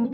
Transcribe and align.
A 0.00 0.06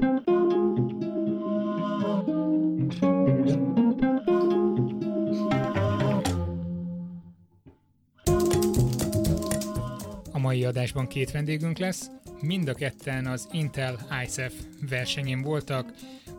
mai 10.38 10.64
adásban 10.64 11.06
két 11.06 11.30
vendégünk 11.30 11.78
lesz, 11.78 12.10
mind 12.40 12.68
a 12.68 12.74
ketten 12.74 13.26
az 13.26 13.48
Intel 13.52 13.98
ICEF 14.24 14.52
versenyén 14.88 15.42
voltak, 15.42 15.92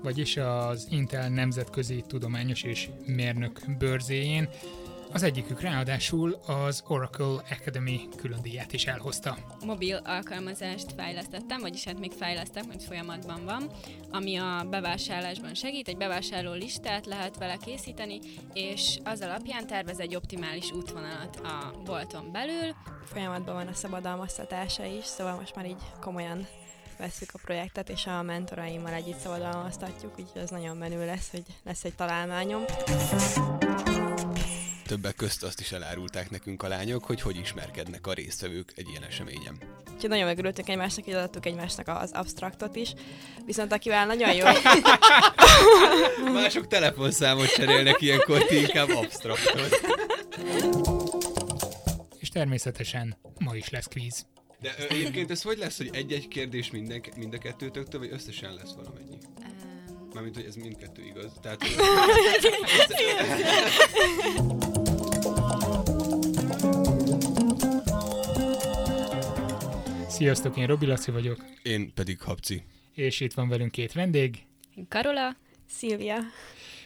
vagyis 0.03 0.37
az 0.37 0.87
Intel 0.89 1.29
Nemzetközi 1.29 2.03
Tudományos 2.07 2.63
és 2.63 2.89
Mérnök 3.05 3.59
bőrzéjén. 3.77 4.49
Az 5.17 5.23
egyikük 5.23 5.61
ráadásul 5.61 6.39
az 6.45 6.83
Oracle 6.87 7.43
Academy 7.49 8.07
külön 8.15 8.41
díját 8.41 8.73
is 8.73 8.85
elhozta. 8.85 9.37
Mobil 9.65 9.95
alkalmazást 9.95 10.93
fejlesztettem, 10.95 11.61
vagyis 11.61 11.83
hát 11.83 11.99
még 11.99 12.11
fejlesztek, 12.11 12.65
majd 12.65 12.81
folyamatban 12.81 13.45
van, 13.45 13.69
ami 14.11 14.35
a 14.35 14.65
bevásárlásban 14.69 15.53
segít. 15.53 15.87
Egy 15.87 15.97
bevásárló 15.97 16.53
listát 16.53 17.05
lehet 17.05 17.37
vele 17.37 17.55
készíteni, 17.55 18.19
és 18.53 18.97
az 19.03 19.21
alapján 19.21 19.67
tervez 19.67 19.99
egy 19.99 20.15
optimális 20.15 20.71
útvonalat 20.71 21.35
a 21.35 21.81
bolton 21.85 22.31
belül. 22.31 22.75
Folyamatban 23.05 23.55
van 23.55 23.67
a 23.67 23.73
szabadalmaztatása 23.73 24.85
is, 24.85 25.05
szóval 25.05 25.35
most 25.35 25.55
már 25.55 25.65
így 25.65 25.83
komolyan 26.01 26.47
veszük 26.97 27.29
a 27.33 27.39
projektet, 27.43 27.89
és 27.89 28.05
a 28.05 28.21
mentoraimmal 28.21 28.93
együtt 28.93 29.19
szabadalmaztatjuk, 29.19 30.19
úgyhogy 30.19 30.41
ez 30.41 30.49
nagyon 30.49 30.77
menő 30.77 31.05
lesz, 31.05 31.31
hogy 31.31 31.43
lesz 31.63 31.83
egy 31.83 31.95
találmányom. 31.95 32.63
Többek 34.87 35.15
közt 35.15 35.43
azt 35.43 35.59
is 35.59 35.71
elárulták 35.71 36.29
nekünk 36.29 36.63
a 36.63 36.67
lányok, 36.67 37.05
hogy 37.05 37.21
hogy 37.21 37.37
ismerkednek 37.37 38.07
a 38.07 38.13
résztvevők 38.13 38.73
egy 38.75 38.89
ilyen 38.89 39.03
eseményen. 39.03 39.57
Úgyhogy 39.93 40.09
nagyon 40.09 40.25
megörültünk 40.25 40.69
egymásnak, 40.69 41.07
így 41.07 41.13
adtuk 41.13 41.45
egymásnak 41.45 41.87
az 41.87 42.11
abstraktot 42.11 42.75
is. 42.75 42.93
Viszont 43.45 43.71
akivel 43.71 44.05
nagyon 44.05 44.33
jó... 44.33 44.45
Mások 46.33 46.67
telefonszámot 46.67 47.53
cserélnek 47.53 48.01
ilyenkor, 48.01 48.45
ti 48.45 48.55
inkább 48.55 48.89
abstraktot. 48.89 49.79
És 52.19 52.29
természetesen 52.29 53.17
ma 53.39 53.55
is 53.55 53.69
lesz 53.69 53.87
kvíz. 53.87 54.25
De 54.59 54.75
ö, 54.79 54.83
egyébként 54.89 55.31
ez 55.31 55.41
hogy 55.41 55.57
lesz, 55.57 55.77
hogy 55.77 55.89
egy-egy 55.91 56.27
kérdés 56.27 56.71
minden, 56.71 57.03
mind 57.17 57.33
a 57.33 57.37
kettőtöktől, 57.37 57.99
vagy 57.99 58.11
összesen 58.11 58.53
lesz 58.53 58.73
valamennyi? 58.75 59.17
Mármint, 60.13 60.35
hogy 60.35 60.45
ez 60.45 60.55
mindkettő 60.55 61.05
igaz. 61.05 61.31
Tehát, 61.41 61.63
Sziasztok, 70.17 70.57
én 70.57 70.67
Robi 70.67 70.85
Laci 70.85 71.11
vagyok, 71.11 71.45
én 71.63 71.93
pedig 71.93 72.19
Habci. 72.19 72.63
és 72.93 73.19
itt 73.19 73.33
van 73.33 73.49
velünk 73.49 73.71
két 73.71 73.93
vendég. 73.93 74.45
én 74.75 74.87
Karola, 74.87 75.35
Szilvia. 75.69 76.15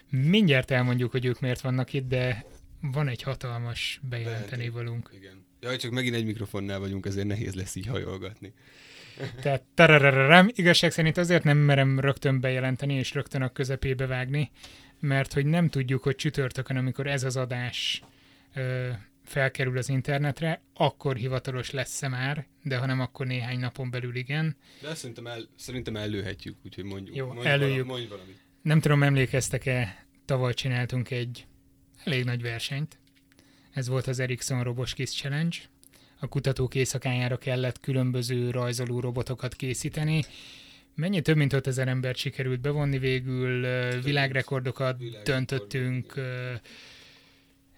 Mindjárt 0.10 0.72
elmondjuk, 0.72 1.12
hogy 1.12 1.26
ők 1.26 1.40
miért 1.40 1.62
vannak 1.62 1.94
itt, 1.94 2.08
de 2.08 2.46
van 2.82 3.08
egy 3.08 3.22
hatalmas 3.22 4.00
bejelenteni 4.10 4.70
valunk. 4.70 5.10
Igen. 5.14 5.46
Jaj, 5.60 5.78
csak 5.78 5.92
megint 5.92 6.16
egy 6.16 6.26
mikrofonnál 6.26 6.80
vagyunk, 6.80 7.06
ezért 7.06 7.28
nehéz 7.28 7.54
lesz 7.54 7.76
így 7.76 7.88
hajolgatni. 7.88 8.54
Tehát 9.42 9.64
tararararám, 9.74 10.50
igazság 10.54 10.92
szerint 10.92 11.18
azért 11.18 11.44
nem 11.44 11.58
merem 11.58 12.00
rögtön 12.00 12.40
bejelenteni 12.40 12.94
és 12.94 13.14
rögtön 13.14 13.42
a 13.42 13.52
közepébe 13.52 14.06
vágni, 14.06 14.52
mert 15.00 15.34
hogy 15.34 15.46
nem 15.46 15.70
tudjuk, 15.70 16.04
hogy 16.04 16.16
csütörtökön, 16.16 16.78
amikor 16.78 17.08
ez 17.08 17.24
az 17.24 17.38
adás 17.38 18.04
ö, 18.54 18.90
felkerül 19.32 19.78
az 19.78 19.90
internetre, 19.90 20.62
akkor 20.74 21.16
hivatalos 21.16 21.72
lesz-e 21.72 22.08
már, 22.08 22.48
de 22.64 22.78
ha 22.78 22.86
nem, 22.86 23.00
akkor 23.00 23.26
néhány 23.26 23.60
napon 23.60 23.90
belül 23.90 24.16
igen. 24.16 24.56
De 24.82 24.96
szerintem, 24.96 25.28
el, 25.28 25.48
szerintem 25.56 25.96
ellőhetjük, 25.96 26.56
úgyhogy 26.66 26.84
mondjuk. 26.84 27.16
Jó, 27.16 27.28
mondj 27.28 27.48
előjük. 27.48 27.86
Valami, 27.86 27.90
mondj 27.90 28.08
valamit. 28.08 28.38
Nem 28.62 28.80
tudom, 28.80 29.04
emlékeztek-e, 29.04 30.06
tavaly 30.26 30.54
csináltunk 30.54 31.12
egy 31.12 31.46
elég 32.04 32.24
nagy 32.24 32.42
versenyt. 32.42 33.00
Ez 33.72 33.88
volt 33.88 34.08
az 34.08 34.20
Ericsson 34.20 34.64
Roboskiss 34.64 35.16
Challenge. 35.16 35.58
A 36.20 36.28
kutatók 36.28 36.76
éjszakájára 36.76 37.38
kellett 37.38 37.80
különböző 37.80 38.50
rajzoló 38.50 39.00
robotokat 39.00 39.56
készíteni. 39.56 40.24
Mennyi 40.96 41.22
több 41.22 41.36
mint 41.36 41.54
5000 41.54 41.88
embert 41.88 42.18
sikerült 42.18 42.62
bevonni 42.62 42.98
végül, 42.98 43.62
világrekordokat 44.02 44.98
Világrekord, 44.98 45.26
döntöttünk, 45.26 46.14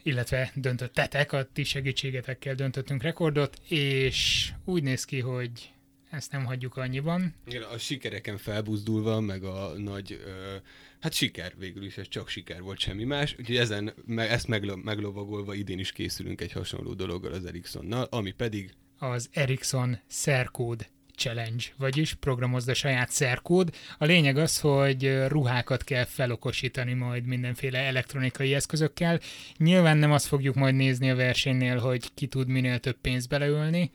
illetve 0.03 0.51
döntöttetek, 0.55 1.31
a 1.31 1.47
ti 1.53 1.63
segítségetekkel 1.63 2.55
döntöttünk 2.55 3.01
rekordot, 3.03 3.57
és 3.67 4.49
úgy 4.65 4.83
néz 4.83 5.05
ki, 5.05 5.19
hogy 5.19 5.73
ezt 6.09 6.31
nem 6.31 6.45
hagyjuk 6.45 6.77
annyiban. 6.77 7.33
Igen, 7.45 7.61
a 7.61 7.77
sikereken 7.77 8.37
felbuzdulva, 8.37 9.19
meg 9.19 9.43
a 9.43 9.73
nagy, 9.77 10.21
ö, 10.25 10.55
hát 10.99 11.13
siker 11.13 11.53
végül 11.57 11.83
is, 11.83 11.97
ez 11.97 12.07
csak 12.07 12.27
siker 12.29 12.61
volt, 12.61 12.79
semmi 12.79 13.03
más. 13.03 13.35
Úgyhogy 13.39 13.57
ezen, 13.57 13.93
me, 14.05 14.29
ezt 14.29 14.47
meglo, 14.47 14.75
meglovagolva 14.75 15.53
idén 15.53 15.79
is 15.79 15.91
készülünk 15.91 16.41
egy 16.41 16.51
hasonló 16.51 16.93
dologgal 16.93 17.31
az 17.33 17.45
Ericssonnal, 17.45 18.07
ami 18.09 18.31
pedig 18.31 18.73
az 18.97 19.29
Ericsson 19.31 19.99
Szerkód 20.07 20.87
Challenge, 21.15 21.63
vagyis 21.77 22.13
programozd 22.13 22.69
a 22.69 22.73
saját 22.73 23.09
szerkód. 23.11 23.75
A 23.97 24.05
lényeg 24.05 24.37
az, 24.37 24.59
hogy 24.59 25.27
ruhákat 25.27 25.83
kell 25.83 26.05
felokosítani 26.05 26.93
majd 26.93 27.25
mindenféle 27.25 27.79
elektronikai 27.79 28.53
eszközökkel. 28.53 29.19
Nyilván 29.57 29.97
nem 29.97 30.11
azt 30.11 30.25
fogjuk 30.25 30.55
majd 30.55 30.75
nézni 30.75 31.09
a 31.09 31.15
versenynél, 31.15 31.77
hogy 31.77 32.13
ki 32.13 32.27
tud 32.27 32.47
minél 32.47 32.79
több 32.79 32.97
pénzt 33.01 33.29
beleölni 33.29 33.91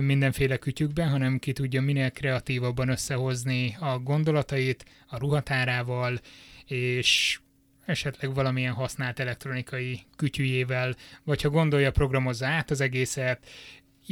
mindenféle 0.00 0.56
kütyükben, 0.56 1.08
hanem 1.08 1.38
ki 1.38 1.52
tudja 1.52 1.82
minél 1.82 2.10
kreatívabban 2.10 2.88
összehozni 2.88 3.76
a 3.80 3.98
gondolatait 3.98 4.84
a 5.06 5.18
ruhatárával, 5.18 6.20
és 6.66 7.40
esetleg 7.86 8.34
valamilyen 8.34 8.72
használt 8.72 9.20
elektronikai 9.20 10.00
kütyüjével, 10.16 10.94
vagy 11.24 11.42
ha 11.42 11.48
gondolja, 11.48 11.90
programozza 11.90 12.46
át 12.46 12.70
az 12.70 12.80
egészet, 12.80 13.48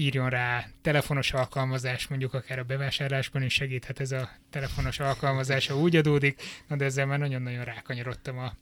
írjon 0.00 0.28
rá 0.28 0.66
telefonos 0.82 1.32
alkalmazás, 1.32 2.06
mondjuk 2.06 2.34
akár 2.34 2.58
a 2.58 2.64
bevásárlásban 2.64 3.42
is 3.42 3.52
segíthet 3.52 4.00
ez 4.00 4.12
a 4.12 4.30
telefonos 4.50 4.98
alkalmazás, 4.98 5.66
ha 5.66 5.76
úgy 5.76 5.96
adódik, 5.96 6.42
na 6.68 6.76
de 6.76 6.84
ezzel 6.84 7.06
már 7.06 7.18
nagyon-nagyon 7.18 7.64
rákanyarodtam 7.64 8.38
a 8.38 8.52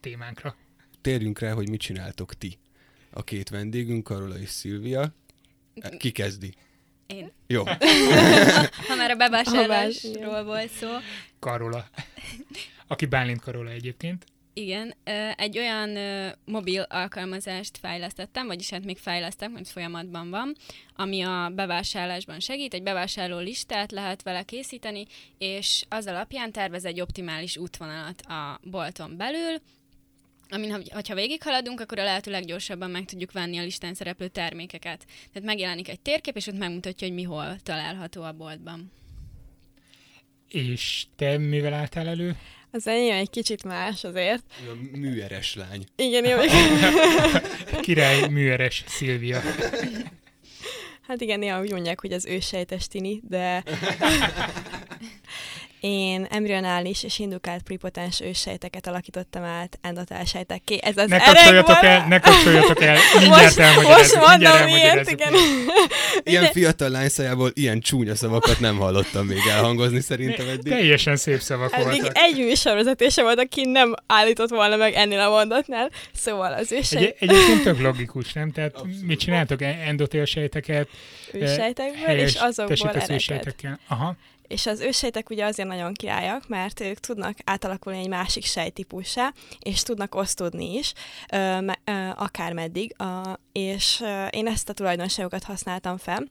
témánkra. 0.00 0.56
térjünk 1.00 1.38
rá, 1.38 1.52
hogy 1.52 1.68
mit 1.68 1.80
csináltok 1.80 2.34
ti. 2.34 2.58
A 3.10 3.24
két 3.24 3.48
vendégünk, 3.48 4.04
Karola 4.04 4.38
és 4.38 4.48
Szilvia. 4.48 5.14
Ki 5.98 6.10
kezdi? 6.10 6.54
én. 7.12 7.32
Jó. 7.46 7.64
Ha 8.88 8.94
már 8.96 9.10
a 9.10 9.14
bevásárlásról 9.16 10.44
volt 10.44 10.70
szó, 10.70 10.88
Karola. 11.38 11.88
Aki 12.86 13.06
Bálint 13.06 13.40
Karola 13.40 13.70
egyébként. 13.70 14.24
Igen, 14.54 14.94
egy 15.36 15.58
olyan 15.58 15.98
mobil 16.44 16.82
alkalmazást 16.82 17.78
fejlesztettem, 17.78 18.46
vagyis 18.46 18.70
hát 18.70 18.84
még 18.84 18.98
fejlesztek, 18.98 19.50
majd 19.50 19.66
folyamatban 19.66 20.30
van, 20.30 20.56
ami 20.96 21.22
a 21.22 21.50
bevásárlásban 21.54 22.40
segít. 22.40 22.74
Egy 22.74 22.82
bevásárló 22.82 23.38
listát 23.38 23.92
lehet 23.92 24.22
vele 24.22 24.42
készíteni, 24.42 25.04
és 25.38 25.84
az 25.88 26.06
alapján 26.06 26.52
tervez 26.52 26.84
egy 26.84 27.00
optimális 27.00 27.56
útvonalat 27.56 28.20
a 28.20 28.60
bolton 28.62 29.16
belül, 29.16 29.60
amin, 30.48 30.70
hogy- 30.70 30.90
hogyha 30.90 31.14
végighaladunk, 31.14 31.80
akkor 31.80 31.98
a 31.98 32.04
lehető 32.04 32.30
leggyorsabban 32.30 32.90
meg 32.90 33.04
tudjuk 33.04 33.32
venni 33.32 33.58
a 33.58 33.62
listán 33.62 33.94
szereplő 33.94 34.28
termékeket. 34.28 35.06
Tehát 35.32 35.48
megjelenik 35.48 35.88
egy 35.88 36.00
térkép, 36.00 36.36
és 36.36 36.46
ott 36.46 36.58
megmutatja, 36.58 37.06
hogy 37.06 37.16
mi 37.16 37.22
hol 37.22 37.56
található 37.62 38.22
a 38.22 38.32
boltban. 38.32 38.92
És 40.48 41.06
te 41.16 41.38
mivel 41.38 41.72
álltál 41.72 42.08
elő? 42.08 42.36
Az 42.74 42.86
enyém 42.86 43.16
egy 43.16 43.30
kicsit 43.30 43.64
más 43.64 44.04
azért. 44.04 44.42
A 44.58 44.96
műeres 44.98 45.54
lány. 45.54 45.84
Igen, 45.96 46.24
jó. 46.24 46.36
Király 47.80 48.28
műeres 48.28 48.84
Szilvia. 48.86 49.40
Hát 51.06 51.20
igen, 51.20 51.38
néha 51.38 51.60
úgy 51.60 51.70
mondják, 51.70 52.00
hogy 52.00 52.12
az 52.12 52.26
ősejtes 52.26 52.86
tini, 52.86 53.22
de 53.28 53.62
én 55.82 56.26
embryonális 56.30 57.02
és 57.02 57.18
indukált 57.18 57.62
pripotens 57.62 58.20
őssejteket 58.20 58.86
alakítottam 58.86 59.42
át 59.42 59.78
endotelsejtekké. 59.80 60.78
Ez 60.82 60.96
az 60.96 61.08
Ne 61.08 61.18
kapcsoljatok 61.18 61.82
el, 61.82 62.06
ne 62.08 62.18
kapcsoljatok 62.18 62.82
el, 62.82 62.98
mindjárt 63.18 63.56
most, 63.56 63.88
most 63.88 64.16
mondom 64.26 64.64
miért, 64.64 65.10
igen. 65.10 65.32
Ilyen 66.24 66.44
fiatal 66.44 66.88
lány 66.88 67.08
szájából 67.08 67.50
ilyen 67.54 67.80
csúnya 67.80 68.14
szavakat 68.14 68.60
nem 68.60 68.76
hallottam 68.76 69.26
még 69.26 69.38
elhangozni 69.50 70.00
szerintem 70.00 70.48
eddig. 70.48 70.72
Teljesen 70.72 71.16
szép 71.16 71.40
szavak 71.40 71.72
Eddig 71.72 71.86
voltak. 71.86 72.16
egy 72.18 72.36
műsorvezetése 72.36 73.22
volt, 73.22 73.38
aki 73.38 73.64
nem 73.64 73.94
állított 74.06 74.50
volna 74.50 74.76
meg 74.76 74.94
ennél 74.94 75.20
a 75.20 75.28
mondatnál. 75.28 75.90
Szóval 76.12 76.52
az 76.52 76.72
Egy, 76.72 76.78
ősejt, 76.78 77.16
egyébként 77.20 77.62
tök 77.62 77.80
logikus, 77.80 78.32
nem? 78.32 78.52
Tehát 78.52 78.74
Abszolút. 78.74 79.06
mit 79.06 79.18
csináltok? 79.18 79.62
Endotélsejteket, 79.62 80.88
ősejtekből, 81.32 82.16
és 82.18 82.34
azokból 82.34 82.90
ősejtekkel. 83.08 83.78
Aha. 83.88 84.16
És 84.48 84.66
az 84.66 84.80
őssejtek 84.80 85.30
ugye 85.30 85.44
azért 85.44 85.68
nagyon 85.68 85.92
királyak, 85.92 86.48
mert 86.48 86.80
ők 86.80 86.98
tudnak 86.98 87.36
átalakulni 87.44 87.98
egy 87.98 88.08
másik 88.08 88.44
sejtípussá, 88.44 89.32
és 89.60 89.82
tudnak 89.82 90.14
osztódni 90.14 90.74
is, 90.74 90.92
akármeddig, 92.14 92.94
és 93.52 94.04
én 94.30 94.46
ezt 94.46 94.68
a 94.68 94.72
tulajdonságokat 94.72 95.42
használtam 95.42 95.96
fel, 95.96 96.24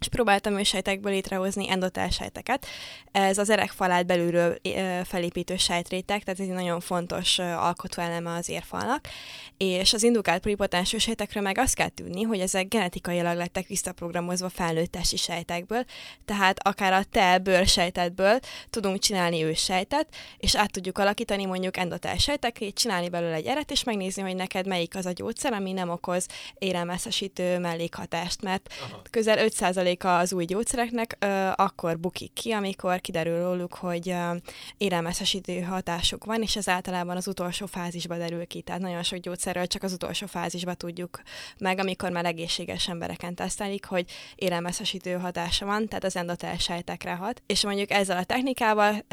és 0.00 0.08
próbáltam 0.08 0.58
ősejtekből 0.58 1.12
létrehozni 1.12 1.70
endotál 1.70 2.08
sejteket. 2.08 2.66
Ez 3.12 3.38
az 3.38 3.50
erekfalát 3.50 4.06
belülről 4.06 4.56
felépítő 5.04 5.56
sejtrétek, 5.56 6.24
tehát 6.24 6.40
ez 6.40 6.46
egy 6.46 6.52
nagyon 6.52 6.80
fontos 6.80 7.38
alkotóeleme 7.38 8.34
az 8.34 8.48
érfalnak. 8.48 9.08
És 9.56 9.92
az 9.92 10.02
indukált 10.02 10.40
pluripotens 10.40 10.92
ősejtekről 10.92 11.42
meg 11.42 11.58
azt 11.58 11.74
kell 11.74 11.88
tudni, 11.88 12.22
hogy 12.22 12.40
ezek 12.40 12.68
genetikailag 12.68 13.36
lettek 13.36 13.66
visszaprogramozva 13.66 14.48
felnőttesi 14.48 15.16
sejtekből, 15.16 15.84
tehát 16.24 16.66
akár 16.66 16.92
a 16.92 17.04
te 17.10 17.38
bőrsejtetből 17.38 18.38
tudunk 18.70 18.98
csinálni 18.98 19.42
ősejtet, 19.42 20.08
és 20.38 20.56
át 20.56 20.72
tudjuk 20.72 20.98
alakítani 20.98 21.44
mondjuk 21.44 21.76
endotál 21.76 22.16
sejtekét, 22.16 22.78
csinálni 22.78 23.08
belőle 23.08 23.34
egy 23.34 23.46
eret, 23.46 23.70
és 23.70 23.84
megnézni, 23.84 24.22
hogy 24.22 24.34
neked 24.34 24.66
melyik 24.66 24.96
az 24.96 25.06
a 25.06 25.12
gyógyszer, 25.12 25.52
ami 25.52 25.72
nem 25.72 25.88
okoz 25.88 26.26
élelmeztesítő 26.58 27.58
mellékhatást, 27.58 28.42
mert 28.42 28.68
Aha. 28.80 29.02
közel 29.10 29.38
500. 29.38 29.76
90%-a 29.86 30.06
az 30.06 30.32
új 30.32 30.44
gyógyszereknek 30.44 31.16
akkor 31.54 31.98
bukik 31.98 32.32
ki, 32.32 32.50
amikor 32.50 33.00
kiderül 33.00 33.42
róluk, 33.42 33.74
hogy 33.74 34.08
ö, 34.08 34.34
élelmesesítő 34.76 35.60
hatásuk 35.60 36.24
van, 36.24 36.42
és 36.42 36.56
ez 36.56 36.68
általában 36.68 37.16
az 37.16 37.28
utolsó 37.28 37.66
fázisba 37.66 38.16
derül 38.16 38.46
ki. 38.46 38.60
Tehát 38.60 38.80
nagyon 38.80 39.02
sok 39.02 39.18
gyógyszerről 39.18 39.66
csak 39.66 39.82
az 39.82 39.92
utolsó 39.92 40.26
fázisba 40.26 40.74
tudjuk 40.74 41.20
meg, 41.58 41.78
amikor 41.78 42.10
már 42.10 42.24
egészséges 42.24 42.88
embereken 42.88 43.34
tesztelik, 43.34 43.84
hogy 43.84 44.10
élelmesesítő 44.34 45.12
hatása 45.12 45.66
van, 45.66 45.88
tehát 45.88 46.04
az 46.04 46.16
endotel 46.16 46.56
sejtekre 46.56 47.14
hat. 47.14 47.42
És 47.46 47.64
mondjuk 47.64 47.90
ezzel 47.90 48.16
a 48.16 48.24
technikával 48.24 49.04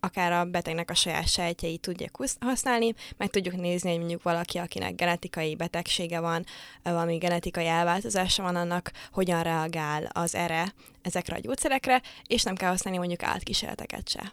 akár 0.00 0.32
a 0.32 0.44
betegnek 0.44 0.90
a 0.90 0.94
saját 0.94 1.28
sejtjeit 1.28 1.80
tudják 1.80 2.16
használni, 2.40 2.94
meg 3.16 3.30
tudjuk 3.30 3.56
nézni, 3.56 3.90
hogy 3.90 3.98
mondjuk 3.98 4.22
valaki, 4.22 4.58
akinek 4.58 4.94
genetikai 4.94 5.54
betegsége 5.56 6.20
van, 6.20 6.44
valami 6.82 7.16
genetikai 7.16 7.66
elváltozása 7.66 8.42
van, 8.42 8.56
annak 8.56 8.90
hogyan 9.12 9.42
reagál 9.42 10.08
az 10.12 10.34
erre, 10.34 10.74
ezekre 11.02 11.36
a 11.36 11.40
gyógyszerekre, 11.40 12.02
és 12.26 12.42
nem 12.42 12.54
kell 12.54 12.68
használni 12.70 12.98
mondjuk 12.98 13.22
átkísérleteket 13.22 14.08
se. 14.08 14.32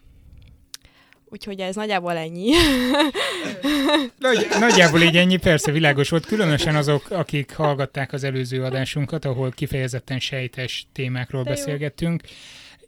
Úgyhogy 1.30 1.60
ez 1.60 1.76
nagyjából 1.76 2.18
ennyi. 2.18 2.52
Nagy, 4.20 4.48
nagyjából 4.60 5.02
így 5.02 5.18
ennyi, 5.18 5.38
persze 5.38 5.72
világos 5.72 6.10
volt, 6.10 6.26
különösen 6.26 6.76
azok, 6.76 7.10
akik 7.10 7.56
hallgatták 7.56 8.14
az 8.14 8.24
előző 8.24 8.64
adásunkat, 8.64 9.26
ahol 9.26 9.52
kifejezetten 9.52 10.20
sejtes 10.20 10.88
témákról 10.94 11.44
De 11.44 11.50
beszélgettünk. 11.50 12.22
Jó 12.24 12.36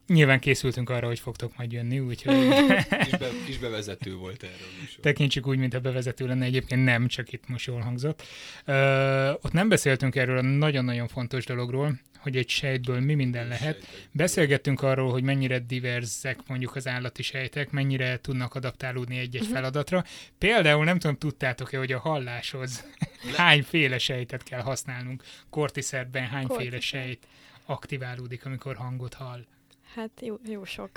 Nyilván 0.09 0.39
készültünk 0.39 0.89
arra, 0.89 1.07
hogy 1.07 1.19
fogtok 1.19 1.57
majd 1.57 1.71
jönni, 1.71 1.99
úgyhogy... 1.99 2.35
kis, 3.03 3.17
be, 3.17 3.29
kis 3.45 3.57
bevezető 3.57 4.15
volt 4.15 4.43
erről 4.43 4.83
is. 4.83 4.97
Tekintsük 5.01 5.47
úgy, 5.47 5.57
mint 5.57 5.73
a 5.73 5.79
bevezető 5.79 6.27
lenne, 6.27 6.45
egyébként 6.45 6.83
nem, 6.83 7.07
csak 7.07 7.31
itt 7.31 7.47
most 7.47 7.67
jól 7.67 7.81
hangzott. 7.81 8.23
Uh, 8.67 9.29
ott 9.29 9.51
nem 9.51 9.69
beszéltünk 9.69 10.15
erről 10.15 10.37
a 10.37 10.41
nagyon-nagyon 10.41 11.07
fontos 11.07 11.45
dologról, 11.45 11.99
hogy 12.19 12.37
egy 12.37 12.49
sejtből 12.49 12.99
mi 12.99 13.13
minden 13.13 13.47
lehet. 13.47 14.07
Beszélgettünk 14.11 14.81
arról, 14.81 15.11
hogy 15.11 15.23
mennyire 15.23 15.59
diverzek 15.59 16.37
mondjuk 16.47 16.75
az 16.75 16.87
állati 16.87 17.23
sejtek, 17.23 17.71
mennyire 17.71 18.19
tudnak 18.21 18.55
adaptálódni 18.55 19.17
egy-egy 19.17 19.41
uh-huh. 19.41 19.55
feladatra. 19.55 20.03
Például 20.37 20.83
nem 20.83 20.99
tudom, 20.99 21.17
tudtátok-e, 21.17 21.77
hogy 21.77 21.91
a 21.91 21.99
halláshoz 21.99 22.85
hányféle 23.35 23.97
sejtet 23.97 24.43
kell 24.43 24.61
használnunk. 24.61 25.23
Kortiszerben 25.49 26.27
hányféle 26.27 26.79
sejt 26.79 27.27
aktiválódik, 27.65 28.45
amikor 28.45 28.75
hangot 28.75 29.13
hall. 29.13 29.45
Hát 29.95 30.21
jó, 30.21 30.35
jó 30.45 30.65
sok. 30.65 30.89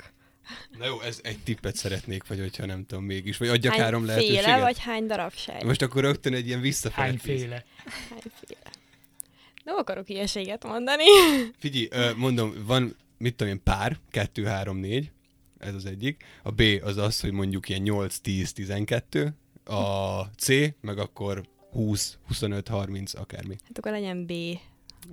Na 0.77 0.85
jó, 0.85 1.01
ez 1.01 1.19
egy 1.23 1.39
tippet 1.43 1.75
szeretnék, 1.75 2.27
vagy 2.27 2.39
hogyha 2.39 2.65
nem 2.65 2.85
tudom 2.85 3.03
mégis, 3.03 3.37
vagy 3.37 3.47
adjak 3.47 3.73
hány 3.73 3.81
három 3.81 4.05
lehetőséget. 4.05 4.43
Féle, 4.43 4.59
vagy 4.59 4.79
hány 4.79 5.05
darab 5.05 5.33
sej? 5.33 5.63
Most 5.63 5.81
akkor 5.81 6.01
rögtön 6.01 6.33
egy 6.33 6.47
ilyen 6.47 6.61
visszafelé. 6.61 7.07
Hányféle? 7.07 7.65
Hányféle? 8.09 8.71
Nem 9.63 9.75
akarok 9.75 10.09
ilyeséget 10.09 10.63
mondani. 10.63 11.03
Figyelj, 11.57 12.13
mondom, 12.15 12.53
van, 12.65 12.95
mit 13.17 13.35
tudom 13.35 13.53
én, 13.53 13.63
pár, 13.63 13.97
kettő, 14.09 14.45
három, 14.45 14.77
négy, 14.77 15.11
ez 15.57 15.73
az 15.73 15.85
egyik. 15.85 16.23
A 16.43 16.51
B 16.51 16.61
az 16.83 16.97
az, 16.97 17.19
hogy 17.19 17.31
mondjuk 17.31 17.69
ilyen 17.69 17.81
8, 17.81 18.17
10, 18.17 18.53
12. 18.53 19.35
A 19.65 20.21
C, 20.21 20.47
meg 20.81 20.97
akkor 20.97 21.47
20, 21.71 22.17
25, 22.27 22.67
30, 22.67 23.13
akármi. 23.13 23.55
Hát 23.63 23.77
akkor 23.77 23.91
legyen 23.91 24.25
B. 24.25 24.31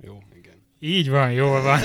Jó, 0.01 0.23
igen. 0.35 0.60
Így 0.83 1.09
van, 1.09 1.31
jól 1.31 1.61
van. 1.61 1.79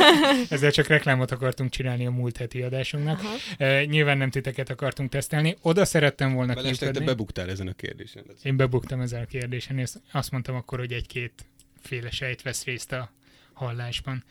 Ezzel 0.50 0.70
csak 0.70 0.86
reklámot 0.86 1.30
akartunk 1.30 1.70
csinálni 1.70 2.06
a 2.06 2.10
múlt 2.10 2.36
heti 2.36 2.62
adásunknak. 2.62 3.20
Uh, 3.58 3.84
nyilván 3.84 4.18
nem 4.18 4.30
titeket 4.30 4.70
akartunk 4.70 5.10
tesztelni. 5.10 5.56
Oda 5.62 5.84
szerettem 5.84 6.34
volna 6.34 6.54
Belestek, 6.54 6.90
te 6.90 7.00
bebuktál 7.00 7.50
ezen 7.50 7.68
a 7.68 7.72
kérdésen. 7.72 8.24
Én 8.42 8.56
bebuktam 8.56 9.00
ezen 9.00 9.22
a 9.22 9.26
kérdésen, 9.26 9.78
és 9.78 9.90
azt 10.12 10.30
mondtam 10.30 10.54
akkor, 10.54 10.78
hogy 10.78 10.92
egy-két 10.92 11.32
féle 11.80 12.10
sejt 12.10 12.42
vesz 12.42 12.64
részt 12.64 12.92
a 12.92 13.10
hallásban. 13.52 14.24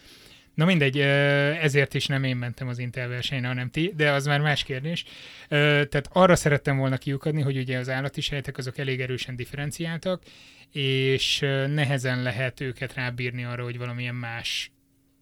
Na 0.57 0.65
mindegy, 0.65 0.99
ezért 0.99 1.93
is 1.93 2.05
nem 2.05 2.23
én 2.23 2.35
mentem 2.35 2.67
az 2.67 2.79
Intel 2.79 3.07
versenyre, 3.07 3.47
hanem 3.47 3.69
ti, 3.69 3.93
de 3.95 4.11
az 4.11 4.25
már 4.25 4.41
más 4.41 4.63
kérdés. 4.63 5.03
Tehát 5.49 6.09
arra 6.11 6.35
szerettem 6.35 6.77
volna 6.77 6.97
kiukadni, 6.97 7.41
hogy 7.41 7.57
ugye 7.57 7.77
az 7.77 7.89
állati 7.89 8.21
sejtek 8.21 8.57
azok 8.57 8.77
elég 8.77 9.01
erősen 9.01 9.35
differenciáltak, 9.35 10.23
és 10.71 11.39
nehezen 11.67 12.21
lehet 12.21 12.61
őket 12.61 12.93
rábírni 12.93 13.43
arra, 13.43 13.63
hogy 13.63 13.77
valamilyen 13.77 14.15
más 14.15 14.71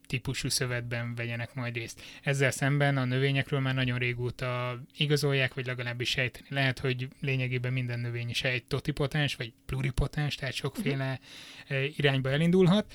típusú 0.07 0.49
szövetben 0.49 1.15
vegyenek 1.15 1.53
majd 1.53 1.75
részt. 1.75 2.01
Ezzel 2.23 2.51
szemben 2.51 2.97
a 2.97 3.05
növényekről 3.05 3.59
már 3.59 3.73
nagyon 3.73 3.97
régóta 3.97 4.81
igazolják, 4.97 5.53
vagy 5.53 5.65
legalábbis 5.65 6.09
sejteni 6.09 6.47
lehet, 6.49 6.79
hogy 6.79 7.07
lényegében 7.21 7.73
minden 7.73 7.99
növényi 7.99 8.33
sejt 8.33 8.63
totipotens, 8.67 9.35
vagy 9.35 9.53
pluripotens, 9.65 10.35
tehát 10.35 10.53
sokféle 10.53 11.19
irányba 11.95 12.29
elindulhat. 12.29 12.93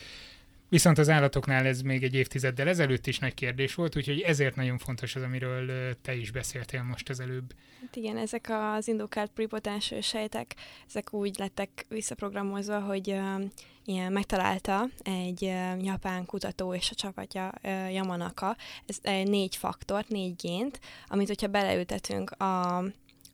Viszont 0.71 0.99
az 0.99 1.09
állatoknál 1.09 1.67
ez 1.67 1.81
még 1.81 2.03
egy 2.03 2.15
évtizeddel 2.15 2.69
ezelőtt 2.69 3.07
is 3.07 3.19
nagy 3.19 3.35
kérdés 3.35 3.75
volt, 3.75 3.97
úgyhogy 3.97 4.21
ezért 4.21 4.57
nagyon 4.57 4.79
fontos 4.79 5.17
az, 5.17 5.23
amiről 5.23 5.95
te 6.03 6.15
is 6.15 6.31
beszéltél 6.31 6.83
most 6.83 7.09
az 7.09 7.21
előbb. 7.21 7.55
Hát 7.81 7.97
igen, 7.97 8.17
ezek 8.17 8.47
az 8.51 8.89
indukált 8.89 9.31
prepotens 9.31 9.95
sejtek, 10.01 10.55
ezek 10.89 11.13
úgy 11.13 11.39
lettek 11.39 11.87
visszaprogramozva, 11.89 12.81
hogy 12.81 13.11
uh, 13.11 13.43
ilyen 13.85 14.13
megtalálta 14.13 14.89
egy 15.03 15.43
uh, 15.43 15.85
japán 15.85 16.27
kutató 16.27 16.75
és 16.75 16.91
a 16.91 16.95
csapatja 16.95 17.53
uh, 17.63 17.93
Yamanaka, 17.93 18.57
ez 18.87 18.99
uh, 19.05 19.25
négy 19.25 19.57
faktort, 19.57 20.09
négy 20.09 20.35
gént, 20.37 20.81
amit 21.07 21.29
hogyha 21.29 21.47
beleültetünk 21.47 22.31
a 22.31 22.83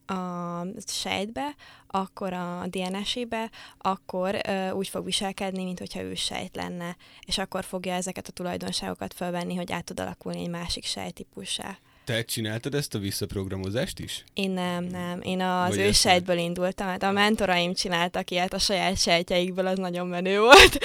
a 0.06 0.62
sejtbe, 0.86 1.54
akkor 1.86 2.32
a 2.32 2.66
DNS-ébe, 2.66 3.50
akkor 3.78 4.40
ö, 4.48 4.70
úgy 4.70 4.88
fog 4.88 5.04
viselkedni, 5.04 5.64
mint 5.64 5.78
hogyha 5.78 6.00
ő 6.00 6.14
sejt 6.14 6.56
lenne, 6.56 6.96
és 7.26 7.38
akkor 7.38 7.64
fogja 7.64 7.94
ezeket 7.94 8.28
a 8.28 8.32
tulajdonságokat 8.32 9.14
felvenni, 9.14 9.54
hogy 9.54 9.72
át 9.72 9.84
tud 9.84 10.00
alakulni 10.00 10.40
egy 10.40 10.50
másik 10.50 10.84
sejtípussá. 10.84 11.78
Te 12.06 12.24
csináltad 12.24 12.74
ezt 12.74 12.94
a 12.94 12.98
visszaprogramozást 12.98 13.98
is? 13.98 14.24
Én 14.34 14.50
nem, 14.50 14.84
nem. 14.84 15.20
Én 15.22 15.40
az 15.40 15.76
ő 15.76 15.92
sejtből 15.92 16.38
indultam, 16.38 16.86
hát 16.86 17.02
a 17.02 17.10
mentoraim 17.10 17.74
csináltak 17.74 18.30
ilyet 18.30 18.52
a 18.52 18.58
saját 18.58 19.00
sejtjeikből, 19.00 19.66
az 19.66 19.78
nagyon 19.78 20.06
menő 20.06 20.40
volt. 20.40 20.78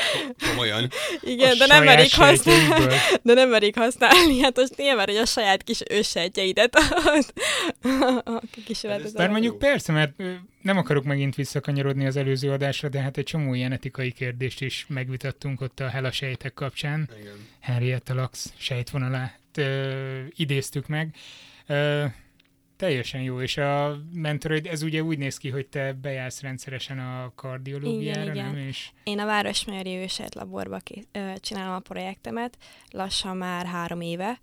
Komolyan? 0.49 0.89
Igen, 1.21 1.57
de 1.57 1.65
nem, 1.65 1.83
merik 1.83 2.15
használni, 2.15 2.95
de 3.23 3.33
nem 3.33 3.49
merik 3.49 3.77
használni. 3.77 4.39
Hát 4.39 4.57
most 4.57 4.77
nyilván, 4.77 5.05
hogy 5.05 5.15
a 5.15 5.25
saját 5.25 5.63
kis 5.63 5.81
ősejtjeidet 5.89 6.75
a 6.75 7.23
kis 8.65 8.81
Bár 9.13 9.29
mondjuk 9.29 9.57
persze, 9.57 9.91
mert 9.91 10.11
nem 10.61 10.77
akarok 10.77 11.03
megint 11.03 11.35
visszakanyarodni 11.35 12.05
az 12.05 12.15
előző 12.15 12.51
adásra, 12.51 12.89
de 12.89 13.01
hát 13.01 13.17
egy 13.17 13.25
csomó 13.25 13.53
ilyen 13.53 13.71
etikai 13.71 14.11
kérdést 14.11 14.61
is 14.61 14.85
megvitattunk 14.89 15.61
ott 15.61 15.79
a 15.79 15.87
Hela 15.87 16.11
sejtek 16.11 16.53
kapcsán. 16.53 17.09
Igen. 17.19 17.47
Henrietta 17.59 18.13
Lacks 18.13 18.45
sejtvonalát 18.57 19.40
ö, 19.57 20.21
idéztük 20.29 20.87
meg. 20.87 21.15
Ö, 21.67 22.05
teljesen 22.75 23.21
jó, 23.21 23.41
és 23.41 23.57
a 23.57 24.01
mentoroid, 24.13 24.65
ez 24.65 24.81
ugye 24.81 25.01
úgy 25.01 25.17
néz 25.17 25.37
ki, 25.37 25.49
hogy 25.49 25.67
te 25.67 25.93
bejársz 25.93 26.41
rendszeresen 26.41 26.99
a 26.99 27.31
kardiológiára, 27.35 28.21
igen, 28.21 28.35
nem? 28.35 28.55
Igen. 28.55 28.67
És... 28.67 28.89
Én 29.03 29.19
a 29.19 29.25
Városmegyeri 29.25 29.95
Ősejt 29.95 30.35
laborba 30.35 30.77
ké- 30.77 31.07
ö, 31.11 31.33
csinálom 31.39 31.73
a 31.73 31.79
projektemet, 31.79 32.57
lassan 32.89 33.37
már 33.37 33.65
három 33.65 34.01
éve, 34.01 34.39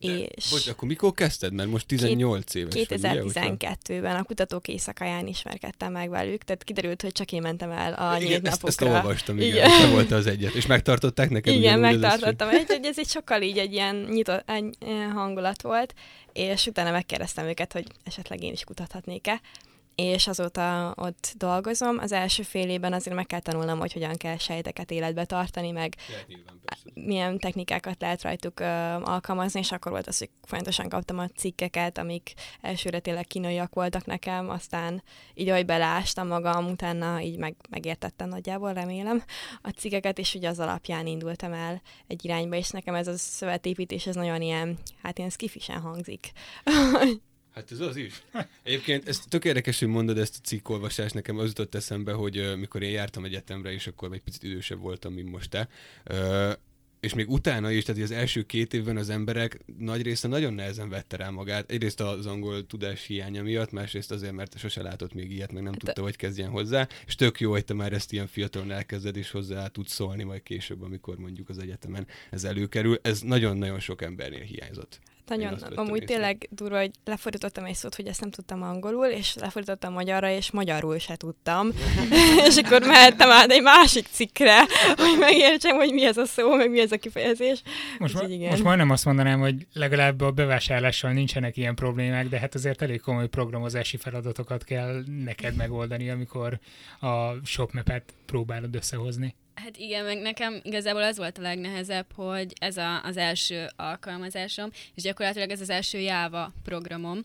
de, 0.00 0.18
és 0.18 0.50
bocs, 0.50 0.66
akkor 0.66 0.88
mikor 0.88 1.12
kezdted? 1.12 1.52
Mert 1.52 1.70
most 1.70 1.86
18 1.86 2.54
éves 2.54 2.72
2012-ben 2.76 4.16
a 4.16 4.22
kutatók 4.22 4.68
éjszakáján 4.68 5.26
ismerkedtem 5.26 5.92
meg 5.92 6.10
velük, 6.10 6.42
tehát 6.42 6.64
kiderült, 6.64 7.02
hogy 7.02 7.12
csak 7.12 7.32
én 7.32 7.42
mentem 7.42 7.70
el 7.70 7.92
a 7.92 8.16
igen, 8.16 8.28
nyílt 8.28 8.42
napokra. 8.42 8.68
Ezt, 8.68 8.80
ezt 8.80 8.94
olvastam, 8.94 9.38
igen. 9.38 9.48
igen. 9.48 9.80
Te 9.80 9.90
volt 9.90 10.10
az 10.10 10.26
egyet. 10.26 10.54
És 10.54 10.66
megtartották 10.66 11.30
neked? 11.30 11.54
Igen, 11.54 11.78
megtartottam. 11.78 12.48
Ez, 12.48 12.70
egy, 12.70 12.84
ez 12.84 12.98
egy 12.98 13.08
sokkal 13.08 13.42
így 13.42 13.58
egy 13.58 13.72
ilyen 13.72 13.96
nyitott 14.10 14.50
egy, 14.50 14.76
hangulat 15.14 15.62
volt, 15.62 15.94
és 16.32 16.66
utána 16.66 16.90
megkérdeztem 16.90 17.46
őket, 17.46 17.72
hogy 17.72 17.86
esetleg 18.04 18.42
én 18.42 18.52
is 18.52 18.64
kutathatnék-e 18.64 19.40
és 20.02 20.26
azóta 20.26 20.94
ott 20.96 21.34
dolgozom. 21.36 21.98
Az 21.98 22.12
első 22.12 22.42
fél 22.42 22.68
évben 22.68 22.92
azért 22.92 23.16
meg 23.16 23.26
kell 23.26 23.40
tanulnom, 23.40 23.78
hogy 23.78 23.92
hogyan 23.92 24.16
kell 24.16 24.36
sejteket 24.36 24.90
életbe 24.90 25.24
tartani, 25.24 25.70
meg 25.70 25.94
milyen 26.94 27.38
technikákat 27.38 28.00
lehet 28.00 28.22
rajtuk 28.22 28.60
ö, 28.60 28.64
alkalmazni, 29.02 29.60
és 29.60 29.72
akkor 29.72 29.92
volt 29.92 30.06
az, 30.06 30.18
hogy 30.18 30.30
folyamatosan 30.42 30.88
kaptam 30.88 31.18
a 31.18 31.28
cikkeket, 31.28 31.98
amik 31.98 32.32
elsőre 32.60 32.98
tényleg 32.98 33.26
kínaiak 33.26 33.74
voltak 33.74 34.06
nekem, 34.06 34.50
aztán 34.50 35.02
így, 35.34 35.48
ahogy 35.48 35.66
beleástam 35.66 36.26
magam, 36.26 36.66
utána 36.66 37.20
így 37.20 37.38
meg, 37.38 37.56
megértettem 37.70 38.28
nagyjából, 38.28 38.72
remélem, 38.72 39.22
a 39.62 39.68
cikkeket, 39.68 40.18
és 40.18 40.34
ugye 40.34 40.48
az 40.48 40.58
alapján 40.58 41.06
indultam 41.06 41.52
el 41.52 41.82
egy 42.06 42.24
irányba, 42.24 42.56
és 42.56 42.70
nekem 42.70 42.94
ez 42.94 43.08
a 43.08 43.16
szövetépítés, 43.16 44.06
ez 44.06 44.14
nagyon 44.14 44.42
ilyen, 44.42 44.78
hát 45.02 45.18
ilyen 45.18 45.30
skifisen 45.30 45.80
hangzik. 45.80 46.32
Hát 47.58 47.72
ez 47.72 47.80
az 47.80 47.96
is. 47.96 48.22
Egyébként 48.62 49.08
ez 49.08 49.18
tök 49.18 49.44
érdekes, 49.44 49.78
hogy 49.78 49.88
mondod 49.88 50.18
ezt 50.18 50.36
a 50.38 50.46
cikkolvasást, 50.46 51.14
nekem 51.14 51.38
az 51.38 51.46
jutott 51.46 51.74
eszembe, 51.74 52.12
hogy 52.12 52.38
uh, 52.38 52.56
mikor 52.56 52.82
én 52.82 52.90
jártam 52.90 53.24
egyetemre, 53.24 53.72
és 53.72 53.86
akkor 53.86 54.12
egy 54.12 54.20
picit 54.20 54.42
idősebb 54.42 54.78
voltam, 54.80 55.12
mint 55.12 55.30
most 55.30 55.50
te, 55.50 55.68
uh, 56.10 56.52
és 57.00 57.14
még 57.14 57.30
utána 57.30 57.70
is, 57.70 57.84
tehát 57.84 58.02
az 58.02 58.10
első 58.10 58.42
két 58.42 58.74
évben 58.74 58.96
az 58.96 59.10
emberek 59.10 59.60
nagy 59.78 60.02
része 60.02 60.28
nagyon 60.28 60.54
nehezen 60.54 60.88
vette 60.88 61.16
rá 61.16 61.30
magát. 61.30 61.70
Egyrészt 61.70 62.00
az 62.00 62.26
angol 62.26 62.66
tudás 62.66 63.06
hiánya 63.06 63.42
miatt, 63.42 63.70
másrészt 63.70 64.10
azért, 64.10 64.32
mert 64.32 64.58
sose 64.58 64.82
látott 64.82 65.14
még 65.14 65.30
ilyet, 65.30 65.52
meg 65.52 65.62
nem 65.62 65.72
hát 65.72 65.80
tudta, 65.84 66.02
hogy 66.02 66.16
kezdjen 66.16 66.50
hozzá. 66.50 66.88
És 67.06 67.14
tök 67.14 67.40
jó, 67.40 67.50
hogy 67.50 67.64
te 67.64 67.74
már 67.74 67.92
ezt 67.92 68.12
ilyen 68.12 68.26
fiatalon 68.26 68.70
elkezded, 68.70 69.16
és 69.16 69.30
hozzá 69.30 69.66
tudsz 69.66 69.92
szólni 69.92 70.22
majd 70.22 70.42
később, 70.42 70.82
amikor 70.82 71.16
mondjuk 71.16 71.48
az 71.48 71.58
egyetemen 71.58 72.06
ez 72.30 72.44
előkerül. 72.44 72.98
Ez 73.02 73.20
nagyon-nagyon 73.20 73.80
sok 73.80 74.02
embernél 74.02 74.42
hiányzott. 74.42 75.00
Nagyon, 75.28 75.58
amúgy 75.74 76.04
tényleg 76.04 76.48
durva, 76.50 76.78
hogy 76.78 76.90
lefordítottam 77.04 77.64
egy 77.64 77.74
szót, 77.74 77.94
hogy 77.94 78.06
ezt 78.06 78.20
nem 78.20 78.30
tudtam 78.30 78.62
angolul, 78.62 79.06
és 79.06 79.34
lefordítottam 79.34 79.92
magyarra, 79.92 80.30
és 80.30 80.50
magyarul 80.50 80.98
se 80.98 81.16
tudtam. 81.16 81.68
és 82.48 82.56
akkor 82.56 82.82
mehettem 82.82 83.30
át 83.30 83.50
egy 83.50 83.62
másik 83.62 84.06
cikkre, 84.10 84.56
hogy 84.96 85.18
megértsem, 85.18 85.76
hogy 85.76 85.92
mi 85.92 86.04
ez 86.04 86.16
a 86.16 86.24
szó, 86.24 86.54
meg 86.54 86.70
mi 86.70 86.80
ez 86.80 86.92
a 86.92 86.96
kifejezés. 86.96 87.62
Most, 87.98 88.14
ma, 88.14 88.22
igen. 88.28 88.50
most 88.50 88.62
majdnem 88.62 88.90
azt 88.90 89.04
mondanám, 89.04 89.40
hogy 89.40 89.66
legalább 89.72 90.20
a 90.20 90.30
bevásárlással 90.30 91.12
nincsenek 91.12 91.56
ilyen 91.56 91.74
problémák, 91.74 92.28
de 92.28 92.38
hát 92.38 92.54
azért 92.54 92.82
elég 92.82 93.00
komoly 93.00 93.28
programozási 93.28 93.96
feladatokat 93.96 94.64
kell 94.64 95.02
neked 95.24 95.54
megoldani, 95.54 96.10
amikor 96.10 96.58
a 97.00 97.44
shopmap-et 97.44 98.14
próbálod 98.26 98.74
összehozni. 98.74 99.34
Hát 99.62 99.76
igen, 99.76 100.04
meg 100.04 100.18
nekem 100.18 100.60
igazából 100.62 101.02
az 101.02 101.16
volt 101.16 101.38
a 101.38 101.42
legnehezebb, 101.42 102.06
hogy 102.14 102.52
ez 102.60 102.76
a, 102.76 103.02
az 103.02 103.16
első 103.16 103.66
alkalmazásom, 103.76 104.70
és 104.94 105.02
gyakorlatilag 105.02 105.50
ez 105.50 105.60
az 105.60 105.70
első 105.70 105.98
Java 105.98 106.52
programom, 106.62 107.22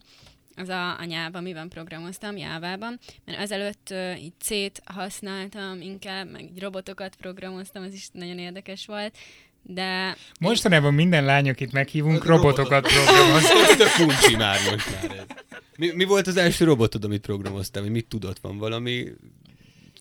az 0.56 0.70
a, 0.70 1.00
a 1.00 1.04
nyelv, 1.04 1.36
amiben 1.36 1.70
programoztam, 1.70 2.38
Jávában, 2.38 3.00
mert 3.26 3.40
ezelőtt 3.40 3.88
uh, 3.92 4.24
így 4.24 4.34
C-t 4.40 4.82
használtam 4.86 5.82
inkább, 5.82 6.32
meg 6.32 6.42
így 6.42 6.62
robotokat 6.62 7.16
programoztam, 7.16 7.84
ez 7.84 7.94
is 7.94 8.08
nagyon 8.12 8.38
érdekes 8.38 8.86
volt, 8.86 9.18
de... 9.62 10.16
Mostanában 10.40 10.94
minden 10.94 11.26
lány, 11.26 11.50
akit 11.50 11.72
meghívunk, 11.72 12.26
robotokat 12.26 12.88
programoz. 12.94 13.44
Ez 13.44 13.80
a 13.80 14.38
már 14.38 14.60
most 14.72 14.92
már 14.92 15.18
ez. 15.18 15.26
Mi, 15.78 15.92
mi 15.92 16.04
volt 16.04 16.28
az 16.28 16.38
első 16.38 16.66
robotod, 16.66 17.04
amit 17.04 17.22
programoztál? 17.22 17.84
Mit 17.84 18.08
tudott? 18.08 18.40
Van 18.40 18.58
valami 18.58 19.06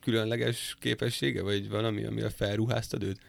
különleges 0.03 0.77
képessége, 0.81 1.43
vagy 1.43 1.69
valami, 1.69 2.05
ami 2.05 2.21
a 2.21 2.31
felruháztad 2.31 3.03
őt? 3.03 3.21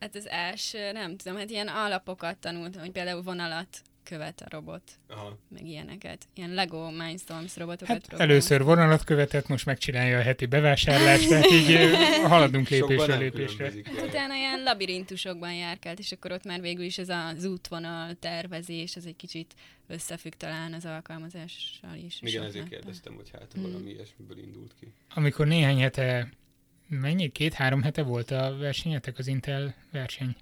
Hát 0.00 0.14
az 0.14 0.28
első, 0.28 0.92
nem 0.92 1.16
tudom, 1.16 1.38
hát 1.38 1.50
ilyen 1.50 1.68
alapokat 1.68 2.38
tanultam, 2.38 2.80
hogy 2.80 2.90
például 2.90 3.22
vonalat 3.22 3.82
követ 4.02 4.40
a 4.40 4.46
robot, 4.48 4.82
Aha. 5.08 5.38
meg 5.48 5.66
ilyeneket. 5.66 6.28
Ilyen 6.34 6.50
Lego 6.50 6.90
Mindstorms 6.90 7.56
robotokat 7.56 8.06
hát. 8.08 8.20
Először 8.20 8.62
vonalat 8.62 9.04
követett, 9.04 9.48
most 9.48 9.66
megcsinálja 9.66 10.18
a 10.18 10.22
heti 10.22 10.46
bevásárlást, 10.46 11.28
tehát 11.28 11.50
így 11.50 11.78
haladunk 12.32 12.68
lépésre 12.68 13.16
lépésre. 13.16 13.72
Utána 14.02 14.34
ilyen 14.34 14.62
labirintusokban 14.62 15.54
járkált, 15.54 15.98
és 15.98 16.12
akkor 16.12 16.32
ott 16.32 16.44
már 16.44 16.60
végül 16.60 16.84
is 16.84 16.98
ez 16.98 17.08
az 17.08 17.44
útvonal 17.44 18.14
tervezés, 18.14 18.96
az 18.96 19.06
egy 19.06 19.16
kicsit 19.16 19.54
összefügg 19.86 20.32
talán 20.32 20.72
az 20.72 20.84
alkalmazással 20.84 21.94
is. 22.04 22.18
Igen, 22.20 22.42
ezért 22.42 22.68
kérdeztem, 22.68 23.14
hogy 23.14 23.30
hát 23.32 23.52
hmm. 23.52 23.62
valami 23.62 23.90
ilyesmiből 23.90 24.38
indult 24.38 24.74
ki. 24.80 24.92
Amikor 25.14 25.46
néhány 25.46 25.80
hete, 25.80 26.28
mennyi, 26.88 27.28
két-három 27.28 27.82
hete 27.82 28.02
volt 28.02 28.30
a 28.30 28.56
versenyetek, 28.56 29.18
az 29.18 29.26
Intel 29.26 29.74
verseny? 29.90 30.36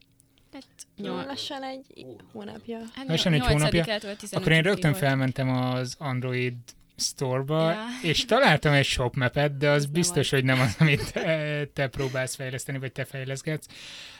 Hát 0.52 0.64
nyol... 0.96 1.24
lassan 1.24 1.62
egy 1.62 2.16
hónapja. 2.32 2.78
Hát 2.94 3.08
lassan 3.08 3.32
egy 3.32 3.46
hónapja. 3.46 3.84
Akkor 4.30 4.52
én 4.52 4.62
rögtön 4.62 4.90
volt. 4.90 5.02
felmentem 5.02 5.48
az 5.48 5.94
Android 5.98 6.54
store-ba, 7.00 7.70
ja. 7.70 7.84
és 8.02 8.24
találtam 8.24 8.72
egy 8.72 8.84
shopmapet, 8.84 9.56
de 9.56 9.70
az 9.70 9.86
biztos, 9.86 10.30
hogy 10.30 10.44
nem 10.44 10.60
az, 10.60 10.76
amit 10.78 11.12
te, 11.12 11.64
te 11.72 11.86
próbálsz 11.86 12.34
fejleszteni, 12.34 12.78
vagy 12.78 12.92
te 12.92 13.04
fejleszgetsz. 13.04 13.66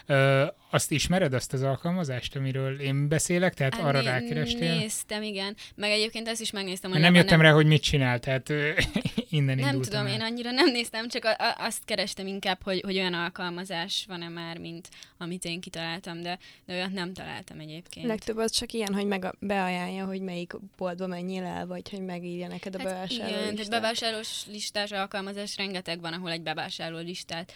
Ö, 0.07 0.47
azt 0.71 0.91
ismered, 0.91 1.35
azt 1.35 1.53
az 1.53 1.63
alkalmazást, 1.63 2.37
amiről 2.37 2.81
én 2.81 3.09
beszélek? 3.09 3.55
Tehát 3.55 3.75
hát, 3.75 3.85
arra 3.85 4.01
rákerestél? 4.01 4.75
Néztem, 4.75 5.23
igen. 5.23 5.57
Meg 5.75 5.91
egyébként 5.91 6.29
ezt 6.29 6.41
is 6.41 6.51
megnéztem. 6.51 6.91
Hogy 6.91 7.01
nem 7.01 7.15
jöttem 7.15 7.39
nem... 7.39 7.47
rá, 7.47 7.55
hogy 7.55 7.67
mit 7.67 7.83
csinál, 7.83 8.19
tehát 8.19 8.53
innen 9.31 9.59
Nem 9.59 9.81
tudom, 9.81 10.07
el. 10.07 10.13
én 10.13 10.21
annyira 10.21 10.51
nem 10.51 10.71
néztem, 10.71 11.09
csak 11.09 11.25
a, 11.25 11.31
a, 11.31 11.57
azt 11.59 11.85
kerestem 11.85 12.27
inkább, 12.27 12.59
hogy, 12.63 12.81
hogy 12.85 12.97
olyan 12.97 13.15
alkalmazás 13.15 14.05
van-e 14.09 14.29
már, 14.29 14.59
mint 14.59 14.89
amit 15.19 15.45
én 15.45 15.61
kitaláltam, 15.61 16.23
de, 16.23 16.39
de 16.67 16.75
olyat 16.75 16.93
nem 16.93 17.13
találtam 17.13 17.59
egyébként. 17.59 18.07
Legtöbb 18.07 18.37
az 18.37 18.51
csak 18.51 18.73
ilyen, 18.73 18.95
hogy 18.95 19.07
meg 19.07 19.35
beajánlja, 19.39 20.05
hogy 20.05 20.21
melyik 20.21 20.53
boltba 20.77 21.07
menjél 21.07 21.45
el, 21.45 21.67
vagy 21.67 21.91
hogy 21.91 22.05
megírja 22.05 22.49
neked 22.49 22.70
a 22.75 22.79
hát 22.79 22.87
bevásárló 22.87 23.29
igen, 23.29 23.39
listát. 23.39 23.55
tehát 23.55 23.71
bevásárlós 23.71 24.47
listás 24.47 24.93
alkalmazás 24.93 25.57
rengeteg 25.57 26.01
van, 26.01 26.13
ahol 26.13 26.31
egy 26.31 26.43
bevásárló 26.43 26.99
listát 26.99 27.53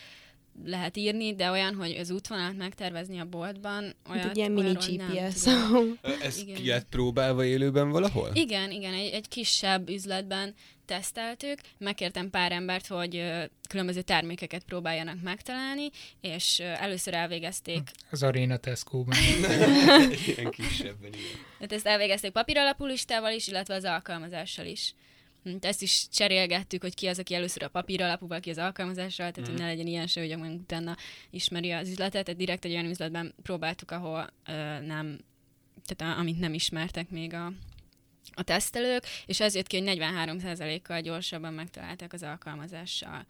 lehet 0.64 0.96
írni, 0.96 1.34
de 1.34 1.50
olyan, 1.50 1.74
hogy 1.74 1.90
az 1.90 2.10
útvonalat 2.10 2.56
megtervezni 2.56 3.18
a 3.18 3.24
boltban, 3.24 3.94
olyan 4.10 4.28
egy 4.28 4.36
ilyen 4.36 4.52
mini 4.52 4.72
GPS. 4.72 5.46
Ez 6.22 6.44
ki 6.44 6.68
lett 6.68 6.86
próbálva 6.88 7.44
élőben 7.44 7.90
valahol? 7.90 8.30
Igen, 8.32 8.70
igen, 8.70 8.94
egy, 8.94 9.12
egy 9.12 9.28
kisebb 9.28 9.88
üzletben 9.88 10.54
teszteltük, 10.86 11.58
megkértem 11.78 12.30
pár 12.30 12.52
embert, 12.52 12.86
hogy 12.86 13.24
különböző 13.68 14.02
termékeket 14.02 14.64
próbáljanak 14.64 15.22
megtalálni, 15.22 15.90
és 16.20 16.58
először 16.58 17.14
elvégezték... 17.14 17.90
Az 18.10 18.22
Arena 18.22 18.56
Tesco-ban. 18.56 19.16
Ilyen 20.26 20.50
kisebben, 20.50 21.12
igen. 21.12 21.38
Hát 21.60 21.72
ezt 21.72 21.86
elvégezték 21.86 22.30
papíralapú 22.30 22.84
listával 22.84 23.32
is, 23.32 23.46
illetve 23.46 23.74
az 23.74 23.84
alkalmazással 23.84 24.66
is. 24.66 24.94
Hm, 25.44 25.56
ezt 25.60 25.82
is 25.82 26.08
cserélgettük, 26.12 26.82
hogy 26.82 26.94
ki 26.94 27.06
az, 27.06 27.18
aki 27.18 27.34
először 27.34 27.62
a 27.62 27.68
papír 27.68 28.02
alapúval, 28.02 28.40
ki 28.40 28.50
az 28.50 28.58
alkalmazással, 28.58 29.30
tehát 29.30 29.50
mm. 29.50 29.52
hogy 29.52 29.62
ne 29.62 29.68
legyen 29.68 29.86
ilyen 29.86 30.06
se, 30.06 30.20
hogy 30.20 30.38
meg 30.38 30.50
utána 30.50 30.96
ismeri 31.30 31.70
az 31.70 31.88
üzletet. 31.88 32.24
Tehát 32.24 32.40
direkt 32.40 32.64
egy 32.64 32.72
olyan 32.72 32.90
üzletben 32.90 33.34
próbáltuk, 33.42 33.90
ahol 33.90 34.32
ö, 34.46 34.52
nem, 34.80 35.18
tehát 35.86 36.16
a, 36.16 36.18
amit 36.18 36.38
nem 36.38 36.54
ismertek 36.54 37.10
még 37.10 37.34
a, 37.34 37.52
a 38.34 38.42
tesztelők, 38.42 39.04
és 39.26 39.40
ez 39.40 39.54
jött 39.54 39.66
ki, 39.66 39.78
hogy 39.78 39.98
43%-kal 39.98 41.00
gyorsabban 41.00 41.54
megtalálták 41.54 42.12
az 42.12 42.22
alkalmazással. 42.22 43.26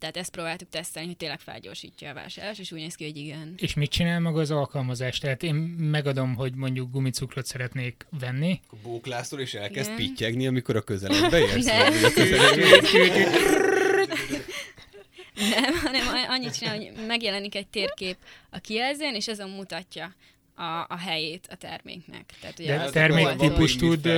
Tehát 0.00 0.16
ezt 0.16 0.30
próbáltuk 0.30 0.68
tesztelni, 0.68 1.08
hogy 1.08 1.16
tényleg 1.16 1.40
felgyorsítja 1.40 2.10
a 2.10 2.14
vásárlás, 2.14 2.58
és 2.58 2.72
úgy 2.72 2.80
néz 2.80 2.94
ki, 2.94 3.04
hogy 3.04 3.16
igen. 3.16 3.54
És 3.56 3.74
mit 3.74 3.90
csinál 3.90 4.20
maga 4.20 4.40
az 4.40 4.50
alkalmazás? 4.50 5.18
Tehát 5.18 5.42
én 5.42 5.54
megadom, 5.54 6.34
hogy 6.34 6.54
mondjuk 6.54 6.90
gumicukrot 6.90 7.46
szeretnék 7.46 8.06
venni. 8.20 8.60
Akkor 8.66 8.78
bóklászol, 8.78 9.40
és 9.40 9.54
elkezd 9.54 9.90
igen. 9.90 9.96
pittyegni, 9.96 10.46
amikor 10.46 10.76
a 10.76 10.80
közeledbe 10.80 11.38
érsz. 11.48 11.66
Nem, 15.34 15.74
hanem 15.82 16.06
annyit 16.28 16.58
csinál, 16.58 16.76
hogy 16.76 16.92
megjelenik 17.06 17.54
egy 17.54 17.68
térkép 17.68 18.16
a 18.50 18.58
kijelzőn, 18.58 19.14
és 19.14 19.28
azon 19.28 19.50
mutatja 19.50 20.14
a, 20.60 20.86
a 20.88 20.96
helyét 20.96 21.46
a 21.50 21.54
terméknek. 21.56 22.34
Tehát, 22.40 22.58
ugye 22.58 22.76
De 22.78 22.90
terméktípus 22.90 23.76
tud 23.76 24.08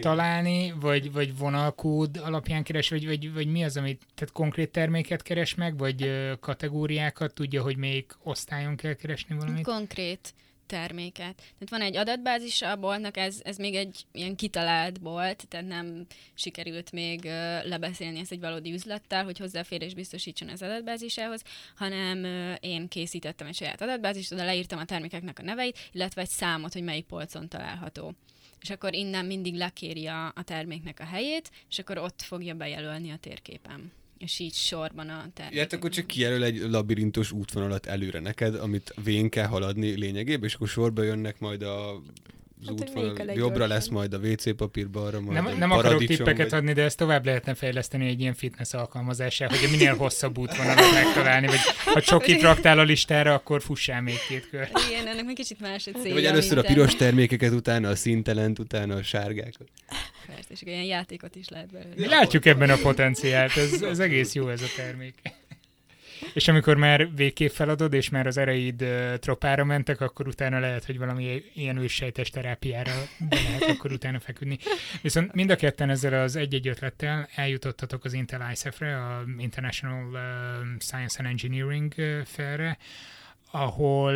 találni, 0.00 0.74
vagy, 0.80 1.12
vagy 1.12 1.36
vonalkód 1.36 2.20
alapján 2.24 2.62
keres, 2.62 2.88
vagy, 2.88 3.06
vagy, 3.06 3.32
vagy 3.32 3.46
mi 3.46 3.64
az, 3.64 3.76
amit 3.76 4.02
tehát 4.14 4.34
konkrét 4.34 4.70
terméket 4.70 5.22
keres 5.22 5.54
meg, 5.54 5.78
vagy 5.78 6.10
kategóriákat 6.40 7.34
tudja, 7.34 7.62
hogy 7.62 7.76
melyik 7.76 8.16
osztályon 8.22 8.76
kell 8.76 8.94
keresni 8.94 9.36
valamit? 9.36 9.64
Konkrét 9.64 10.34
terméket. 10.66 11.34
Tehát 11.36 11.70
van 11.70 11.80
egy 11.80 11.96
adatbázis 11.96 12.62
a 12.62 12.76
boltnak, 12.76 13.16
ez, 13.16 13.40
ez 13.42 13.56
még 13.56 13.74
egy 13.74 14.04
ilyen 14.12 14.36
kitalált 14.36 15.00
bolt, 15.00 15.48
tehát 15.48 15.66
nem 15.66 16.06
sikerült 16.34 16.92
még 16.92 17.24
lebeszélni 17.64 18.18
ezt 18.18 18.32
egy 18.32 18.40
valódi 18.40 18.72
üzlettel, 18.72 19.24
hogy 19.24 19.38
hozzáférés 19.38 19.94
biztosítson 19.94 20.48
az 20.48 20.62
adatbázisához, 20.62 21.42
hanem 21.76 22.24
én 22.60 22.88
készítettem 22.88 23.46
egy 23.46 23.54
saját 23.54 23.82
adatbázist, 23.82 24.32
oda 24.32 24.44
leírtam 24.44 24.78
a 24.78 24.84
termékeknek 24.84 25.38
a 25.38 25.42
neveit, 25.42 25.78
illetve 25.92 26.20
egy 26.20 26.28
számot, 26.28 26.72
hogy 26.72 26.82
melyik 26.82 27.06
polcon 27.06 27.48
található 27.48 28.14
és 28.60 28.70
akkor 28.70 28.94
innen 28.94 29.26
mindig 29.26 29.54
lekéri 29.54 30.06
a, 30.06 30.26
a 30.26 30.42
terméknek 30.44 31.00
a 31.00 31.04
helyét, 31.04 31.50
és 31.68 31.78
akkor 31.78 31.98
ott 31.98 32.22
fogja 32.22 32.54
bejelölni 32.54 33.10
a 33.10 33.16
térképen 33.16 33.92
és 34.24 34.38
így 34.38 34.54
sorban 34.54 35.08
a 35.08 35.30
termékek. 35.34 35.52
Ilyet 35.52 35.72
akkor 35.72 35.90
csak 35.90 36.06
kijelöl 36.06 36.44
egy 36.44 36.58
labirintos 36.58 37.32
útvonalat 37.32 37.86
előre 37.86 38.20
neked, 38.20 38.54
amit 38.54 38.94
vén 39.04 39.28
kell 39.28 39.46
haladni 39.46 39.90
lényegében, 39.90 40.48
és 40.48 40.54
akkor 40.54 40.68
sorba 40.68 41.02
jönnek 41.02 41.40
majd 41.40 41.62
a 41.62 42.02
Hát, 42.66 43.28
a 43.28 43.32
Jobbra 43.34 43.66
lesz 43.66 43.88
majd 43.88 44.12
a 44.12 44.18
WC 44.18 44.56
papír, 44.56 44.90
balra 44.90 45.20
majd 45.20 45.32
Nem, 45.42 45.46
a 45.46 45.50
nem 45.50 45.70
akarok 45.70 46.04
tippeket 46.04 46.50
vagy- 46.50 46.58
adni, 46.58 46.72
de 46.72 46.82
ezt 46.82 46.96
tovább 46.96 47.24
lehetne 47.24 47.54
fejleszteni 47.54 48.08
egy 48.08 48.20
ilyen 48.20 48.34
fitness 48.34 48.72
alkalmazással, 48.72 49.48
hogy 49.48 49.70
minél 49.70 49.96
hosszabb 49.96 50.38
útvonalat 50.38 50.92
megtalálni, 50.92 51.46
vagy 51.46 51.58
ha 51.84 52.00
csokit 52.00 52.42
raktál 52.42 52.78
a 52.78 52.82
listára, 52.82 53.34
akkor 53.34 53.62
fussál 53.62 54.00
még 54.02 54.18
két 54.28 54.48
kör. 54.48 54.68
Igen, 54.90 55.06
ennek 55.06 55.24
meg 55.24 55.34
kicsit 55.34 55.60
más 55.60 55.86
a 55.86 55.90
célja. 55.90 56.14
Vagy 56.14 56.24
először 56.24 56.58
a 56.58 56.62
piros 56.62 56.94
termékeket, 56.94 57.52
utána 57.52 57.88
a 57.88 57.96
színtelent, 57.96 58.58
utána 58.58 58.94
a 58.94 59.02
sárgákat. 59.02 59.68
Persze, 60.26 60.48
és 60.48 60.62
olyan 60.66 60.82
játékot 60.84 61.36
is 61.36 61.48
lehet 61.48 61.70
belőle. 61.72 61.94
Mi 61.96 62.06
látjuk 62.06 62.44
ebben 62.46 62.70
a 62.70 62.76
potenciált, 62.76 63.56
ez, 63.56 63.82
ez 63.82 63.98
egész 63.98 64.34
jó 64.34 64.48
ez 64.48 64.62
a 64.62 64.66
termék. 64.76 65.14
És 66.32 66.48
amikor 66.48 66.76
már 66.76 67.14
végképp 67.14 67.50
feladod, 67.50 67.92
és 67.92 68.08
már 68.08 68.26
az 68.26 68.36
ereid 68.36 68.84
tropára 69.20 69.64
mentek, 69.64 70.00
akkor 70.00 70.28
utána 70.28 70.58
lehet, 70.58 70.84
hogy 70.84 70.98
valami 70.98 71.42
ilyen 71.54 71.76
őssejtes 71.76 72.30
terápiára 72.30 72.92
lehet 73.30 73.62
akkor 73.62 73.92
utána 73.92 74.20
feküdni. 74.20 74.58
Viszont 75.02 75.32
mind 75.34 75.50
a 75.50 75.56
ketten 75.56 75.90
ezzel 75.90 76.22
az 76.22 76.36
egy-egy 76.36 76.68
ötlettel 76.68 77.28
eljutottatok 77.34 78.04
az 78.04 78.12
Intel 78.12 78.50
ISEF-re, 78.52 78.96
a 78.96 79.24
International 79.38 80.18
Science 80.78 81.18
and 81.18 81.28
Engineering 81.28 81.94
Fair-re, 82.24 82.78
ahol 83.50 84.12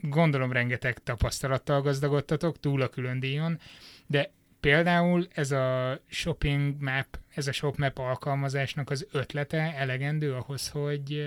gondolom 0.00 0.52
rengeteg 0.52 0.98
tapasztalattal 0.98 1.82
gazdagodtatok, 1.82 2.60
túl 2.60 2.82
a 2.82 2.88
külön 2.88 3.20
díjon, 3.20 3.60
de 4.06 4.30
például 4.64 5.26
ez 5.30 5.50
a 5.50 6.00
shopping 6.08 6.74
map, 6.80 7.18
ez 7.34 7.46
a 7.46 7.52
shop 7.52 7.76
map 7.76 7.98
alkalmazásnak 7.98 8.90
az 8.90 9.06
ötlete 9.10 9.74
elegendő 9.76 10.34
ahhoz, 10.34 10.68
hogy, 10.68 11.26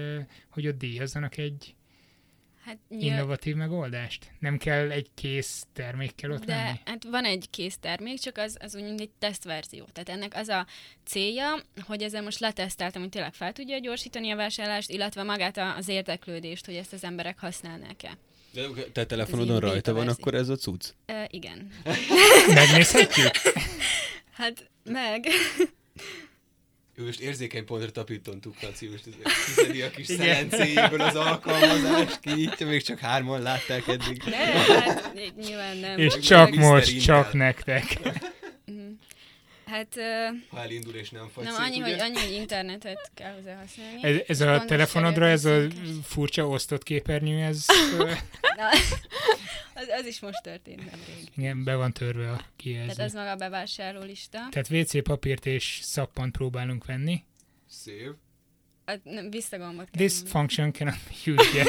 hogy 0.49 0.67
ott 0.67 0.77
díjazzanak 0.77 1.37
egy 1.37 1.75
Hát 2.65 2.77
nyilván, 2.89 3.17
innovatív 3.17 3.55
megoldást? 3.55 4.31
Nem 4.39 4.57
kell 4.57 4.91
egy 4.91 5.09
kész 5.13 5.65
termékkel 5.73 6.31
ott 6.31 6.45
de 6.45 6.55
lenni? 6.55 6.79
hát 6.85 7.03
van 7.03 7.25
egy 7.25 7.49
kész 7.49 7.77
termék, 7.77 8.19
csak 8.19 8.37
az, 8.37 8.57
az 8.59 8.75
úgy, 8.75 8.83
mint 8.83 8.99
egy 8.99 9.11
tesztverzió. 9.19 9.85
Tehát 9.93 10.09
ennek 10.09 10.35
az 10.35 10.47
a 10.47 10.65
célja, 11.05 11.61
hogy 11.81 12.01
ezzel 12.01 12.21
most 12.21 12.39
leteszteltem, 12.39 13.01
hogy 13.01 13.09
tényleg 13.09 13.33
fel 13.33 13.53
tudja 13.53 13.79
gyorsítani 13.79 14.31
a 14.31 14.35
vásárlást, 14.35 14.89
illetve 14.89 15.23
magát 15.23 15.57
az 15.57 15.87
érdeklődést, 15.87 16.65
hogy 16.65 16.75
ezt 16.75 16.93
az 16.93 17.03
emberek 17.03 17.39
használnák-e. 17.39 18.17
De 18.57 18.83
te 18.91 19.05
telefonodon 19.05 19.59
rajta 19.59 19.93
van, 19.93 20.07
akkor 20.07 20.33
ez 20.33 20.49
a 20.49 20.55
cucc? 20.55 20.85
E, 21.05 21.27
igen. 21.31 21.71
Megnézhetjük? 22.53 23.31
Hát 24.31 24.69
meg. 24.83 25.27
Jó, 26.95 27.05
most 27.05 27.19
érzékeny 27.19 27.65
pontra 27.65 27.91
tapítontuk, 27.91 28.61
Laci, 28.61 28.87
most 28.87 29.07
ez 29.23 29.33
kizedi 29.45 29.81
a 29.87 29.89
kis 29.89 30.05
szelencéjéből 30.05 31.01
az 31.01 31.15
alkalmazást, 31.15 32.19
kinyitja, 32.19 32.67
még 32.67 32.81
csak 32.81 32.99
hárman 32.99 33.41
látták 33.41 33.87
eddig. 33.87 34.23
De, 34.23 34.35
hát 34.35 35.13
nyilván 35.35 35.77
nem. 35.77 35.99
És 35.99 36.19
csak 36.19 36.55
most, 36.55 37.03
csak 37.03 37.33
nektek. 37.33 37.99
Hát 39.67 39.95
Ha 40.49 40.61
elindul 40.61 40.93
és 40.95 41.09
nem 41.09 41.27
fagy 41.33 41.43
nem, 41.43 41.53
szét, 41.53 41.63
annyi, 41.63 41.81
ugye? 41.81 41.89
hogy, 41.91 41.99
annyi, 41.99 42.19
hogy 42.25 42.31
internetet 42.33 43.11
kell 43.13 43.33
hozzá 43.33 43.55
használni. 43.55 44.03
Ez, 44.03 44.21
ez 44.27 44.41
a 44.41 44.65
telefonodra, 44.65 45.27
ez 45.27 45.45
a 45.45 45.61
furcsa 46.03 46.47
osztott 46.47 46.83
képernyő, 46.83 47.41
ez 47.43 47.65
Na, 48.57 48.69
az, 49.73 49.87
az 49.99 50.05
is 50.05 50.19
most 50.19 50.41
történt 50.43 50.77
nemrég. 50.91 51.29
igen, 51.37 51.63
be 51.63 51.75
van 51.75 51.93
törve 51.93 52.23
a 52.31 52.35
Tehát 52.35 52.51
kijelző. 52.55 53.03
ez 53.03 53.13
maga 53.13 53.29
a 53.31 53.35
bevásárló 53.35 54.01
lista. 54.01 54.39
Tehát 54.51 54.69
WC 54.69 55.03
papírt 55.03 55.45
és 55.45 55.79
szappant 55.83 56.31
próbálunk 56.31 56.85
venni. 56.85 57.23
Szép. 57.69 58.13
A, 58.85 58.93
nem, 59.03 59.29
visszagombot 59.29 59.89
kell 59.89 60.07
This 60.07 60.19
function 60.25 60.73
cannot 60.73 60.95
be 60.95 61.31
used 61.31 61.53
yet. 61.53 61.67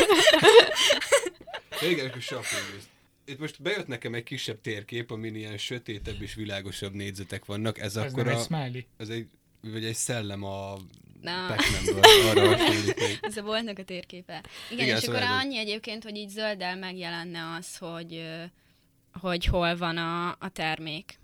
Akkor 1.71 2.21
shopping 2.21 2.75
list. 2.75 2.87
Itt 3.29 3.39
most 3.39 3.63
bejött 3.63 3.87
nekem 3.87 4.15
egy 4.15 4.23
kisebb 4.23 4.61
térkép, 4.61 5.11
amin 5.11 5.35
ilyen 5.35 5.59
sötétebb 5.59 6.23
és 6.23 6.35
világosabb 6.35 6.93
négyzetek 6.95 7.45
vannak. 7.45 7.79
Ez 7.79 7.97
Ez 7.97 8.13
akkor 8.13 8.27
a, 8.27 8.31
egy 8.31 8.39
smiley. 8.45 8.81
ez 8.97 9.09
egy, 9.09 9.27
vagy 9.61 9.85
egy 9.85 9.95
szellem 9.95 10.43
a 10.45 10.77
Na. 11.23 11.47
Pac-Manből, 11.49 12.01
arra. 12.31 12.57
Ez 13.21 13.37
a 13.37 13.43
boltnak 13.43 13.79
a 13.79 13.83
térképe. 13.85 14.45
Igen, 14.71 14.85
Igen, 14.85 14.97
és 14.97 15.03
szóval 15.03 15.23
akkor 15.23 15.35
ez- 15.37 15.45
annyi 15.45 15.59
egyébként, 15.59 16.03
hogy 16.05 16.17
így 16.17 16.29
zölddel 16.29 16.77
megjelenne 16.77 17.55
az, 17.59 17.77
hogy, 17.77 18.25
hogy 19.13 19.45
hol 19.45 19.77
van 19.77 19.97
a, 19.97 20.29
a 20.31 20.49
termék. 20.53 21.19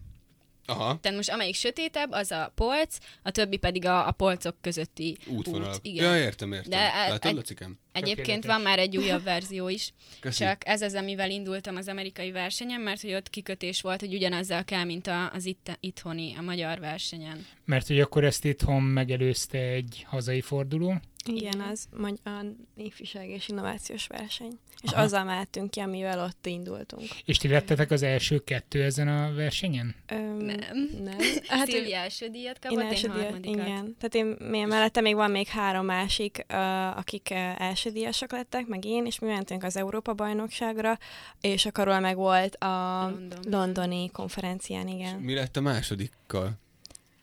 Aha, 0.66 0.99
Tehát 1.00 1.16
most 1.16 1.30
amelyik 1.30 1.54
sötétebb, 1.54 2.11
az 2.11 2.30
a 2.30 2.52
polc, 2.54 2.96
a 3.23 3.30
többi 3.30 3.56
pedig 3.56 3.84
a, 3.87 4.06
a 4.06 4.11
polcok 4.12 4.56
közötti 4.61 5.16
útvonal. 5.26 5.73
út. 5.73 5.78
Igen. 5.82 6.04
Ja, 6.04 6.25
értem, 6.25 6.52
értem. 6.52 6.70
De, 6.70 6.94
e- 6.94 7.08
Látod, 7.08 7.30
egy- 7.30 7.37
Lacikám? 7.37 7.78
Egyébként 7.94 8.44
van 8.44 8.60
már 8.60 8.78
egy 8.78 8.96
újabb 8.96 9.22
verzió 9.22 9.68
is, 9.68 9.92
Köszi. 10.20 10.44
csak 10.44 10.66
ez 10.68 10.82
az, 10.82 10.94
amivel 10.94 11.30
indultam 11.30 11.76
az 11.76 11.88
amerikai 11.88 12.30
versenyen, 12.30 12.80
mert 12.80 13.00
hogy 13.00 13.12
ott 13.14 13.30
kikötés 13.30 13.80
volt, 13.80 14.00
hogy 14.00 14.14
ugyanazzal 14.14 14.64
kell, 14.64 14.84
mint 14.84 15.06
a, 15.06 15.30
az 15.32 15.44
itt, 15.44 15.76
itthoni, 15.80 16.34
a 16.38 16.42
magyar 16.42 16.78
versenyen. 16.78 17.46
Mert 17.64 17.86
hogy 17.86 18.00
akkor 18.00 18.24
ezt 18.24 18.44
itthon 18.44 18.82
megelőzte 18.82 19.58
egy 19.58 20.04
hazai 20.08 20.40
forduló. 20.40 20.95
Igen, 21.26 21.60
az 21.60 21.86
magy- 21.97 22.21
a 22.25 22.45
ifjúság 22.76 23.28
és 23.28 23.49
innovációs 23.49 24.06
verseny. 24.06 24.58
És 24.82 24.90
Aha. 24.90 25.02
azzal 25.02 25.25
mehetünk 25.25 25.71
ki, 25.71 25.80
amivel 25.80 26.25
ott 26.25 26.47
indultunk. 26.47 27.08
És 27.25 27.36
ti 27.36 27.49
lettetek 27.49 27.90
az 27.90 28.02
első 28.02 28.38
kettő 28.38 28.82
ezen 28.82 29.08
a 29.08 29.34
versenyen? 29.34 29.95
Öm, 30.06 30.36
Nem. 30.36 30.90
Nem. 31.02 31.16
Hát, 31.47 31.66
Szilvia 31.66 31.97
első 31.97 32.28
díjat 32.28 32.58
én 32.64 32.71
kapott, 32.71 32.84
én, 32.84 32.88
első 32.90 33.08
díjat, 33.08 33.23
harmadikat. 33.23 33.66
igen. 33.66 33.97
Tehát 34.00 34.14
én, 34.14 34.52
én 34.54 34.66
mellette 34.66 35.00
még 35.00 35.14
van 35.14 35.30
még 35.30 35.47
három 35.47 35.84
másik, 35.84 36.45
uh, 36.52 36.99
akik 36.99 37.28
uh, 37.30 37.60
első 37.60 37.83
díjasok 37.90 38.32
lettek, 38.32 38.66
meg 38.66 38.84
én, 38.84 39.06
és 39.06 39.18
mi 39.18 39.26
mentünk 39.26 39.62
az 39.62 39.76
Európa-bajnokságra, 39.76 40.99
és 41.40 41.66
arról 41.73 42.00
meg 42.00 42.16
volt 42.16 42.54
a 42.54 43.02
London. 43.02 43.38
londoni 43.50 44.10
konferencián, 44.10 44.88
igen. 44.88 45.18
Mi 45.18 45.34
lett 45.34 45.56
a 45.56 45.60
másodikkal? 45.60 46.62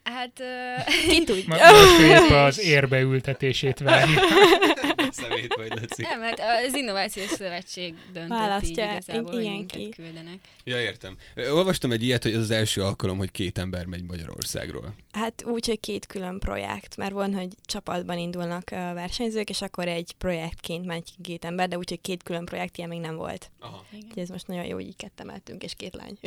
Hát 0.04 0.40
ö, 0.40 0.46
Ki 1.08 1.20
Ma, 1.20 1.24
tudja? 1.26 1.72
most 1.72 2.00
épp 2.00 2.30
az 2.48 2.60
érbeültetését 2.60 3.80
várjuk. 3.80 4.20
Szemét 5.12 5.54
vagy, 5.56 5.70
Laci. 5.70 6.02
nem, 6.02 6.22
hát 6.22 6.40
az 6.68 6.74
Innovációs 6.76 7.30
Szövetség 7.30 7.94
döntött 8.14 8.38
Választja, 8.38 8.84
így 8.84 8.92
igazából, 8.92 9.32
hogy 9.32 9.42
igen, 9.42 9.54
minket 9.54 9.78
ki. 9.80 9.90
küldenek. 9.90 10.38
Ja, 10.64 10.82
értem. 10.82 11.18
Olvastam 11.36 11.92
egy 11.92 12.04
ilyet, 12.04 12.24
hogy 12.24 12.34
ez 12.34 12.40
az 12.40 12.52
első 12.52 12.82
alkalom, 12.82 13.18
hogy 13.18 13.32
két 13.32 13.58
ember 13.58 13.86
megy 13.86 14.04
Magyarországról. 14.04 14.94
Hát 15.12 15.44
úgy, 15.46 15.68
hogy 15.68 15.80
két 15.80 16.06
külön 16.06 16.40
projekt, 16.40 16.98
mert 16.98 17.12
van, 17.12 17.34
hogy 17.34 17.48
csapatban 17.66 18.18
indulnak 18.18 18.64
uh, 18.72 18.78
versenyzők, 18.78 19.50
és 19.50 19.62
akkor 19.62 19.88
egy 19.88 20.14
projektként 20.18 20.86
megy 20.86 21.04
ki 21.04 21.22
két 21.22 21.46
ember, 21.46 21.68
de 21.68 21.78
úgy, 21.78 21.90
hogy 21.90 22.02
két 22.02 22.24
külön 22.24 22.46
projekt 22.46 22.78
ilyen 22.78 22.90
még 22.90 23.00
nem 23.00 23.16
volt. 23.16 23.52
Aha. 23.60 23.86
Igen. 23.92 24.06
Úgyhogy 24.06 24.24
ez 24.24 24.30
most 24.30 24.48
nagyon 24.48 24.66
jó, 24.66 24.76
hogy 24.76 24.86
így 24.86 24.96
ketten 24.96 25.42
és 25.60 25.74
két 25.78 25.96
lány. 25.96 26.18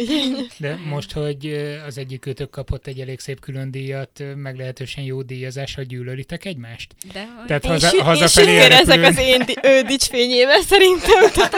De 0.58 0.76
most, 0.76 1.12
hogy 1.12 1.46
az 1.86 1.98
egyik 1.98 2.26
őtök 2.26 2.50
kapott 2.50 2.86
egy 2.86 3.00
elég 3.00 3.20
szép 3.20 3.40
külön 3.40 3.63
díjat, 3.70 4.20
ö, 4.20 4.34
meglehetősen 4.34 5.04
jó 5.04 5.22
díjazás, 5.22 5.74
hogy 5.74 5.86
gyűlölitek 5.86 6.44
egymást? 6.44 6.94
De. 7.12 7.26
Tehát 7.46 7.64
Én, 7.64 7.70
haza, 7.70 7.88
sü- 7.88 7.98
én 7.98 8.04
hazafelé 8.04 8.56
a 8.58 8.60
sükkérezek 8.62 8.86
repülőn- 8.86 9.18
az 9.18 9.18
én 9.24 9.42
di- 9.46 9.58
ő 9.62 9.80
dicsfényébe 9.82 10.60
szerintem. 10.68 11.30
Tehát 11.34 11.54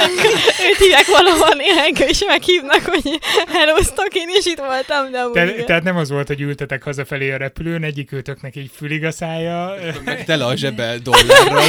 őt 0.70 0.78
hívják 0.78 1.06
valahol 1.06 1.54
néha, 1.56 1.86
és 2.08 2.24
meghívnak, 2.26 2.80
hogy 2.84 3.18
hellosztok, 3.48 4.08
én 4.14 4.28
is 4.38 4.46
itt 4.46 4.58
voltam, 4.58 5.10
de 5.10 5.22
Te, 5.32 5.64
tehát 5.64 5.82
nem 5.82 5.96
az 5.96 6.10
volt, 6.10 6.26
hogy 6.26 6.40
ültetek 6.40 6.82
hazafelé 6.82 7.30
a 7.32 7.36
repülőn, 7.36 7.82
egyik 7.84 8.12
őtöknek 8.12 8.56
így 8.56 8.70
fülig 8.76 9.04
a 9.04 9.10
szája, 9.10 9.74
Meg 10.04 10.24
tele 10.24 10.44
a 10.44 10.56
zsebe 10.56 10.96
dollárral, 11.02 11.62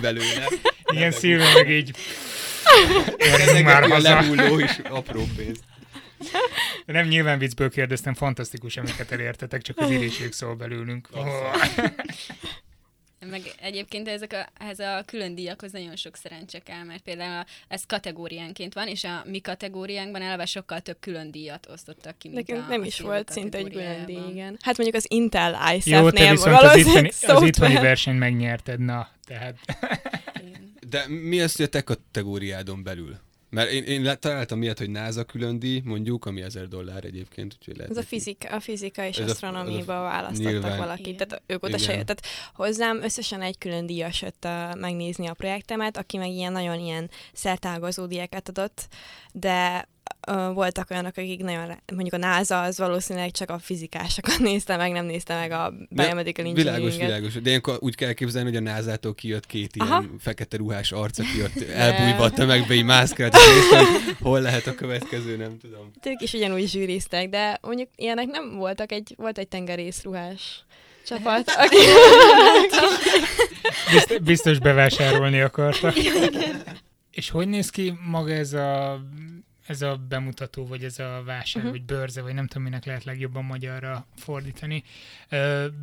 belőle. 0.00 0.48
igen, 0.92 1.10
Szilvia 1.10 1.46
meg 1.54 1.70
így 1.70 1.90
érjünk 3.16 3.40
Ezek 3.40 3.64
már 3.64 3.82
haza. 3.90 4.08
lehulló 4.08 4.58
is 4.58 4.80
apró 4.90 5.26
pénz. 5.36 5.58
Nem 6.86 7.06
nyilván 7.06 7.38
viccből 7.38 7.70
kérdeztem, 7.70 8.14
fantasztikus, 8.14 8.76
amiket 8.76 9.10
elértetek, 9.10 9.62
csak 9.62 9.78
az 9.78 9.90
íréség 9.90 10.32
szól 10.32 10.54
belőlünk. 10.54 11.08
Meg 13.30 13.42
egyébként 13.60 14.08
ezek 14.08 14.32
a, 14.32 14.62
ehhez 14.62 14.78
a 14.78 15.02
külön 15.06 15.34
díjakhoz 15.34 15.72
nagyon 15.72 15.96
sok 15.96 16.16
szerencse 16.16 16.58
kell, 16.58 16.82
mert 16.82 17.02
például 17.02 17.38
a, 17.38 17.46
ez 17.68 17.84
kategóriánként 17.86 18.74
van, 18.74 18.88
és 18.88 19.04
a 19.04 19.24
mi 19.26 19.40
kategóriánkban 19.40 20.22
eleve 20.22 20.46
sokkal 20.46 20.80
több 20.80 20.96
külön 21.00 21.30
díjat 21.30 21.68
osztottak 21.72 22.18
ki, 22.18 22.28
mint 22.28 22.46
Nekünk 22.46 22.66
a, 22.66 22.70
nem 22.70 22.80
a 22.80 22.84
is 22.84 23.00
volt 23.00 23.30
szinte 23.30 23.58
egy 23.58 23.70
külön 23.70 24.06
díj, 24.06 24.30
igen. 24.30 24.58
Hát 24.60 24.76
mondjuk 24.76 24.94
az 24.94 25.06
Intel 25.08 25.74
ISAF-nél 25.76 26.30
viszont 26.30 26.54
az 26.54 26.62
valószínűleg 26.62 27.04
itthoni, 27.04 27.38
az 27.38 27.42
itthoni 27.42 27.74
versenyt 27.74 28.18
megnyerted, 28.18 28.80
na, 28.80 29.08
tehát 29.26 29.58
Igen. 30.46 30.72
De 30.90 31.08
mi 31.08 31.40
az, 31.40 31.56
hogy 31.56 31.64
a 31.64 31.68
te 31.68 31.82
kategóriádon 31.82 32.82
belül? 32.82 33.18
Mert 33.54 33.70
én, 33.70 33.82
én 33.84 34.02
lá- 34.02 34.20
találtam 34.20 34.62
ilyet, 34.62 34.78
hogy 34.78 34.90
NASA 34.90 35.24
külön 35.24 35.58
díj, 35.58 35.80
mondjuk, 35.84 36.24
ami 36.26 36.42
1000 36.42 36.68
dollár 36.68 37.04
egyébként, 37.04 37.54
úgyhogy 37.58 37.76
lehet. 37.76 37.90
Ez 37.90 37.96
a 37.96 38.02
fizika, 38.02 38.48
a 38.48 38.60
fizika 38.60 39.04
és 39.06 39.16
Ez 39.18 39.28
a- 39.28 39.30
asztronómiába 39.30 39.92
ez 39.92 39.98
a- 39.98 40.02
választottak 40.02 40.52
nyilván. 40.52 40.78
valakit. 40.78 41.06
Igen. 41.06 41.28
Tehát 41.28 41.42
ők 41.46 41.62
oda 41.62 41.78
se 41.78 41.92
jött. 41.94 42.06
Tehát 42.06 42.24
hozzám 42.54 43.02
összesen 43.02 43.42
egy 43.42 43.58
külön 43.58 43.86
díjas 43.86 44.22
jött 44.22 44.44
uh, 44.44 44.74
megnézni 44.76 45.26
a 45.26 45.34
projektemet, 45.34 45.96
aki 45.96 46.16
meg 46.16 46.30
ilyen 46.30 46.52
nagyon 46.52 46.78
ilyen 46.80 47.10
szertágazó 47.32 48.06
diákat 48.06 48.48
adott, 48.48 48.88
de 49.32 49.88
voltak 50.54 50.90
olyanok, 50.90 51.16
akik 51.16 51.42
nagyon, 51.42 51.78
mondjuk 51.92 52.14
a 52.14 52.26
NASA 52.26 52.62
az 52.62 52.78
valószínűleg 52.78 53.30
csak 53.30 53.50
a 53.50 53.58
fizikásokat 53.58 54.38
nézte 54.48 54.76
meg, 54.76 54.92
nem 54.92 55.04
nézte 55.04 55.34
meg 55.34 55.50
a 55.50 55.72
biomedical 55.88 56.44
Világos, 56.44 56.58
engineeringet. 56.64 57.06
világos. 57.06 57.32
De 57.42 57.48
ilyenkor 57.48 57.76
úgy 57.80 57.94
kell 57.94 58.12
képzelni, 58.12 58.48
hogy 58.48 58.58
a 58.58 58.60
názától 58.60 59.14
kijött 59.14 59.46
két 59.46 59.76
ilyen 59.76 59.88
Aha. 59.88 60.04
fekete 60.18 60.56
ruhás 60.56 60.92
arc, 60.92 61.18
aki 61.18 61.42
ott 61.42 61.68
elbújvatta 61.68 62.42
a 62.42 62.46
meg 62.46 62.66
be, 62.66 62.74
így 62.74 62.84
mászkált, 62.84 63.34
és 63.34 63.78
hol 64.20 64.40
lehet 64.40 64.66
a 64.66 64.74
következő, 64.74 65.36
nem 65.36 65.58
tudom. 65.58 65.90
Ők 66.04 66.20
is 66.20 66.32
ugyanúgy 66.32 66.68
zsűriztek, 66.68 67.28
de 67.28 67.58
mondjuk 67.62 67.88
ilyenek 67.96 68.26
nem 68.26 68.56
voltak, 68.56 68.92
egy, 68.92 69.14
volt 69.16 69.38
egy 69.38 69.48
tengerészruhás 69.48 70.64
csapat, 71.06 71.50
aki... 71.56 71.76
Bizt- 73.92 74.22
biztos 74.22 74.58
bevásárolni 74.58 75.40
akarta. 75.40 75.92
És 77.10 77.30
hogy 77.30 77.48
néz 77.48 77.70
ki 77.70 77.92
maga 78.10 78.32
ez 78.32 78.52
a, 78.52 79.00
ez 79.66 79.82
a 79.82 79.96
bemutató, 80.08 80.66
vagy 80.66 80.84
ez 80.84 80.98
a 80.98 81.22
vásár, 81.26 81.62
uh-huh. 81.62 81.70
vagy 81.70 81.82
bőrze, 81.82 82.22
vagy 82.22 82.34
nem 82.34 82.46
tudom, 82.46 82.62
minek 82.62 82.84
lehet 82.84 83.04
legjobban 83.04 83.44
magyarra 83.44 84.06
fordítani. 84.16 84.84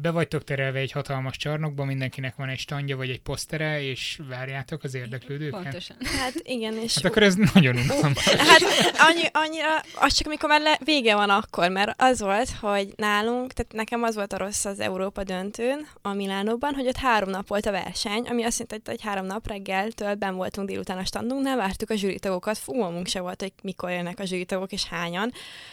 Be 0.02 0.12
vagytok 0.12 0.44
terelve 0.44 0.80
egy 0.80 0.92
hatalmas 0.92 1.38
csarnokba, 1.38 1.86
mindenkinek 1.86 2.36
van 2.36 2.50
egy 2.50 2.60
standja, 2.60 2.98
vagy 2.98 3.10
egy 3.10 3.22
posztere, 3.22 3.82
és 3.82 4.20
várjátok 4.30 4.84
az 4.84 4.94
érdeklődőket? 4.94 5.62
Pontosan. 5.62 5.98
Hát 6.20 6.34
igen, 6.44 6.74
és... 6.74 6.96
Hát 6.96 7.06
akkor 7.06 7.24
ez 7.24 7.36
nagyon 7.54 7.78
unalmas. 7.78 8.30
Hát 8.52 8.62
annyi, 8.98 9.24
annyira, 9.32 9.68
az 9.96 10.14
csak 10.14 10.28
amikor 10.28 10.50
már 10.50 10.62
le, 10.62 10.80
vége 10.84 11.16
van 11.16 11.30
akkor, 11.30 11.70
mert 11.70 12.02
az 12.02 12.20
volt, 12.20 12.50
hogy 12.50 12.94
nálunk, 12.96 13.54
tehát 13.54 13.74
nekem 13.74 14.04
az 14.04 14.16
volt 14.16 14.34
a 14.34 14.38
rossz 14.38 14.66
az 14.66 14.80
Európa 14.80 15.24
döntőn, 15.24 15.88
a 16.02 16.14
Milánóban, 16.14 16.74
hogy 16.74 16.88
ott 16.88 16.98
három 16.98 17.30
nap 17.30 17.48
volt 17.48 17.66
a 17.66 17.72
verseny, 17.72 18.28
ami 18.28 18.44
azt 18.44 18.60
jelenti, 18.60 18.90
hogy 18.90 19.02
három 19.02 19.26
nap 19.26 19.48
reggeltől 19.48 20.16
ben 20.16 20.36
voltunk 20.36 20.68
délután 20.68 20.98
a 20.98 21.06
standunknál, 21.06 21.58
vártuk 21.58 21.90
a 21.90 21.96
zsűritagokat, 21.96 22.58
fogalmunk 22.58 23.08
se 23.08 23.20
volt, 23.20 23.42
hogy 23.42 23.54
mikor 23.72 23.92
jönnek 23.92 24.20
a 24.20 24.26
zsűritagok 24.26 24.72
és 24.72 24.86
hányan. 24.86 25.32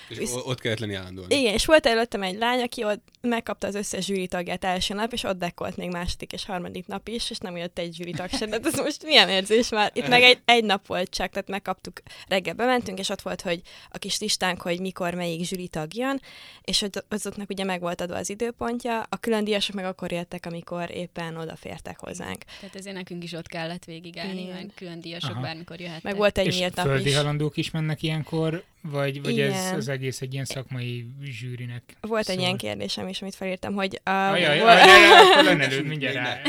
És 0.08 0.16
Visz- 0.16 0.40
ott 0.44 0.61
kellett 0.61 0.78
lenni 0.78 0.94
állandóan. 0.94 1.30
Igen, 1.30 1.52
és 1.52 1.66
volt 1.66 1.87
előttem 1.87 2.22
egy 2.22 2.38
lány, 2.38 2.61
aki 2.61 2.84
ott 2.84 3.02
megkapta 3.20 3.66
az 3.66 3.74
összes 3.74 4.04
zsűritagját 4.04 4.64
első 4.64 4.94
nap, 4.94 5.12
és 5.12 5.22
ott 5.22 5.38
dekolt 5.38 5.76
még 5.76 5.90
második 5.90 6.32
és 6.32 6.44
harmadik 6.44 6.87
nap 6.87 7.08
is, 7.08 7.30
és 7.30 7.38
nem 7.38 7.56
jött 7.56 7.78
egy 7.78 7.94
zsűritag 7.94 8.30
se. 8.30 8.46
De 8.46 8.58
ez 8.64 8.76
most 8.76 9.04
milyen 9.04 9.28
érzés 9.28 9.68
már? 9.68 9.90
Itt 9.94 10.08
meg 10.08 10.22
egy, 10.22 10.38
egy 10.44 10.64
nap 10.64 10.87
volt 10.87 11.11
csak, 11.11 11.30
tehát 11.30 11.48
megkaptuk, 11.48 12.00
reggel 12.28 12.54
bementünk, 12.54 12.98
és 12.98 13.08
ott 13.08 13.22
volt, 13.22 13.40
hogy 13.40 13.61
a 13.90 13.98
kis 13.98 14.18
listánk, 14.18 14.61
hogy 14.61 14.80
mikor 14.80 15.14
melyik 15.14 15.44
zsűritag 15.44 15.94
jön, 15.94 16.20
és 16.62 16.80
hogy 16.80 16.90
azoknak 17.08 17.50
ugye 17.50 17.64
meg 17.64 17.80
volt 17.80 18.00
adva 18.00 18.16
az 18.16 18.30
időpontja, 18.30 19.06
a 19.08 19.16
külön 19.16 19.44
díjasok 19.44 19.74
meg 19.74 19.84
akkor 19.84 20.12
jöttek, 20.12 20.46
amikor 20.46 20.90
éppen 20.90 21.37
odafértek 21.37 21.98
hozzánk. 21.98 22.44
Tehát 22.61 22.76
ezért 22.76 22.96
nekünk 22.96 23.22
is 23.22 23.32
ott 23.32 23.46
kellett 23.46 23.84
végigállni, 23.84 24.44
mert 24.44 24.74
külön 24.74 25.00
díjasok 25.00 25.30
Aha. 25.30 25.40
bármikor 25.40 25.80
jöhettek. 25.80 26.02
Meg 26.02 26.16
volt 26.16 26.38
egy 26.38 26.46
és 26.46 26.58
nyílt 26.58 26.74
nap 26.74 26.87
földi 26.87 27.08
is. 27.08 27.16
halandók 27.16 27.56
is 27.56 27.70
mennek 27.70 27.88
ilyenkor, 28.03 28.62
vagy, 28.83 29.22
vagy 29.22 29.40
ez 29.40 29.72
az 29.77 29.88
egész 29.88 30.20
egy 30.20 30.33
ilyen 30.33 30.44
szakmai 30.44 31.07
zsűrinek 31.22 31.83
Volt 32.01 32.29
egy 32.29 32.35
szól? 32.35 32.44
ilyen 32.44 32.57
kérdésem 32.57 33.09
is, 33.09 33.22
amit 33.22 33.35
felírtam, 33.35 33.74
hogy 33.74 34.01
a, 34.05 34.11
Ajaj, 34.11 34.59
volt- 34.61 34.70
ajaj, 34.81 34.90
ajaj, 34.94 35.31
akkor 35.31 35.44
lenne 35.44 35.64
előtt, 35.64 35.87
mindjárt 35.94 36.14
rá. 36.14 36.40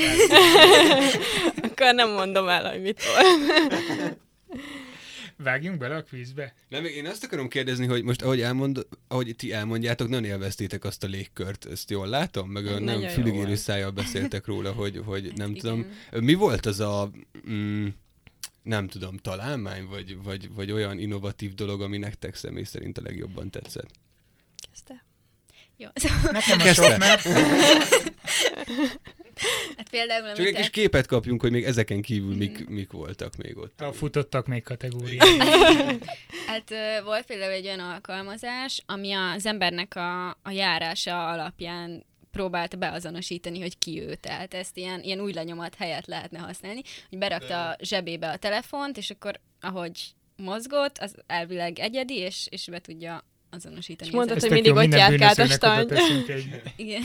akkor 1.70 1.94
nem 1.94 2.10
mondom 2.12 2.48
el, 2.48 2.70
hogy 2.72 2.82
mit 2.82 3.02
volt. 3.04 4.18
Vágjunk 5.44 5.78
bele 5.78 5.96
a 5.96 6.04
kvízbe? 6.04 6.54
Nem, 6.70 6.86
én 6.86 7.06
azt 7.06 7.24
akarom 7.24 7.48
kérdezni, 7.48 7.86
hogy 7.86 8.04
most 8.04 8.22
ahogy, 8.22 8.42
elmond, 8.42 8.88
ahogy 9.08 9.36
ti 9.38 9.54
elmondjátok, 9.54 10.10
nagyon 10.10 10.26
élveztétek 10.26 10.84
azt 10.84 11.04
a 11.04 11.08
légkört, 11.08 11.68
ezt 11.72 11.90
jól 11.90 12.08
látom? 12.08 12.50
Meg 12.50 12.66
olyan 12.66 12.84
Nagyon 12.84 13.02
nem 13.02 13.10
füligérő 13.10 13.56
szájjal 13.56 13.90
beszéltek 13.92 14.46
róla, 14.46 14.72
hogy, 14.72 15.02
hogy 15.06 15.32
nem 15.36 15.50
Igen. 15.50 15.62
tudom. 15.62 15.86
Mi 16.24 16.34
volt 16.34 16.66
az 16.66 16.80
a, 16.80 17.12
mm, 17.50 17.88
nem 18.70 18.88
tudom, 18.88 19.18
találmány, 19.18 19.86
vagy, 19.86 20.24
vagy, 20.24 20.54
vagy 20.54 20.72
olyan 20.72 21.00
innovatív 21.00 21.54
dolog, 21.54 21.82
ami 21.82 21.98
nektek 21.98 22.36
személy 22.36 22.64
szerint 22.64 22.98
a 22.98 23.02
legjobban 23.02 23.50
tetszett? 23.50 23.90
Kezdte? 24.70 25.06
Jó. 25.78 25.88
Nekem 26.32 26.60
a 26.60 26.64
Kezdte. 26.64 26.90
sok, 26.90 26.98
mert 26.98 27.22
Hát 29.78 29.90
például, 29.90 30.34
Csak 30.34 30.46
egy 30.46 30.56
kis 30.56 30.70
képet 30.70 31.06
kapjunk, 31.06 31.42
hogy 31.42 31.52
még 31.52 31.64
ezeken 31.64 32.02
kívül 32.02 32.36
mik, 32.36 32.68
mik 32.68 32.92
voltak 32.92 33.36
még 33.36 33.58
ott. 33.58 33.82
a 33.82 33.94
futottak 33.94 34.48
még 34.48 34.64
kategóriát. 34.64 35.28
Hát 36.48 36.74
volt 37.04 37.26
például 37.26 37.52
egy 37.52 37.66
olyan 37.66 37.80
alkalmazás, 37.80 38.84
ami 38.86 39.14
az 39.14 39.46
embernek 39.46 39.96
a, 39.96 40.28
a 40.30 40.50
járása 40.52 41.28
alapján 41.28 42.06
próbálta 42.32 42.78
beazonosítani, 42.78 43.62
hogy 43.62 43.78
ki 43.78 44.02
ő. 44.02 44.16
Tehát 44.16 44.54
ezt 44.54 44.78
ilyen, 44.78 45.02
ilyen 45.02 45.20
új 45.20 45.34
lenyomat 45.34 45.76
helyett 45.76 46.06
lehetne 46.06 46.40
használni, 46.40 46.82
hogy 47.10 47.18
berakta 47.18 47.70
a 47.70 47.78
zsebébe 47.82 48.30
a 48.30 48.38
telefont, 48.38 48.98
és 48.98 49.10
akkor 49.10 49.40
ahogy 49.62 50.14
mozgott, 50.36 50.98
az 50.98 51.16
elvileg 51.28 51.80
egyedi, 51.80 52.18
és, 52.18 52.48
és 52.50 52.68
be 52.68 52.80
tudja 52.80 53.24
azonosítani. 53.50 54.10
És 54.10 54.16
mondtad, 54.16 54.40
hogy 54.40 54.52
mindig 54.52 54.72
jó, 54.72 54.78
ott 54.78 54.94
járkált 54.94 55.64
a 55.64 55.80
egy... 55.80 56.62
Igen. 56.76 57.02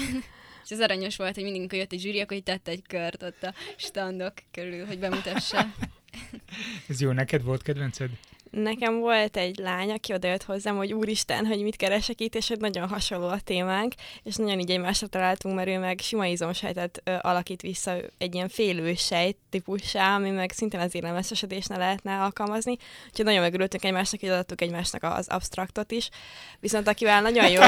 És 0.64 0.70
az 0.70 0.80
aranyos 0.80 1.16
volt, 1.16 1.34
hogy 1.34 1.42
mindig, 1.42 1.60
amikor 1.60 1.78
jött 1.78 1.92
egy 1.92 2.00
zsűri, 2.00 2.20
akkor 2.20 2.36
így 2.36 2.42
tette 2.42 2.70
egy 2.70 2.82
kört 2.88 3.22
ott 3.22 3.42
a 3.42 3.54
standok 3.76 4.32
körül, 4.50 4.86
hogy 4.86 4.98
bemutassa. 4.98 5.66
Ez 6.88 7.00
jó, 7.00 7.10
neked 7.10 7.42
volt 7.42 7.62
kedvenced? 7.62 8.10
Nekem 8.54 8.98
volt 8.98 9.36
egy 9.36 9.58
lány, 9.58 9.90
aki 9.90 10.12
odajött 10.12 10.42
hozzám, 10.42 10.76
hogy 10.76 10.92
úristen, 10.92 11.46
hogy 11.46 11.62
mit 11.62 11.76
keresek 11.76 12.20
itt, 12.20 12.34
és 12.34 12.48
hogy 12.48 12.58
nagyon 12.58 12.88
hasonló 12.88 13.28
a 13.28 13.40
témánk, 13.44 13.92
és 14.22 14.36
nagyon 14.36 14.58
így 14.58 14.70
egymásra 14.70 15.06
találtunk, 15.06 15.54
mert 15.54 15.68
ő 15.68 15.78
meg 15.78 16.00
sima 16.00 16.26
izomsejtet 16.26 17.00
ö, 17.04 17.14
alakít 17.20 17.62
vissza 17.62 17.96
egy 18.18 18.34
ilyen 18.34 18.48
félősejt 18.48 19.36
típussá, 19.50 20.14
ami 20.14 20.30
meg 20.30 20.52
szintén 20.52 20.80
az 20.80 20.94
élelmeszesedésnél 20.94 21.78
lehetne 21.78 22.20
alkalmazni. 22.20 22.76
Úgyhogy 23.08 23.24
nagyon 23.24 23.40
megörültünk 23.40 23.84
egymásnak, 23.84 24.20
hogy 24.20 24.28
adtuk 24.28 24.60
egymásnak 24.60 25.02
az 25.02 25.28
abstraktot 25.28 25.90
is. 25.90 26.08
Viszont 26.60 26.88
akivel 26.88 27.22
nagyon 27.22 27.50
jó, 27.50 27.60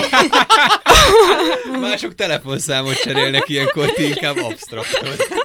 Mások 1.80 2.14
telefonszámot 2.14 3.00
cserélnek 3.00 3.48
ilyenkor, 3.48 3.92
ti 3.92 4.06
inkább 4.06 4.36
abstraktot. 4.36 5.35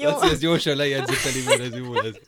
Jó. 0.00 0.10
Laci, 0.10 0.26
ezt 0.26 0.40
gyorsan 0.40 0.76
lejegyzeteli, 0.76 1.42
mert 1.46 1.60
ez 1.60 1.76
jó 1.76 1.94
lesz. 1.94 2.20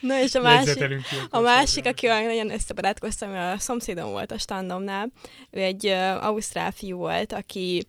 Na 0.00 0.20
és 0.20 0.34
a 0.34 0.40
másik, 0.40 0.84
A 1.30 1.40
másik, 1.40 1.86
akivel 1.86 2.22
nagyon 2.22 2.50
összebarátkoztam, 2.50 3.34
a 3.34 3.58
szomszédom 3.58 4.10
volt 4.10 4.32
a 4.32 4.38
standomnál. 4.38 5.08
Ő 5.50 5.60
egy 5.60 5.86
uh, 5.86 6.24
ausztrál 6.24 6.70
fiú 6.70 6.96
volt, 6.96 7.32
aki 7.32 7.86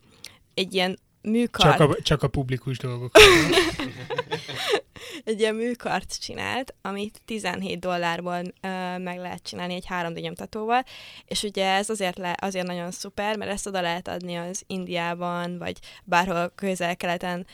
egy 0.54 0.74
ilyen 0.74 1.00
műkart, 1.24 1.78
Csak 1.78 1.90
a, 1.90 2.02
csak 2.02 2.24
a 2.24 2.28
publikus 2.28 2.78
dolgok. 2.78 3.12
egy 5.24 5.40
ilyen 5.40 5.56
műkart 5.56 6.20
csinált, 6.22 6.76
amit 6.82 7.22
17 7.26 7.80
dollárból 7.80 8.42
uh, 8.42 9.00
meg 9.00 9.18
lehet 9.18 9.44
csinálni 9.44 9.74
egy 9.74 9.86
3D 9.90 10.22
nyomtatóval, 10.22 10.84
és 11.26 11.44
ugye 11.44 11.74
ez 11.74 11.90
azért, 11.90 12.18
le, 12.18 12.36
azért 12.42 12.68
nagyon 12.68 12.92
szuper, 12.92 13.38
mert 13.38 13.52
ezt 13.52 13.68
oda 13.68 13.82
lehet 13.82 14.08
adni 14.08 14.36
az 14.36 14.64
Indiában, 14.68 15.58
vagy 15.58 15.78
bárhol 16.04 16.52
közel-keleten 16.56 17.48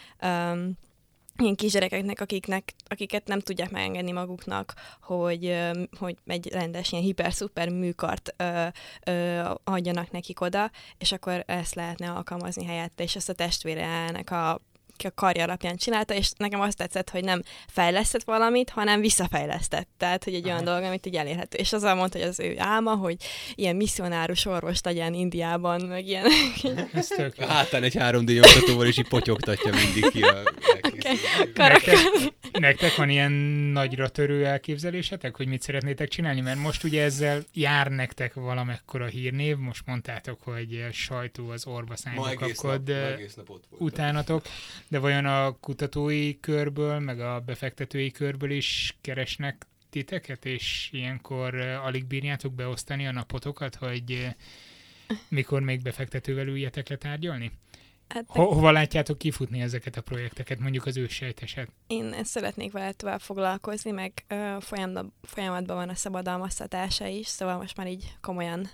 ilyen 1.41 1.55
kisgyerekeknek, 1.55 2.21
akiknek, 2.21 2.73
akiket 2.87 3.27
nem 3.27 3.39
tudják 3.39 3.71
megengedni 3.71 4.11
maguknak, 4.11 4.73
hogy, 5.01 5.57
hogy 5.99 6.15
egy 6.25 6.47
rendes 6.51 6.91
ilyen 6.91 7.03
hiper-szuper 7.03 7.69
műkart 7.69 8.33
ö, 8.37 8.67
ö, 9.05 9.49
adjanak 9.63 10.11
nekik 10.11 10.41
oda, 10.41 10.71
és 10.97 11.11
akkor 11.11 11.43
ezt 11.45 11.75
lehetne 11.75 12.09
alkalmazni 12.09 12.65
helyette, 12.65 13.03
és 13.03 13.15
ezt 13.15 13.29
a 13.29 13.33
testvérenek 13.33 14.31
a 14.31 14.61
a 15.03 15.11
karja 15.15 15.43
alapján 15.43 15.75
csinálta, 15.75 16.13
és 16.13 16.31
nekem 16.37 16.61
azt 16.61 16.77
tetszett, 16.77 17.09
hogy 17.09 17.23
nem 17.23 17.41
fejlesztett 17.67 18.23
valamit, 18.23 18.69
hanem 18.69 19.01
visszafejlesztett. 19.01 19.87
Tehát, 19.97 20.23
hogy 20.23 20.33
egy 20.33 20.45
olyan 20.45 20.63
dolog, 20.63 20.83
amit 20.83 21.05
így 21.05 21.15
elérhető. 21.15 21.57
És 21.57 21.73
azzal 21.73 21.95
mondta, 21.95 22.17
hogy 22.17 22.27
az 22.27 22.39
ő 22.39 22.55
álma, 22.57 22.95
hogy 22.95 23.15
ilyen 23.55 23.75
misszionárus 23.75 24.45
orvos 24.45 24.79
legyen 24.83 25.13
Indiában, 25.13 25.81
meg 25.81 26.07
ilyen. 26.07 26.25
Ez 26.93 27.07
tök 27.07 27.35
hátán 27.35 27.83
egy 27.83 27.95
3D 27.99 28.33
nyomtatóval, 28.33 28.85
és 28.85 28.97
így 28.97 29.07
potyogtatja 29.07 29.73
mindig 29.73 30.09
ki 30.11 30.21
a. 30.21 30.37
Nektek, 31.55 31.97
nektek 32.51 32.95
van 32.95 33.09
ilyen 33.09 33.31
nagyra 33.71 34.09
törő 34.09 34.45
elképzelésetek, 34.45 35.35
hogy 35.35 35.47
mit 35.47 35.61
szeretnétek 35.61 36.07
csinálni? 36.07 36.41
Mert 36.41 36.59
most 36.59 36.83
ugye 36.83 37.03
ezzel 37.03 37.43
jár 37.53 37.91
nektek 37.91 38.33
valamekkora 38.33 39.05
hírnév, 39.05 39.57
most 39.57 39.85
mondtátok, 39.85 40.39
hogy 40.43 40.87
sajtó 40.91 41.49
az 41.49 41.67
egész, 41.67 42.03
nap, 42.15 42.35
kapkod 42.35 42.87
nap 43.35 43.47
utánatok, 43.69 44.45
de 44.87 44.99
vajon 44.99 45.25
a 45.25 45.51
kutatói 45.51 46.39
körből, 46.39 46.99
meg 46.99 47.19
a 47.19 47.39
befektetői 47.39 48.11
körből 48.11 48.51
is 48.51 48.97
keresnek 49.01 49.67
titeket, 49.89 50.45
és 50.45 50.89
ilyenkor 50.91 51.55
alig 51.55 52.05
bírjátok 52.05 52.53
beosztani 52.53 53.07
a 53.07 53.11
napotokat, 53.11 53.75
hogy 53.75 54.27
mikor 55.27 55.61
még 55.61 55.81
befektetővel 55.81 56.47
üljetek 56.47 56.89
letárgyalni? 56.89 57.51
Hát 58.09 58.25
Ho- 58.27 58.53
hova 58.53 58.71
látjátok 58.71 59.17
kifutni 59.17 59.61
ezeket 59.61 59.97
a 59.97 60.01
projekteket, 60.01 60.59
mondjuk 60.59 60.85
az 60.85 60.97
őssejteset? 60.97 61.69
Én 61.87 62.23
szeretnék 62.23 62.71
vele 62.71 62.91
tovább 62.91 63.19
foglalkozni, 63.19 63.91
meg 63.91 64.13
ö, 64.27 64.57
folyamatban 65.21 65.75
van 65.75 65.89
a 65.89 65.95
szabadalmaztatása 65.95 67.05
is, 67.05 67.27
szóval 67.27 67.57
most 67.57 67.77
már 67.77 67.87
így 67.87 68.15
komolyan 68.21 68.69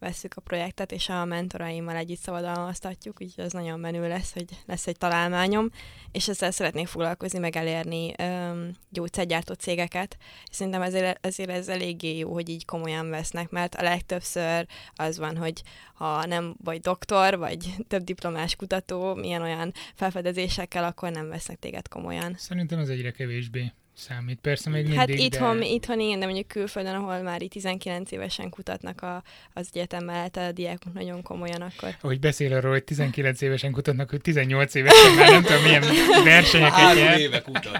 vesszük 0.00 0.34
a 0.36 0.40
projektet, 0.40 0.92
és 0.92 1.08
a 1.08 1.24
mentoraimmal 1.24 1.96
együtt 1.96 2.18
szabadalmaztatjuk, 2.18 3.20
úgyhogy 3.20 3.44
ez 3.44 3.52
nagyon 3.52 3.80
menő 3.80 4.08
lesz, 4.08 4.32
hogy 4.32 4.44
lesz 4.66 4.86
egy 4.86 4.96
találmányom, 4.96 5.70
és 6.12 6.28
ezzel 6.28 6.50
szeretnék 6.50 6.86
foglalkozni, 6.86 7.38
meg 7.38 7.56
elérni 7.56 8.12
öm, 8.18 8.70
gyógyszergyártó 8.88 9.54
cégeket. 9.54 10.16
Szerintem 10.50 10.82
ezért, 10.82 11.26
ezért 11.26 11.50
ez 11.50 11.68
eléggé 11.68 12.18
jó, 12.18 12.32
hogy 12.32 12.48
így 12.48 12.64
komolyan 12.64 13.10
vesznek, 13.10 13.50
mert 13.50 13.74
a 13.74 13.82
legtöbbször 13.82 14.66
az 14.94 15.18
van, 15.18 15.36
hogy 15.36 15.62
ha 15.94 16.26
nem 16.26 16.56
vagy 16.64 16.80
doktor, 16.80 17.38
vagy 17.38 17.74
több 17.88 18.02
diplomás 18.02 18.56
kutató, 18.56 19.14
milyen 19.14 19.42
olyan 19.42 19.72
felfedezésekkel, 19.94 20.84
akkor 20.84 21.10
nem 21.10 21.28
vesznek 21.28 21.58
téged 21.58 21.88
komolyan. 21.88 22.34
Szerintem 22.38 22.78
az 22.78 22.90
egyre 22.90 23.10
kevésbé 23.10 23.72
számít. 24.00 24.38
Persze 24.40 24.70
még 24.70 24.80
mindig, 24.82 24.98
Hát 24.98 25.08
itthon, 25.08 25.58
de... 25.58 25.64
itthon 25.64 26.00
igen, 26.00 26.18
de 26.18 26.24
mondjuk 26.24 26.48
külföldön, 26.48 26.94
ahol 26.94 27.22
már 27.22 27.42
itt 27.42 27.50
19 27.50 28.10
évesen 28.10 28.50
kutatnak 28.50 29.02
a, 29.02 29.22
az 29.52 29.68
egyetem 29.72 30.04
mellett 30.04 30.36
a 30.36 30.52
diákok 30.52 30.92
nagyon 30.92 31.22
komolyan, 31.22 31.60
akkor... 31.62 31.96
Ahogy 32.00 32.20
beszél 32.20 32.54
arról, 32.54 32.70
hogy 32.72 32.84
19 32.84 33.40
évesen 33.40 33.72
kutatnak, 33.72 34.10
hogy 34.10 34.20
18 34.20 34.74
évesen 34.74 35.14
már 35.14 35.30
nem 35.30 35.42
tudom 35.42 35.62
milyen 35.62 35.84
versenyeket 36.24 36.78
Három 36.78 37.02
nyer. 37.02 37.18
éve 37.18 37.42
kutat. 37.42 37.78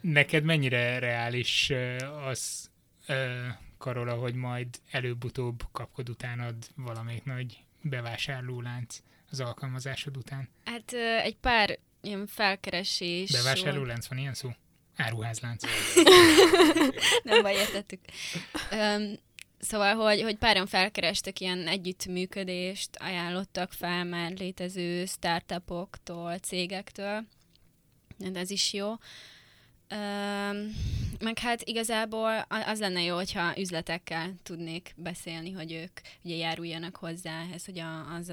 Neked 0.00 0.44
mennyire 0.44 0.98
reális 0.98 1.72
az, 2.28 2.70
Karola, 3.78 4.14
hogy 4.14 4.34
majd 4.34 4.68
előbb-utóbb 4.90 5.62
kapkod 5.72 6.08
utánad 6.08 6.54
valamelyik 6.76 7.24
nagy 7.24 7.58
bevásárlólánc 7.82 8.98
az 9.30 9.40
alkalmazásod 9.40 10.16
után? 10.16 10.48
Hát 10.64 10.92
egy 11.22 11.36
pár 11.36 11.78
ilyen 12.02 12.26
felkeresés... 12.26 13.30
Bevásárlólánc 13.30 14.06
van 14.06 14.18
ilyen 14.18 14.34
szó? 14.34 14.50
Áruházlánc. 14.96 15.62
Nem 17.22 17.42
baj, 17.42 17.54
értettük. 17.54 18.00
Um, 18.72 19.12
szóval, 19.58 19.94
hogy, 19.94 20.22
hogy 20.22 20.36
páran 20.36 20.66
felkerestek 20.66 21.40
ilyen 21.40 21.68
együttműködést, 21.68 22.96
ajánlottak 22.96 23.72
fel 23.72 24.04
már 24.04 24.32
létező 24.32 25.04
startupoktól, 25.06 26.38
cégektől, 26.38 27.24
de 28.16 28.38
ez 28.38 28.50
is 28.50 28.72
jó. 28.72 28.88
Um, 29.90 30.76
meg 31.20 31.38
hát 31.38 31.62
igazából 31.62 32.38
az 32.48 32.78
lenne 32.78 33.02
jó, 33.02 33.14
hogyha 33.14 33.58
üzletekkel 33.58 34.34
tudnék 34.42 34.94
beszélni, 34.96 35.50
hogy 35.50 35.72
ők 35.72 36.00
ugye 36.22 36.36
járuljanak 36.36 36.96
hozzá 36.96 37.40
ehhez, 37.40 37.64
hogy 37.64 37.78
a, 37.78 38.14
az 38.14 38.28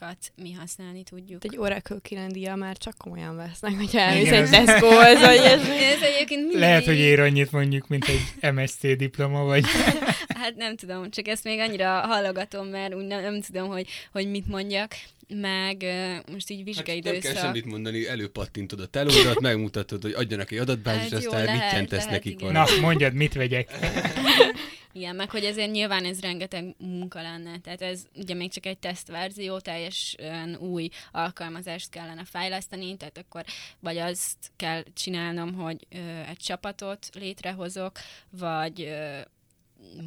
adatbázisukat 0.00 0.32
mi 0.36 0.52
használni 0.52 1.02
tudjuk. 1.02 1.44
Egy 1.44 1.56
Oracle 1.56 1.96
kirándia 2.02 2.54
már 2.54 2.76
csak 2.76 2.94
komolyan 2.98 3.36
vesznek, 3.36 3.74
hogyha 3.76 3.98
elmész 4.00 4.30
egy 4.30 4.32
ez- 4.32 4.50
Tesco-hoz, 4.50 5.20
vagy. 5.20 5.36
Ez 5.36 6.02
egyébként 6.02 6.40
mindig... 6.40 6.58
Lehet, 6.58 6.84
hogy 6.84 6.98
ér 6.98 7.20
annyit 7.20 7.52
mondjuk, 7.52 7.88
mint 7.88 8.04
egy 8.08 8.52
MSC 8.54 8.96
diploma, 8.96 9.44
vagy 9.44 9.64
Hát 10.40 10.56
nem 10.56 10.76
tudom, 10.76 11.10
csak 11.10 11.28
ezt 11.28 11.44
még 11.44 11.58
annyira 11.58 11.88
hallogatom, 11.90 12.66
mert 12.66 12.94
úgy 12.94 13.06
nem, 13.06 13.22
nem 13.22 13.40
tudom, 13.40 13.68
hogy, 13.68 13.88
hogy 14.12 14.30
mit 14.30 14.46
mondjak, 14.46 14.96
meg 15.28 15.84
most 16.32 16.50
így 16.50 16.56
Hát 16.56 16.66
vizsgai 16.66 17.00
nem 17.00 17.12
kell 17.12 17.14
időszak. 17.14 17.38
semmit 17.38 17.64
mondani, 17.64 18.08
előpattintod 18.08 18.80
a 18.80 18.86
telódat, 18.86 19.40
megmutatod, 19.40 20.02
hogy 20.02 20.12
adjanak 20.12 20.50
egy 20.50 20.58
adatbázis, 20.58 21.12
Hát 21.12 21.24
aztán 21.24 21.44
lehet, 21.44 21.70
viccentesz 21.70 22.04
lehet, 22.04 22.24
nekik 22.24 22.40
na, 22.50 22.64
mondjad, 22.80 23.14
mit 23.14 23.34
vegyek. 23.34 23.70
Igen, 24.92 25.16
meg 25.16 25.30
hogy 25.30 25.44
ezért 25.44 25.70
nyilván 25.70 26.04
ez 26.04 26.20
rengeteg 26.20 26.74
munka 26.78 27.22
lenne. 27.22 27.58
Tehát 27.58 27.82
ez 27.82 28.06
ugye 28.14 28.34
még 28.34 28.52
csak 28.52 28.66
egy 28.66 28.78
tesztverzió, 28.78 29.58
teljesen 29.58 30.56
új 30.56 30.88
alkalmazást 31.12 31.90
kellene 31.90 32.24
fejleszteni, 32.24 32.96
tehát 32.96 33.18
akkor 33.18 33.44
vagy 33.80 33.96
azt 33.96 34.52
kell 34.56 34.82
csinálnom, 34.92 35.54
hogy 35.54 35.86
ö, 35.90 36.20
egy 36.20 36.36
csapatot 36.36 37.08
létrehozok, 37.14 37.98
vagy 38.30 38.80
ö, 38.80 39.20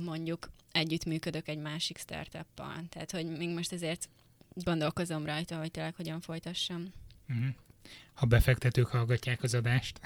mondjuk 0.03 0.49
együttműködök 0.71 1.47
egy 1.47 1.57
másik 1.57 1.97
startuppal. 1.97 2.75
Tehát, 2.89 3.11
hogy 3.11 3.25
még 3.25 3.49
most 3.49 3.71
ezért 3.71 4.09
gondolkozom 4.53 5.25
rajta, 5.25 5.57
hogy 5.57 5.71
tényleg 5.71 5.95
hogyan 5.95 6.21
folytassam. 6.21 6.93
Mhm. 7.25 7.47
Ha 8.13 8.25
befektetők 8.25 8.87
hallgatják 8.87 9.43
az 9.43 9.53
adást, 9.53 9.99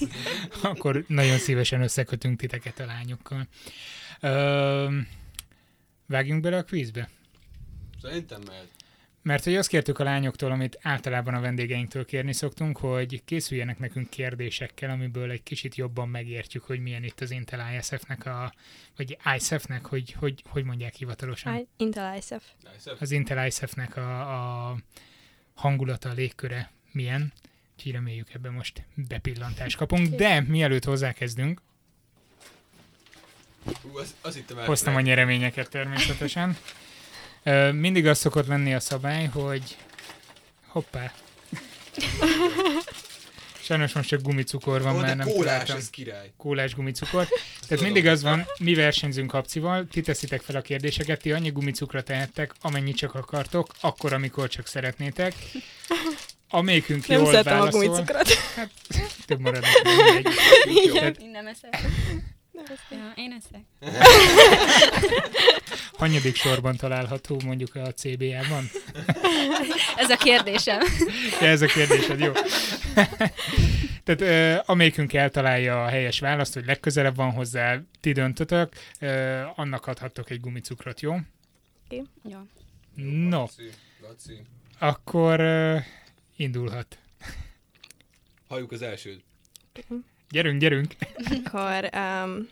akkor 0.62 1.04
nagyon 1.08 1.38
szívesen 1.38 1.82
összekötünk 1.82 2.38
titeket 2.38 2.80
a 2.80 2.86
lányokkal. 2.86 3.46
Ö, 4.20 4.98
vágjunk 6.06 6.42
bele 6.42 6.56
a 6.56 6.64
kvízbe? 6.64 7.08
Szerintem 8.02 8.40
mehet. 8.46 8.68
Mert 9.26 9.44
hogy 9.44 9.56
azt 9.56 9.68
kértük 9.68 9.98
a 9.98 10.04
lányoktól, 10.04 10.50
amit 10.50 10.78
általában 10.82 11.34
a 11.34 11.40
vendégeinktől 11.40 12.04
kérni 12.04 12.32
szoktunk, 12.32 12.76
hogy 12.76 13.24
készüljenek 13.24 13.78
nekünk 13.78 14.10
kérdésekkel, 14.10 14.90
amiből 14.90 15.30
egy 15.30 15.42
kicsit 15.42 15.74
jobban 15.74 16.08
megértjük, 16.08 16.64
hogy 16.64 16.80
milyen 16.80 17.04
itt 17.04 17.20
az 17.20 17.30
Intel 17.30 17.74
ISF-nek 17.78 18.26
a, 18.26 18.52
vagy 18.96 19.18
ISF-nek, 19.36 19.86
hogy, 19.86 20.12
hogy, 20.12 20.42
hogy 20.48 20.64
mondják 20.64 20.94
hivatalosan? 20.94 21.54
I- 21.56 21.68
Intel 21.76 22.16
ISF. 22.16 22.44
Az 22.98 23.10
Intel 23.10 23.46
ISF-nek 23.46 23.96
a, 23.96 24.20
a 24.70 24.76
hangulata, 25.54 26.08
a 26.10 26.12
légköre 26.12 26.70
milyen. 26.96 27.32
Úgyhogy 27.76 27.92
reméljük 27.92 28.34
ebben 28.34 28.52
most 28.52 28.82
bepillantást 28.94 29.76
kapunk. 29.76 30.14
De 30.14 30.40
mielőtt 30.40 30.84
hozzákezdünk, 30.84 31.60
Hú, 33.82 33.98
az, 33.98 34.14
az 34.20 34.36
itt 34.36 34.50
a 34.50 34.54
már 34.54 34.66
hoztam 34.66 34.96
a 34.96 35.00
nyereményeket 35.00 35.70
természetesen. 35.70 36.56
Mindig 37.72 38.06
az 38.06 38.18
szokott 38.18 38.46
lenni 38.46 38.74
a 38.74 38.80
szabály, 38.80 39.24
hogy 39.24 39.76
hoppá. 40.66 41.12
Sajnos 43.60 43.92
most 43.92 44.08
csak 44.08 44.22
gumicukor 44.22 44.82
van, 44.82 44.94
Ó, 44.94 44.96
mert 44.96 45.06
de 45.06 45.14
nem 45.14 45.26
kólás, 45.26 45.44
találtam. 45.44 45.76
ez 45.76 45.90
király. 45.90 46.32
Kólás 46.36 46.74
gumicukor. 46.74 47.24
Tehát 47.26 47.66
Tudom. 47.68 47.84
mindig 47.84 48.06
az 48.06 48.22
van, 48.22 48.46
mi 48.58 48.74
versenyzünk 48.74 49.30
kapcival, 49.30 49.86
ti 49.90 50.00
teszitek 50.00 50.40
fel 50.40 50.56
a 50.56 50.60
kérdéseket, 50.60 51.20
ti 51.20 51.32
annyi 51.32 51.50
gumicukra 51.50 52.02
tehettek, 52.02 52.54
amennyit 52.60 52.96
csak 52.96 53.14
akartok, 53.14 53.74
akkor, 53.80 54.12
amikor 54.12 54.48
csak 54.48 54.66
szeretnétek. 54.66 55.34
Amelyikünk 56.56 57.06
Nem 57.06 57.18
jól 57.18 57.30
szeretem 57.30 57.52
a 57.52 57.58
válaszol, 57.58 57.80
gumicukrot. 57.86 58.28
több 59.26 59.40
marad 59.40 59.62
neki, 59.62 60.02
mindegy. 60.02 60.34
Jó. 60.86 60.92
Tehát 60.92 61.18
Én 61.18 61.30
nem 61.30 61.46
eszek. 61.46 61.78
Ja, 62.90 63.12
én 63.14 63.40
eszek. 63.40 63.62
hanyadik 65.98 66.36
sorban 66.36 66.76
található 66.76 67.40
mondjuk 67.44 67.74
a 67.74 67.92
CBA-ban? 67.92 68.70
Ez 69.96 70.10
a 70.10 70.16
kérdésem. 70.16 70.80
Ja, 71.40 71.46
ez 71.46 71.62
a 71.62 71.66
kérdésed, 71.66 72.20
jó. 72.20 72.32
Tehát 74.04 74.20
ö, 74.20 74.54
amelyikünk 74.72 75.12
eltalálja 75.12 75.84
a 75.84 75.88
helyes 75.88 76.20
választ, 76.20 76.54
hogy 76.54 76.66
legközelebb 76.66 77.16
van 77.16 77.32
hozzá, 77.32 77.78
ti 78.00 78.12
döntötök, 78.12 78.72
ö, 79.00 79.40
annak 79.54 79.86
adhattok 79.86 80.30
egy 80.30 80.40
gumicukrot, 80.40 81.00
jó? 81.00 81.16
Jó. 81.88 82.02
No, 82.94 83.40
Laci, 83.40 83.62
Laci. 84.08 84.42
akkor 84.78 85.40
ö, 85.40 85.76
indulhat. 86.36 86.98
Halljuk 88.48 88.72
az 88.72 88.82
elsőt. 88.82 89.24
Gyerünk, 90.30 90.60
gyerünk! 90.60 90.94
Akkor 91.44 91.90
um, 91.94 92.48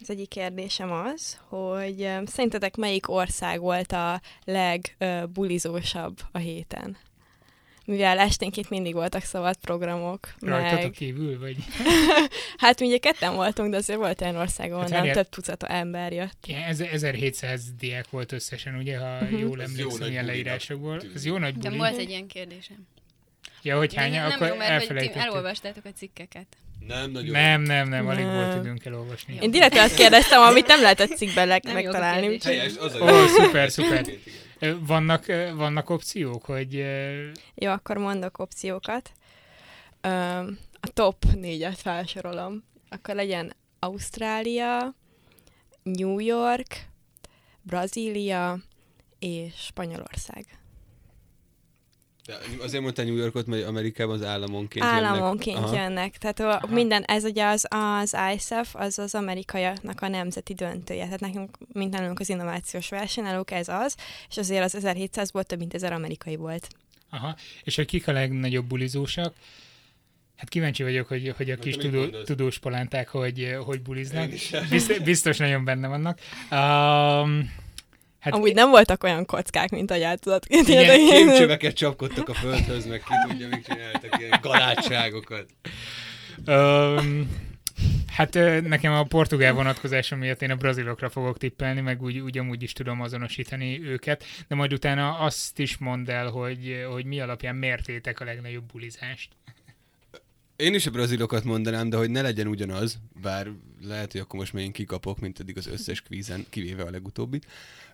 az 0.00 0.10
egyik 0.10 0.28
kérdésem 0.28 0.92
az, 0.92 1.38
hogy 1.48 2.02
um, 2.02 2.26
szerintetek 2.26 2.76
melyik 2.76 3.08
ország 3.08 3.60
volt 3.60 3.92
a 3.92 4.20
legbulizósabb 4.44 6.20
a 6.32 6.38
héten? 6.38 6.96
Mivel 7.92 8.18
esténként 8.18 8.70
mindig 8.70 8.94
voltak 8.94 9.22
szabad 9.22 9.56
programok, 9.56 10.28
Rajtatok 10.40 10.82
meg... 10.82 10.90
kívül, 10.90 11.38
vagy? 11.38 11.56
Hát 12.56 12.80
mi 12.80 12.86
ugye 12.86 12.98
ketten 12.98 13.34
voltunk, 13.34 13.70
de 13.70 13.76
azért 13.76 13.98
volt 13.98 14.20
olyan 14.20 14.36
ország, 14.36 14.72
ahol 14.72 14.82
Hát 14.90 15.02
nem 15.04 15.12
több 15.12 15.28
tucat 15.28 15.62
ember 15.62 16.12
jött. 16.12 16.46
Ez- 16.68 16.80
1700 16.80 17.62
diák 17.78 18.10
volt 18.10 18.32
összesen, 18.32 18.74
ugye, 18.76 18.98
ha 18.98 19.24
Mhm. 19.24 19.36
jól 19.36 19.62
emlékszem 19.62 20.10
ilyen 20.10 20.24
leírásokból. 20.24 21.02
Ez 21.14 21.24
jó 21.24 21.38
nagy 21.38 21.54
De 21.58 21.68
buli. 21.68 21.78
volt 21.80 21.96
egy 21.98 22.08
ilyen 22.08 22.26
kérdésem. 22.26 22.86
Ja, 23.62 23.76
hogy 23.76 23.94
hány, 23.94 24.10
nem 24.10 24.30
akkor 24.30 24.46
jó, 24.48 24.54
mert 24.56 24.86
hogy 24.86 24.96
ti 24.96 25.10
elolvastátok 25.14 25.84
a 25.84 25.90
cikkeket. 25.96 26.46
Nem 26.86 27.10
nagyon. 27.10 27.30
Nem, 27.30 27.62
nem, 27.62 27.88
nem, 27.88 28.08
alig 28.08 28.24
Nem. 28.24 28.34
volt 28.34 28.56
időnk 28.64 28.84
elolvasni. 28.84 29.38
Én 29.40 29.50
direkt 29.50 29.76
azt 29.76 29.94
kérdeztem, 29.94 30.40
amit 30.42 30.66
nem 30.66 30.80
lehetett 30.80 31.16
cikkben 31.16 31.48
megtalálni. 31.72 32.38
Helyes, 32.44 32.72
az 32.78 32.94
a 32.94 33.12
Ó, 33.12 33.26
szuper, 33.26 33.70
szuper. 33.70 34.04
Vannak, 34.80 35.26
vannak 35.56 35.90
opciók, 35.90 36.44
hogy 36.44 36.74
Jó, 37.54 37.70
akkor 37.70 37.96
mondok 37.96 38.38
opciókat. 38.38 39.12
A 40.80 40.88
top 40.92 41.24
négyet 41.34 41.78
felsorolom. 41.78 42.64
Akkor 42.88 43.14
legyen 43.14 43.52
Ausztrália, 43.78 44.94
New 45.82 46.18
York, 46.18 46.86
Brazília 47.62 48.58
és 49.18 49.54
Spanyolország. 49.54 50.61
De 52.26 52.38
azért 52.62 52.82
mondta 52.82 53.02
New 53.02 53.16
Yorkot, 53.16 53.46
mert 53.46 53.66
Amerikában 53.66 54.14
az 54.14 54.24
államonként 54.24 54.84
Államonként 54.84 55.56
jönnek. 55.56 55.72
Aha. 55.72 55.82
jönnek. 55.82 56.16
Tehát 56.18 56.40
a, 56.40 56.48
Aha. 56.48 56.66
minden, 56.74 57.02
ez 57.02 57.24
ugye 57.24 57.44
az, 57.46 57.66
az 57.68 58.16
ISF, 58.34 58.74
az 58.74 58.98
az 58.98 59.14
amerikaiaknak 59.14 60.00
a 60.00 60.08
nemzeti 60.08 60.54
döntője. 60.54 61.04
Tehát 61.04 61.20
nekünk, 61.20 61.58
mint 61.72 61.92
nálunk 61.92 62.20
az 62.20 62.28
innovációs 62.28 62.88
verseny, 62.88 63.24
náluk 63.24 63.50
ez 63.50 63.68
az, 63.68 63.96
és 64.28 64.36
azért 64.36 64.64
az 64.64 64.76
1700-ból 64.82 65.42
több 65.42 65.58
mint 65.58 65.74
1000 65.74 65.92
amerikai 65.92 66.36
volt. 66.36 66.68
aha, 67.10 67.36
és 67.62 67.76
hogy 67.76 67.86
kik 67.86 68.08
a 68.08 68.12
legnagyobb 68.12 68.64
bulizósak, 68.66 69.34
Hát 70.36 70.50
kíváncsi 70.50 70.82
vagyok, 70.82 71.08
hogy, 71.08 71.34
hogy 71.36 71.50
a 71.50 71.54
Hát 71.54 71.62
kis 71.62 71.76
tudó, 71.76 71.98
mondasz? 72.00 72.26
tudós 72.26 72.58
palánták, 72.58 73.08
hogy, 73.08 73.56
hogy 73.64 73.82
buliznak. 73.82 74.30
Biztos, 74.70 74.98
biztos 74.98 75.36
nagyon 75.36 75.64
benne 75.64 75.88
vannak. 75.88 76.18
Um, 76.50 77.52
hát 78.22 78.32
Amúgy 78.32 78.54
nem 78.54 78.70
voltak 78.70 79.04
olyan 79.04 79.24
kockák, 79.26 79.70
mint 79.70 79.90
el 79.90 80.16
tudod 80.16 80.42
Igen. 80.48 81.08
Kémcsöveket 81.08 81.74
csapkodtak 81.74 82.28
a 82.28 82.34
földhöz, 82.34 82.86
meg 82.86 83.02
ki 83.02 83.14
tudja, 83.28 83.48
mit 83.48 83.66
csináltak, 83.66 84.18
ilyen 84.18 84.38
galátságokat. 84.42 85.46
Um, 86.46 87.30
hát 88.06 88.34
nekem 88.68 88.92
a 88.92 89.02
portugál 89.02 89.52
vonatkozásom 89.52 90.18
miatt 90.18 90.42
én 90.42 90.50
a 90.50 90.56
brazilokra 90.56 91.10
fogok 91.10 91.38
tippelni, 91.38 91.80
meg 91.80 92.02
úgy, 92.02 92.18
úgy 92.18 92.38
amúgy 92.38 92.62
is 92.62 92.72
tudom 92.72 93.00
azonosítani 93.00 93.82
őket, 93.82 94.24
de 94.48 94.54
majd 94.54 94.72
utána 94.72 95.18
azt 95.18 95.58
is 95.58 95.78
mondd 95.78 96.10
el, 96.10 96.28
hogy, 96.28 96.84
hogy 96.90 97.04
mi 97.04 97.20
alapján 97.20 97.56
mértétek 97.56 98.20
a 98.20 98.24
legnagyobb 98.24 98.64
bulizást. 98.72 99.30
Én 100.62 100.74
is 100.74 100.86
a 100.86 100.90
brazilokat 100.90 101.44
mondanám, 101.44 101.88
de 101.88 101.96
hogy 101.96 102.10
ne 102.10 102.22
legyen 102.22 102.46
ugyanaz, 102.46 102.98
bár 103.22 103.48
lehet, 103.80 104.12
hogy 104.12 104.20
akkor 104.20 104.38
most 104.38 104.52
megint 104.52 104.72
kikapok, 104.72 105.18
mint 105.20 105.40
eddig 105.40 105.56
az 105.56 105.66
összes 105.66 106.00
kvízen, 106.00 106.46
kivéve 106.50 106.82
a 106.82 106.90
legutóbbit. 106.90 107.46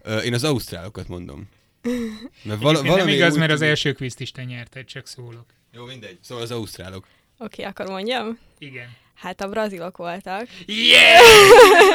Ö, 0.02 0.18
Én 0.18 0.34
az 0.34 0.44
ausztrálokat 0.44 1.08
mondom. 1.08 1.48
Mert 1.82 1.98
vala, 2.44 2.58
Vala, 2.60 2.80
nem 2.80 2.86
valami 2.90 3.12
igaz, 3.12 3.32
úgy 3.32 3.38
mert 3.38 3.52
az 3.52 3.62
első 3.62 3.92
kvízt 3.92 4.20
is 4.20 4.30
te 4.30 4.44
nyerted, 4.44 4.84
csak 4.84 5.06
szólok. 5.06 5.44
Jó, 5.72 5.84
mindegy. 5.84 6.18
Szóval 6.20 6.44
az 6.44 6.50
ausztrálok. 6.50 7.06
Oké, 7.38 7.62
akkor 7.62 7.86
mondjam. 7.86 8.38
Igen. 8.58 8.88
Hát 9.14 9.40
a 9.40 9.48
brazilok 9.48 9.96
voltak. 9.96 10.46
Yeah! 10.66 11.22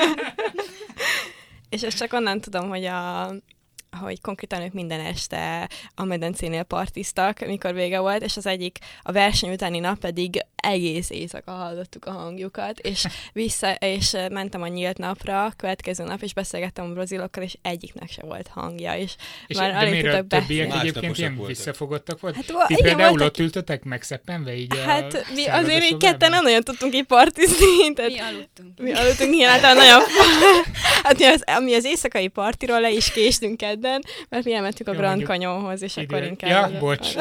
És 1.69 1.81
ezt 1.83 1.97
csak 1.97 2.13
onnan 2.13 2.41
tudom, 2.41 2.69
hogy 2.69 2.85
a 2.85 3.31
hogy 3.99 4.21
konkrétan 4.21 4.61
ők 4.61 4.73
minden 4.73 4.99
este 4.99 5.69
a 5.95 6.03
medencénél 6.03 6.63
partiztak, 6.63 7.45
mikor 7.45 7.73
vége 7.73 7.99
volt, 7.99 8.23
és 8.23 8.37
az 8.37 8.45
egyik 8.45 8.77
a 9.01 9.11
verseny 9.11 9.51
utáni 9.51 9.79
nap 9.79 9.99
pedig 9.99 10.39
egész 10.55 11.09
éjszaka 11.09 11.51
hallottuk 11.51 12.05
a 12.05 12.11
hangjukat, 12.11 12.79
és 12.79 13.05
vissza, 13.33 13.71
és 13.71 14.15
mentem 14.31 14.61
a 14.61 14.67
nyílt 14.67 14.97
napra, 14.97 15.45
a 15.45 15.53
következő 15.57 16.03
nap, 16.03 16.21
és 16.21 16.33
beszélgettem 16.33 16.85
a 16.85 16.93
brazilokkal, 16.93 17.43
és 17.43 17.55
egyiknek 17.61 18.09
se 18.09 18.21
volt 18.21 18.47
hangja, 18.47 18.97
és 18.97 19.15
És 19.47 19.57
Már 19.57 19.75
alig 19.75 20.03
tudok 20.03 20.27
többiek 20.27 20.67
beszélni. 20.67 20.87
egyébként 20.87 21.17
ilyen 21.17 21.35
voltak. 21.35 21.55
visszafogottak 21.55 22.19
volt? 22.19 22.35
hát 22.35 22.45
Ti 22.45 22.53
igen, 22.67 22.83
például 22.83 23.09
voltak, 23.09 23.27
ott 23.27 23.39
ültetek 23.39 23.83
megszeppenve 23.83 24.55
így 24.55 24.73
a 24.73 24.81
hát 24.81 25.25
mi 25.33 25.47
azért 25.47 25.83
így 25.83 25.97
ketten 25.97 26.29
nem 26.29 26.43
nagyon 26.43 26.63
tudtunk 26.63 26.95
így 26.95 27.05
partizni, 27.05 27.93
tehát 27.95 28.11
Mi 28.11 28.19
aludtunk. 28.19 28.79
Mi 28.79 28.93
aludtunk 28.93 29.43
általán 29.43 29.77
nagyon... 29.77 30.01
hát 31.03 31.17
mi 31.17 31.25
az, 31.25 31.43
mi 31.63 31.73
az 31.73 31.85
éjszakai 31.85 32.27
partiról 32.27 32.81
le 32.81 32.91
is 32.91 33.11
késtünk 33.11 33.57
kedden, 33.83 34.01
mert 34.29 34.43
mi 34.45 34.53
elmentünk 34.53 34.89
a 34.89 34.91
Jó, 34.93 34.97
Grand 34.99 35.23
Canyonhoz, 35.23 35.81
és 35.81 35.97
Idő- 35.97 36.15
akkor 36.15 36.27
inkább... 36.27 36.71
Ja, 36.71 36.79
bocs. 36.79 37.15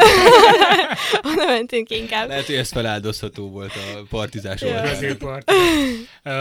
Oda 1.33 1.47
mentünk 1.47 1.91
inkább. 1.91 2.29
Lehet, 2.29 2.47
hogy 2.47 2.55
ez 2.55 2.71
feláldozható 2.71 3.51
volt 3.51 3.73
a 3.73 4.03
partizás 4.09 4.61
Ja. 4.61 4.81
Brazil 4.81 5.17
part. 5.17 5.51
Uh, 6.25 6.33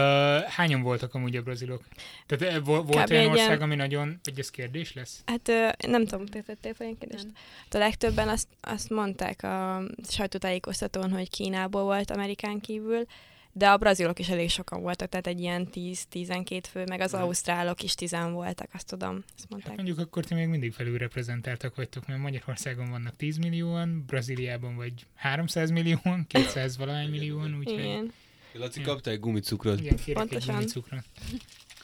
hányan 0.42 0.82
voltak 0.82 1.14
amúgy 1.14 1.36
a 1.36 1.42
brazilok? 1.42 1.82
Tehát 2.26 2.58
uh, 2.58 2.64
vo- 2.64 2.92
volt 2.92 3.04
Kb. 3.04 3.10
olyan 3.10 3.30
ország, 3.30 3.60
ami 3.60 3.74
nagyon... 3.74 4.20
Vagy 4.24 4.38
ez 4.38 4.50
kérdés 4.50 4.94
lesz? 4.94 5.22
Hát 5.26 5.48
ö, 5.48 5.68
nem 5.86 6.06
tudom, 6.06 6.26
te 6.26 6.40
tettél 6.40 6.74
fel 6.74 6.94
kérdést? 7.00 7.26
Hát 7.64 7.74
a 7.74 7.78
legtöbben 7.78 8.28
azt, 8.28 8.48
azt 8.60 8.90
mondták 8.90 9.42
a 9.42 9.82
sajtótájékoztatón, 10.08 11.10
hogy 11.10 11.30
Kínából 11.30 11.82
volt 11.82 12.10
Amerikán 12.10 12.60
kívül, 12.60 13.06
de 13.54 13.68
a 13.70 13.76
brazilok 13.76 14.18
is 14.18 14.28
elég 14.28 14.50
sokan 14.50 14.82
voltak, 14.82 15.08
tehát 15.08 15.26
egy 15.26 15.40
ilyen 15.40 15.68
10-12 15.74 16.62
fő, 16.70 16.84
meg 16.84 17.00
az 17.00 17.14
ausztrálok 17.14 17.82
is 17.82 17.94
10 17.94 18.10
voltak, 18.30 18.68
azt 18.72 18.86
tudom, 18.86 19.16
ezt 19.16 19.38
Hát 19.40 19.50
mondták. 19.50 19.74
mondjuk 19.76 19.98
akkor 19.98 20.24
ti 20.24 20.34
még 20.34 20.46
mindig 20.48 20.72
felülreprezentáltak 20.72 21.74
vagytok, 21.76 22.06
mert 22.06 22.20
Magyarországon 22.20 22.90
vannak 22.90 23.16
10 23.16 23.36
millióan, 23.36 24.04
Brazíliában 24.06 24.76
vagy 24.76 24.92
300 25.14 25.70
millióan, 25.70 26.26
200 26.28 26.76
valahány 26.76 27.08
millióan, 27.10 27.58
úgyhogy 27.58 27.78
Igen. 27.78 28.12
Laci, 28.52 28.80
Ja. 28.80 28.86
kaptál 28.86 29.12
egy 29.14 29.20
gumicukrot? 29.20 29.80
igen, 29.80 29.96
kérek 29.96 30.22
egy 30.22 30.28
Pontosan. 30.28 30.54
gumicukrot. 30.54 31.04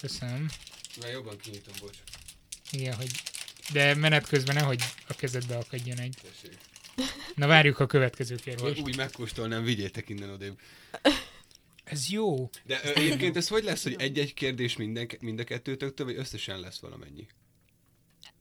Köszönöm. 0.01 0.47
Már 1.01 1.11
jobban 1.11 1.37
kinyitom, 1.37 1.75
bocs. 1.81 1.97
Igen, 2.71 2.95
hogy... 2.95 3.11
De 3.73 3.95
menet 3.95 4.27
közben 4.27 4.55
nehogy 4.55 4.83
a 5.09 5.15
kezedbe 5.15 5.57
akadjon 5.57 5.99
egy. 5.99 6.17
Tessék. 6.23 6.59
Na 7.35 7.47
várjuk 7.47 7.79
a 7.81 7.87
következő 7.87 8.35
Ha 8.35 8.43
kérdést. 8.45 8.81
Úgy 8.81 8.97
megkóstolnám, 8.97 9.65
vigyétek 9.65 10.09
innen 10.09 10.31
odébb. 10.31 10.59
Ez 11.91 12.09
jó. 12.11 12.51
De 12.65 12.81
ö, 12.85 12.89
egyébként 12.95 13.37
ez 13.37 13.49
hogy 13.49 13.65
lesz, 13.65 13.83
hogy 13.83 13.95
egy-egy 13.99 14.35
kérdés 14.35 14.77
minden, 14.77 15.09
mind 15.21 15.41
a 15.41 15.45
kettőtöktől, 15.45 16.07
vagy 16.07 16.17
összesen 16.17 16.61
lesz 16.61 16.79
valamennyi? 16.79 17.27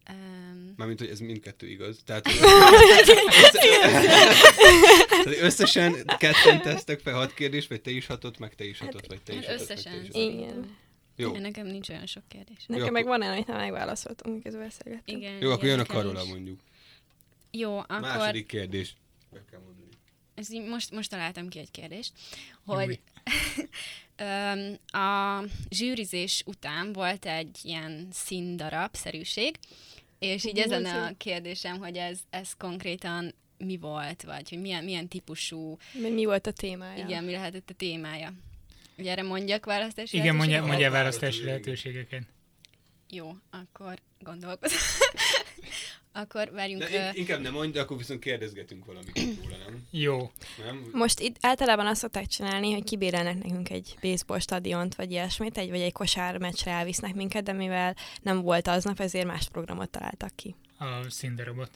Um, 0.09 0.73
Mármint, 0.77 0.99
hogy 0.99 1.09
ez 1.09 1.19
mindkettő 1.19 1.67
igaz. 1.67 1.99
Tehát, 2.05 2.27
hogy 2.31 2.39
Tehát 5.23 5.39
összesen 5.41 6.05
ketten 6.17 6.61
tesztek 6.61 6.99
fel 6.99 7.13
hat 7.13 7.33
kérdést, 7.33 7.69
vagy 7.69 7.81
te 7.81 7.91
is 7.91 8.05
hatot, 8.05 8.39
meg 8.39 8.55
te 8.55 8.65
is 8.65 8.79
hatot, 8.79 9.07
vagy 9.07 9.21
te 9.21 9.33
is 9.33 9.45
hatot, 9.45 9.67
meg 9.67 9.67
te 9.67 9.73
összesen. 9.73 10.01
is 10.03 10.07
hatot. 10.07 10.31
Igen. 10.31 10.77
Jó, 11.15 11.37
nekem 11.37 11.67
nincs 11.67 11.89
olyan 11.89 12.05
sok 12.05 12.23
kérdés. 12.27 12.65
Nekem 12.65 12.85
Jó, 12.85 12.91
meg 12.91 13.05
van 13.05 13.21
olyan, 13.21 13.33
amit 13.33 13.47
nem 13.47 13.57
megválaszoltam, 13.57 14.31
miközben 14.31 14.61
beszélgettünk. 14.61 15.17
Igen, 15.17 15.41
jó 15.41 15.51
akkor 15.51 15.65
jön 15.65 15.79
a 15.79 15.85
Karola 15.85 16.25
mondjuk. 16.25 16.59
Jó, 17.51 17.77
akkor 17.77 17.99
Második 17.99 18.45
kérdés. 18.45 18.95
Ez 20.35 20.53
így 20.53 20.67
most, 20.67 20.91
most 20.91 21.09
találtam 21.09 21.49
ki 21.49 21.59
egy 21.59 21.71
kérdést, 21.71 22.13
hogy 22.65 22.99
a 24.91 25.43
zsűrizés 25.69 26.43
után 26.45 26.93
volt 26.93 27.25
egy 27.25 27.59
ilyen 27.63 28.07
színdarab-szerűség, 28.11 29.55
és 30.19 30.45
így 30.45 30.57
ezen 30.59 30.85
ez 30.85 30.93
a 30.93 31.13
kérdésem, 31.17 31.77
hogy 31.77 31.97
ez, 31.97 32.19
ez 32.29 32.53
konkrétan 32.57 33.33
mi 33.57 33.77
volt, 33.77 34.23
vagy 34.23 34.49
hogy 34.49 34.61
milyen, 34.61 34.83
milyen 34.83 35.07
típusú, 35.07 35.77
Mi, 35.91 36.09
mi 36.09 36.25
volt 36.25 36.47
a 36.47 36.51
témája? 36.51 37.05
igen, 37.05 37.23
mi 37.23 37.31
lehetett 37.31 37.69
a 37.69 37.73
témája. 37.73 38.33
Ugye 38.97 39.11
erre 39.11 39.23
mondjak 39.23 39.65
választási 39.65 40.17
Igen, 40.17 40.35
mondja, 40.35 40.65
mondja 40.65 40.91
Választás 40.91 41.21
választási 41.21 41.43
lehetőségeket. 41.43 42.23
Jó, 43.09 43.31
akkor 43.49 43.99
gondolkozom. 44.19 44.77
akkor 46.17 46.51
várjunk. 46.51 46.83
De 46.83 47.07
in- 47.07 47.15
inkább 47.15 47.41
nem 47.41 47.53
mondj, 47.53 47.71
de 47.71 47.81
akkor 47.81 47.97
viszont 47.97 48.19
kérdezgetünk 48.19 48.85
valamit 48.85 49.17
róla, 49.17 49.57
nem? 49.57 49.87
Jó. 49.91 50.31
Nem? 50.65 50.89
Most 50.93 51.19
itt 51.19 51.35
általában 51.41 51.87
azt 51.87 52.01
szokták 52.01 52.27
csinálni, 52.27 52.73
hogy 52.73 52.83
kibérelnek 52.83 53.43
nekünk 53.43 53.69
egy 53.69 53.97
baseball 54.01 54.39
stadiont, 54.39 54.95
vagy 54.95 55.11
ilyesmit, 55.11 55.57
egy, 55.57 55.69
vagy 55.69 55.81
egy 55.81 55.91
kosár 55.91 56.37
meccsre 56.37 56.71
elvisznek 56.71 57.13
minket, 57.13 57.43
de 57.43 57.51
mivel 57.53 57.95
nem 58.21 58.41
volt 58.41 58.67
aznap, 58.67 58.99
ezért 58.99 59.25
más 59.25 59.47
programot 59.49 59.89
találtak 59.89 60.35
ki. 60.35 60.55
A 60.79 61.09
színdarabot. 61.09 61.69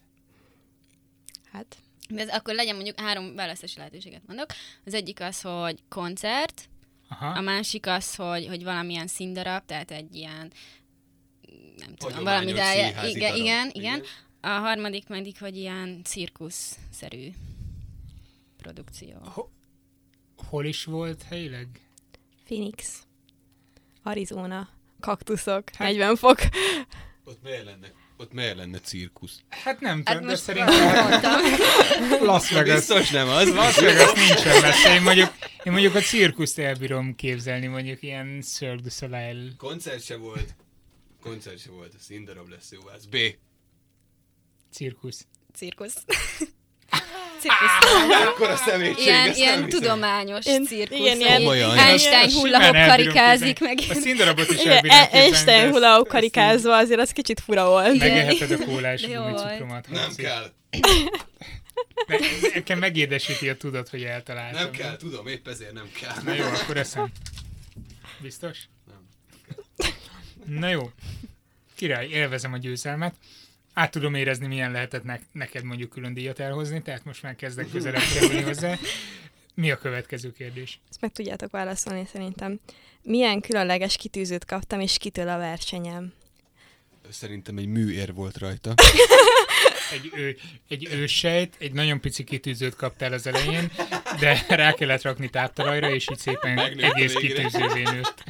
Hát, 1.51 1.77
Ez, 2.15 2.29
akkor 2.29 2.53
legyen 2.53 2.75
mondjuk 2.75 2.99
három 2.99 3.35
választási 3.35 3.77
lehetőséget 3.77 4.21
mondok. 4.27 4.45
Az 4.85 4.93
egyik 4.93 5.21
az, 5.21 5.41
hogy 5.41 5.79
koncert, 5.89 6.69
Aha. 7.09 7.27
a 7.27 7.41
másik 7.41 7.87
az, 7.87 8.15
hogy, 8.15 8.47
hogy 8.47 8.63
valamilyen 8.63 9.07
színdarab, 9.07 9.65
tehát 9.65 9.91
egy 9.91 10.15
ilyen 10.15 10.51
nem 11.77 11.95
tudom, 11.95 12.23
valami 12.23 12.51
színházi 12.51 13.09
Igen, 13.09 13.35
igen, 13.35 13.69
igen. 13.73 14.03
A 14.41 14.47
harmadik 14.47 15.05
pedig, 15.05 15.37
hogy 15.37 15.57
ilyen 15.57 16.01
cirkusz-szerű 16.03 17.29
produkció. 18.57 19.15
Hol 20.49 20.65
is 20.65 20.83
volt 20.83 21.23
helyileg? 21.23 21.67
Phoenix, 22.45 23.03
Arizona, 24.03 24.69
kaktuszok, 24.99 25.69
Hát- 25.69 25.87
40 25.87 26.15
fok. 26.15 26.39
Ott 27.23 27.43
miért 27.43 27.63
lenne, 27.63 27.87
ott 28.17 28.33
miért 28.33 28.55
lenne 28.55 28.79
cirkusz? 28.79 29.39
Hát 29.49 29.79
nem 29.79 30.01
Hát 30.05 30.05
tudom, 30.05 30.21
de 30.21 30.27
most 30.29 30.41
szerintem. 30.43 32.23
Las 32.29 32.49
Vegas. 32.51 32.75
Biztos 32.75 33.09
nem 33.09 33.27
az. 33.27 33.53
Las 33.53 33.75
Vegas 33.79 34.13
nincsen 34.13 34.61
messze. 34.61 34.93
Én 34.93 35.01
mondjuk, 35.01 35.33
én 35.63 35.71
mondjuk 35.71 35.95
a 35.95 35.99
cirkuszt 36.01 36.59
elbírom 36.59 37.15
képzelni, 37.15 37.67
mondjuk 37.67 38.01
ilyen 38.03 38.41
Cirque 38.41 38.81
du 38.81 38.89
Soleil. 38.89 39.55
Koncert 39.57 40.03
se 40.03 40.15
volt. 40.17 40.55
Koncert 41.21 41.59
se 41.59 41.69
volt, 41.71 41.93
színdarab 41.99 42.49
lesz 42.49 42.71
jó, 42.71 42.79
az 42.95 43.05
B. 43.05 43.15
Cirkusz. 44.73 45.25
Cirkusz. 45.55 45.93
Cirkusz. 47.41 48.25
Akkor 48.27 48.49
a 48.49 48.55
szemétség, 48.55 49.05
Ilyen, 49.05 49.33
ilyen 49.33 49.69
tudományos 49.69 50.45
Én- 50.45 50.65
cirkusz. 50.65 50.97
igen, 50.97 51.19
ilyen- 51.19 51.37
Komolyan. 51.37 51.77
Einstein 51.77 52.31
hullahop 52.31 52.73
karikázik 52.75 53.59
meg. 53.59 53.79
A 53.89 53.93
színdarabot 53.93 54.49
is 54.49 54.59
Igen, 54.59 54.71
elbírom 54.73 54.97
E-. 54.97 55.09
Einstein 55.11 55.73
ezt 55.83 56.07
karikázva, 56.07 56.77
azért 56.77 56.99
az 56.99 57.11
kicsit 57.11 57.39
fura 57.39 57.65
volt. 57.67 57.97
Megeheted 57.97 58.51
a 58.51 58.65
kólás 58.65 59.01
gumicukromat. 59.01 59.89
Nem 59.89 60.15
kell, 60.15 60.51
Ne- 62.07 62.17
Nekem 62.53 62.79
megédesíti 62.79 63.49
a 63.49 63.57
tudat, 63.57 63.89
hogy 63.89 64.03
eltaláltam. 64.03 64.61
nem 64.61 64.71
kell, 64.71 64.97
tudom, 64.97 65.27
épp 65.27 65.47
ezért 65.47 65.73
nem 65.73 65.89
kell. 66.01 66.15
Na 66.23 66.33
jó, 66.33 66.45
akkor 66.45 66.77
eszem. 66.77 67.11
Biztos? 68.19 68.57
Nem. 68.87 69.89
Na 70.59 70.67
jó. 70.69 70.89
Király, 71.75 72.07
élvezem 72.07 72.53
a 72.53 72.57
győzelmet. 72.57 73.15
Át 73.73 73.91
tudom 73.91 74.13
érezni, 74.13 74.47
milyen 74.47 74.71
lehetett 74.71 75.03
ne- 75.03 75.19
neked 75.31 75.63
mondjuk 75.63 75.89
külön 75.89 76.13
díjat 76.13 76.39
elhozni, 76.39 76.81
tehát 76.81 77.05
most 77.05 77.21
már 77.23 77.35
kezdek 77.35 77.69
közelebb 77.71 78.01
kerülni 78.13 78.41
hozzá. 78.41 78.77
Mi 79.53 79.71
a 79.71 79.77
következő 79.77 80.31
kérdés? 80.31 80.79
Ezt 80.89 81.01
meg 81.01 81.11
tudjátok 81.11 81.51
válaszolni 81.51 82.07
szerintem. 82.11 82.59
Milyen 83.03 83.41
különleges 83.41 83.95
kitűzőt 83.95 84.45
kaptam, 84.45 84.79
és 84.79 84.97
kitől 84.97 85.29
a 85.29 85.37
versenyem? 85.37 86.13
Szerintem 87.09 87.57
egy 87.57 87.65
műér 87.67 88.13
volt 88.13 88.37
rajta. 88.37 88.73
egy, 89.93 90.11
ő, 90.15 90.37
egy 90.67 90.87
őssejt, 90.91 91.55
egy 91.59 91.71
nagyon 91.71 91.99
pici 91.99 92.23
kitűzőt 92.23 92.75
kaptál 92.75 93.13
az 93.13 93.27
elején, 93.27 93.71
de 94.19 94.45
rá 94.47 94.73
kellett 94.73 95.01
rakni 95.01 95.29
táptalajra, 95.29 95.89
és 95.93 96.07
így 96.11 96.17
szépen 96.17 96.53
Megnőtt 96.53 96.91
egész 96.93 97.13
végre. 97.13 97.43
kitűzővé 97.43 97.81
nőtt. 97.83 98.23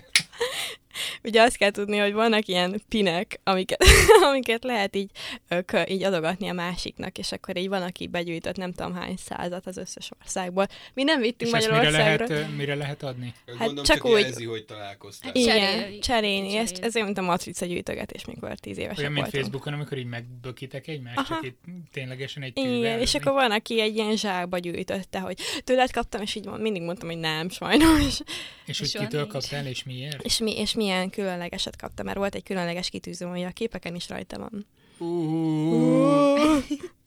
Ugye 1.23 1.41
azt 1.41 1.57
kell 1.57 1.71
tudni, 1.71 1.97
hogy 1.97 2.13
vannak 2.13 2.47
ilyen 2.47 2.81
pinek, 2.89 3.39
amiket, 3.43 3.83
amiket 4.29 4.63
lehet 4.63 4.95
így, 4.95 5.09
ö, 5.47 5.61
kö- 5.61 5.89
így 5.89 6.03
adogatni 6.03 6.47
a 6.49 6.53
másiknak, 6.53 7.17
és 7.17 7.31
akkor 7.31 7.57
így 7.57 7.69
van, 7.69 7.81
aki 7.81 8.07
begyűjtött 8.07 8.55
nem 8.55 8.71
tudom 8.73 8.93
hány 8.93 9.15
százat 9.17 9.65
az 9.67 9.77
összes 9.77 10.09
országból. 10.21 10.67
Mi 10.93 11.03
nem 11.03 11.19
És 11.21 11.25
vittünk 11.25 11.53
ezt 11.55 11.65
mire 11.65 11.77
Magyarországra. 11.77 12.27
lehet, 12.27 12.49
ö, 12.51 12.55
mire 12.55 12.75
lehet 12.75 13.03
adni? 13.03 13.33
Gondolom, 13.45 13.75
Hát 13.75 13.85
csak 13.85 13.95
csak, 13.95 14.05
úgy- 14.05 14.19
jelzi, 14.21 14.45
hogy 14.45 14.65
találkoztál. 14.65 15.31
Igen. 15.33 15.57
Cserél- 15.79 16.01
cserélni. 16.03 16.55
Ezt, 16.55 16.77
ezért, 16.77 17.05
mint 17.05 17.17
a 17.17 17.21
matrica 17.21 17.65
gyűjtögetés, 17.65 18.25
mikor 18.25 18.55
tíz 18.55 18.77
évesek 18.77 18.97
Olyan, 18.99 19.11
mint 19.11 19.23
voltunk. 19.23 19.43
Facebookon, 19.43 19.73
amikor 19.73 19.97
így 19.97 20.05
megbökitek 20.05 20.87
egymást, 20.87 21.17
Aha. 21.17 21.33
csak 21.33 21.45
itt 21.45 21.59
ténylegesen 21.91 22.43
egy 22.43 22.53
tűvel. 22.53 22.73
Igen, 22.77 22.99
és 22.99 23.13
akkor 23.15 23.31
van, 23.31 23.51
aki 23.51 23.81
egy 23.81 23.95
ilyen 23.95 24.15
zsákba 24.17 24.57
gyűjtötte, 24.57 25.19
hogy 25.19 25.37
tőled 25.63 25.91
kaptam, 25.91 26.21
és 26.21 26.35
így 26.35 26.45
mond- 26.45 26.61
mindig 26.61 26.81
mondtam, 26.81 27.07
hogy 27.09 27.17
nem, 27.17 27.49
sajnos. 27.49 28.19
És 28.65 28.79
hogy 28.79 28.87
soha 28.89 29.03
kitől 29.03 29.27
kaptál, 29.27 29.65
és 29.67 29.83
miért? 29.83 30.21
És, 30.23 30.37
mi, 30.37 30.57
és 30.57 30.73
milyen 30.91 31.09
különlegeset 31.09 31.75
kaptam, 31.75 32.05
mert 32.05 32.17
volt 32.17 32.35
egy 32.35 32.43
különleges 32.43 32.89
kitűző, 32.89 33.25
ami 33.25 33.43
a 33.43 33.49
képeken 33.51 33.95
is 33.95 34.09
rajta 34.09 34.37
van. 34.37 34.65
Uh, 34.97 36.63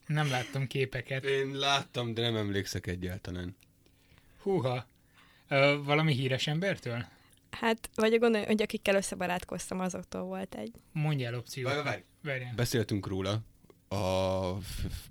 nem 0.06 0.28
láttam 0.30 0.66
képeket. 0.66 1.24
Én 1.24 1.56
láttam, 1.56 2.14
de 2.14 2.22
nem 2.22 2.36
emlékszek 2.36 2.86
egyáltalán. 2.86 3.56
Húha. 4.42 4.86
Ö, 5.48 5.76
valami 5.84 6.12
híres 6.12 6.46
embertől? 6.46 7.04
Hát, 7.50 7.90
vagy 7.94 8.18
gondolj, 8.18 8.44
hogy 8.44 8.62
akikkel 8.62 8.94
összebarátkoztam, 8.94 9.80
azoktól 9.80 10.22
volt 10.22 10.54
egy. 10.54 10.72
Mondjál 10.92 11.30
Várj, 11.30 11.42
opciót. 11.42 11.82
várj. 11.82 12.02
Várjál. 12.22 12.52
Beszéltünk 12.56 13.06
róla. 13.06 13.40
A 13.88 14.58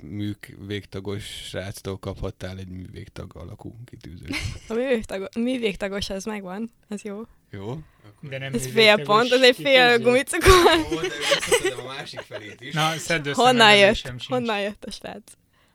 műk 0.02 0.56
végtagos 0.68 1.24
sráctól 1.26 1.98
kaphattál 1.98 2.58
egy 2.58 2.70
művégtag 2.70 3.36
alakú 3.36 3.76
kitűzőt. 3.86 4.36
A 4.68 4.74
művégtagos, 4.74 5.28
művégtagos 5.36 6.10
az 6.10 6.26
megvan, 6.26 6.72
az 6.88 7.02
jó. 7.04 7.22
Jó? 7.54 7.78
De 8.20 8.38
nem 8.38 8.54
Ez 8.54 8.68
fél 8.68 9.04
pont, 9.04 9.32
az 9.32 9.42
egy 9.42 9.56
fél 9.56 10.00
gumicukor. 10.00 10.52
Ó, 10.94 11.00
de 11.00 11.08
összeszedem 11.08 11.80
a 11.80 11.84
másik 11.88 12.20
felét 12.20 12.62
is. 12.62 12.74
Na, 12.74 12.98
szedd 12.98 13.28
össze, 13.28 13.42
Honnan 13.42 13.76
jött? 13.78 14.14
Honnan 14.28 14.60
jött 14.62 14.84
a 14.86 14.92
srác? 14.92 15.32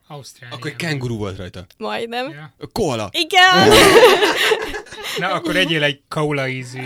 Ausztrália. 0.07 0.55
Akkor 0.55 0.69
egy 0.69 0.75
kenguru 0.75 1.17
volt 1.17 1.37
rajta. 1.37 1.65
Majdnem. 1.77 2.29
Ja. 2.29 2.53
Koala! 2.71 3.09
Igen! 3.11 3.69
Na, 5.17 5.27
akkor 5.33 5.55
egyél 5.55 5.83
egy 5.83 6.01
kaula 6.07 6.47
ízű 6.47 6.85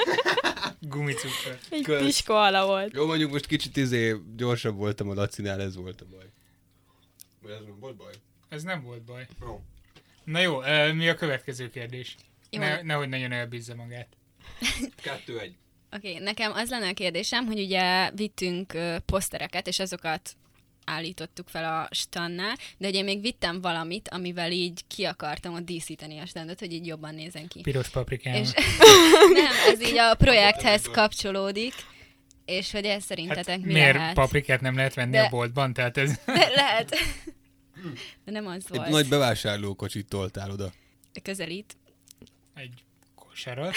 gumicukor. 0.80 1.58
Egy 1.70 1.82
Kösz. 1.82 2.04
kis 2.04 2.22
koala 2.22 2.66
volt. 2.66 2.94
Jó, 2.94 3.06
mondjuk 3.06 3.30
most 3.30 3.46
kicsit 3.46 3.76
izé 3.76 4.16
gyorsabb 4.36 4.76
voltam 4.76 5.08
a 5.10 5.14
Lacinál, 5.14 5.60
ez 5.60 5.76
volt 5.76 6.00
a 6.00 6.04
baj. 6.10 6.26
Vagy 7.42 7.52
ez 7.52 7.60
nem 7.66 7.76
volt 7.80 7.96
baj? 7.96 8.12
Ez 8.48 8.62
nem 8.62 8.82
volt 8.82 9.02
baj. 9.02 9.26
Jó. 9.40 9.60
Na 10.24 10.40
jó, 10.40 10.58
mi 10.94 11.08
a 11.08 11.14
következő 11.14 11.70
kérdés? 11.70 12.16
Jó. 12.50 12.60
Ne, 12.60 12.82
nehogy 12.82 13.08
nagyon 13.08 13.32
elbízza 13.32 13.74
magát. 13.74 14.08
Kettő 15.02 15.38
egy. 15.38 15.54
Oké, 15.96 16.10
okay, 16.10 16.24
nekem 16.24 16.52
az 16.52 16.70
lenne 16.70 16.88
a 16.88 16.92
kérdésem, 16.92 17.46
hogy 17.46 17.60
ugye 17.60 18.10
vittünk 18.10 18.74
ö, 18.74 18.96
posztereket, 19.06 19.66
és 19.66 19.78
azokat 19.78 20.36
állítottuk 20.84 21.48
fel 21.48 21.64
a 21.64 21.88
stannál, 21.94 22.56
de 22.78 22.88
ugye 22.88 23.02
még 23.02 23.20
vittem 23.20 23.60
valamit, 23.60 24.08
amivel 24.08 24.52
így 24.52 24.80
ki 24.86 25.04
akartam 25.04 25.54
ott 25.54 25.64
díszíteni 25.64 26.18
a 26.18 26.26
standot, 26.26 26.58
hogy 26.58 26.72
így 26.72 26.86
jobban 26.86 27.14
nézen 27.14 27.48
ki. 27.48 27.60
Piros 27.60 27.88
paprikával. 27.88 28.40
És 28.40 28.50
nem, 29.32 29.52
ez 29.72 29.80
így 29.82 29.98
a 29.98 30.14
projekthez 30.14 30.82
kapcsolódik, 30.82 31.74
és 32.44 32.70
hogy 32.70 32.84
ez 32.84 33.04
szerintetek 33.04 33.46
Hát 33.46 33.64
mi 33.64 33.72
miért 33.72 33.96
lehet? 33.96 34.14
paprikát 34.14 34.60
nem 34.60 34.76
lehet 34.76 34.94
venni 34.94 35.10
De- 35.10 35.22
a 35.22 35.28
boltban? 35.28 35.72
Tehát 35.72 35.96
ez... 35.96 36.20
De 36.26 36.48
lehet. 36.54 36.96
De 38.24 38.30
nem 38.30 38.46
az 38.46 38.64
Egy 38.70 38.76
volt. 38.76 38.88
nagy 38.88 39.08
bevásárlókocsit 39.08 40.08
toltál 40.08 40.50
oda. 40.50 40.72
Közelít. 41.22 41.76
Egy 42.54 42.84
kosarat. 43.14 43.74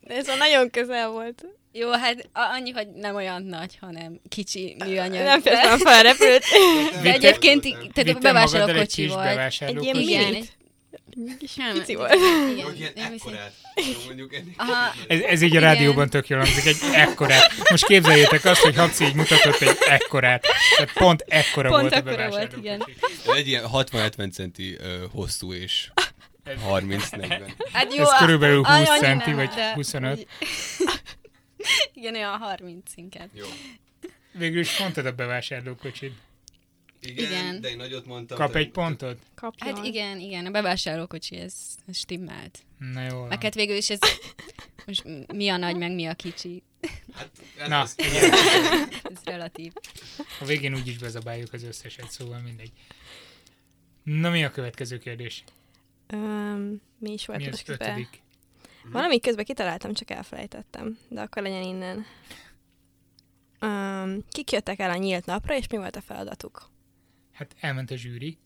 De 0.00 0.14
ez 0.20 0.28
a 0.28 0.34
nagyon 0.34 0.70
közel 0.70 1.08
volt. 1.08 1.44
Jó, 1.72 1.90
hát 1.90 2.28
annyi, 2.32 2.70
hogy 2.70 2.88
nem 2.88 3.14
olyan 3.14 3.42
nagy, 3.42 3.78
hanem 3.80 4.20
kicsi 4.28 4.76
műanyag. 4.84 5.24
Nem 5.24 5.40
de, 5.42 5.50
féltem 5.50 5.78
felrepült. 5.78 6.44
de 7.02 7.12
egyébként 7.12 7.62
tehát 7.62 7.96
a 7.96 8.00
egy 8.00 8.18
bevásárlókocsi 8.18 9.02
kis 9.02 9.12
volt. 9.12 9.52
Egy 9.60 9.84
ilyen 9.84 10.34
Igen, 11.40 11.54
Nem, 11.56 11.72
pici 11.72 11.94
volt. 11.94 12.14
Igen, 12.56 12.74
ilyen 12.76 13.12
ekkorát. 13.12 13.52
Mondjuk 14.06 14.34
Ez, 15.06 15.20
ez 15.20 15.42
így 15.42 15.56
a 15.56 15.58
Igen. 15.58 15.62
rádióban 15.62 16.10
tök 16.10 16.28
jól 16.28 16.40
hangzik, 16.40 16.66
egy 16.66 16.76
ekkorát. 16.92 17.52
Most 17.70 17.86
képzeljétek 17.86 18.44
azt, 18.44 18.60
hogy 18.60 18.76
Habci 18.76 19.04
így 19.04 19.14
mutatott 19.14 19.60
egy 19.60 19.76
ekkorát. 19.88 20.46
Tehát 20.76 20.92
pont 20.92 21.24
ekkora 21.28 21.68
Pont 21.68 21.80
volt 21.80 21.92
a 21.92 21.96
ekkora 21.96 22.28
volt, 22.28 22.50
bevásárlókocsi. 22.50 22.96
Egy 23.36 23.48
ilyen 23.48 23.64
60-70 23.72 24.32
centi 24.32 24.76
ö, 24.80 25.04
hosszú 25.12 25.52
és 25.52 25.90
30-40. 26.56 27.52
hát 27.72 27.94
jó, 27.94 28.02
Ez 28.02 28.18
körülbelül 28.18 28.64
20 28.64 28.66
annyi 28.88 28.98
centi, 29.00 29.28
nem, 29.30 29.36
vagy 29.38 29.48
de 29.54 29.72
25. 29.74 30.18
úgy- 30.18 30.26
Igen, 31.94 32.14
olyan 32.14 32.38
30 32.38 32.90
inkább. 32.94 33.28
Jó. 33.32 33.46
Végül 34.32 34.60
is 34.60 34.78
mondtad 34.78 35.06
a 35.06 35.12
bevásárlókocsit. 35.12 36.12
Igen, 37.00 37.24
Igen. 37.30 37.60
de 37.60 37.68
én 37.68 37.76
nagyot 37.76 38.06
mondtam. 38.06 38.38
Kap 38.38 38.54
egy 38.54 38.70
pontot? 38.70 39.18
Kapjon. 39.34 39.74
Hát 39.76 39.84
igen, 39.84 40.18
igen, 40.20 40.46
a 40.46 40.50
bevásárlókocsi, 40.50 41.36
ez, 41.36 41.54
ez 41.86 41.96
stimmelt. 41.96 42.58
Na 42.78 43.02
jó. 43.06 43.24
Meg 43.24 43.42
hát 43.42 43.54
végül 43.54 43.76
is 43.76 43.90
ez, 43.90 43.98
most 44.86 45.04
mi 45.32 45.48
a 45.48 45.56
nagy, 45.56 45.76
meg 45.76 45.92
mi 45.94 46.06
a 46.06 46.14
kicsi, 46.14 46.62
Hát, 47.14 47.30
ez 47.58 47.68
Na, 47.68 47.80
az- 47.80 47.94
igen. 47.96 48.30
ez 49.14 49.18
relatív. 49.24 49.72
A 50.40 50.44
végén 50.44 50.74
úgyis 50.74 50.96
bezabáljuk 50.98 51.52
az 51.52 51.62
összeset, 51.62 52.10
szóval 52.10 52.40
mindegy. 52.40 52.70
Na 54.02 54.30
mi 54.30 54.44
a 54.44 54.50
következő 54.50 54.98
kérdés? 54.98 55.44
Um, 56.12 56.80
mi 56.98 57.12
is 57.12 57.26
volt 57.26 57.38
Mi 57.38 57.48
az 57.48 57.62
közben? 57.62 57.88
ötödik? 57.88 58.22
Valami 58.92 59.20
közben 59.20 59.44
kitaláltam, 59.44 59.92
csak 59.92 60.10
elfelejtettem. 60.10 60.98
De 61.08 61.20
akkor 61.20 61.42
legyen 61.42 61.62
innen. 61.62 62.04
Um, 63.60 64.24
kik 64.30 64.50
jöttek 64.52 64.78
el 64.78 64.90
a 64.90 64.96
nyílt 64.96 65.26
napra, 65.26 65.56
és 65.56 65.68
mi 65.68 65.76
volt 65.76 65.96
a 65.96 66.00
feladatuk? 66.00 66.70
Hát 67.32 67.56
elment 67.60 67.90
a 67.90 67.96
zsűri. 67.96 68.38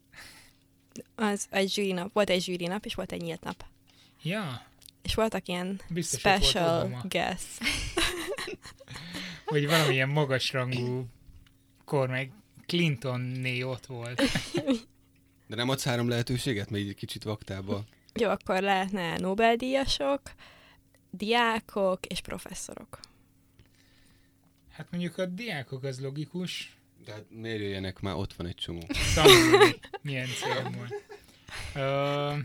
Az 1.14 1.46
egy 1.50 1.70
zsűri 1.70 1.92
nap. 1.92 2.12
Volt 2.12 2.30
egy 2.30 2.42
zsűri 2.42 2.66
nap, 2.66 2.84
és 2.84 2.94
volt 2.94 3.12
egy 3.12 3.22
nyílt 3.22 3.44
nap. 3.44 3.64
Ja, 4.22 4.66
És 5.02 5.14
voltak 5.14 5.48
ilyen 5.48 5.80
Biztos 5.88 6.22
volt 6.22 6.36
special 6.44 6.80
Obama. 6.84 7.02
guests. 7.08 7.58
hogy 9.44 9.66
valamilyen 9.66 10.08
magasrangú 10.08 11.06
kormány 11.84 12.32
Clintonné 12.66 13.62
ott 13.62 13.86
volt. 13.86 14.22
De 15.52 15.58
nem 15.58 15.68
adsz 15.68 15.84
három 15.84 16.08
lehetőséget, 16.08 16.70
mert 16.70 16.84
egy 16.84 16.94
kicsit 16.94 17.22
vaktába. 17.22 17.84
Jó, 18.20 18.28
akkor 18.28 18.62
lehetne 18.62 19.18
Nobel-díjasok, 19.18 20.20
diákok 21.10 22.06
és 22.06 22.20
professzorok. 22.20 23.00
Hát 24.70 24.90
mondjuk 24.90 25.18
a 25.18 25.26
diákok 25.26 25.84
az 25.84 26.00
logikus, 26.00 26.76
De 27.04 27.12
hát 27.12 27.24
miért 27.30 27.60
jöjjenek 27.60 28.00
már, 28.00 28.14
ott 28.14 28.32
van 28.32 28.46
egy 28.46 28.54
csomó. 28.54 28.86
tanulni 29.14 29.74
milyen 30.02 30.26
célom 30.26 30.72
volt. 30.72 30.92
Uh, 31.74 32.38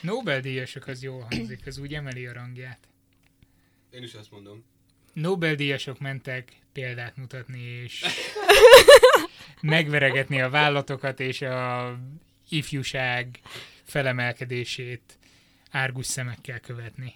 Nobel-díjasok 0.00 0.86
az 0.86 1.02
jól 1.02 1.26
hangzik, 1.30 1.66
az 1.66 1.78
úgy 1.78 1.94
emeli 1.94 2.26
a 2.26 2.32
rangját. 2.32 2.88
Én 3.90 4.02
is 4.02 4.14
azt 4.14 4.30
mondom. 4.30 4.64
Nobel-díjasok 5.12 5.98
mentek 5.98 6.56
példát 6.72 7.16
mutatni, 7.16 7.60
és 7.60 8.04
megveregetni 9.60 10.40
a 10.40 10.50
vállatokat, 10.50 11.20
és 11.20 11.42
a 11.42 11.98
ifjúság 12.52 13.40
felemelkedését 13.84 15.18
árgus 15.70 16.06
szemekkel 16.06 16.60
követni. 16.60 17.14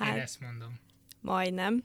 Én 0.00 0.06
Hát, 0.06 0.18
ezt 0.18 0.40
mondom. 0.40 0.80
majdnem. 1.20 1.84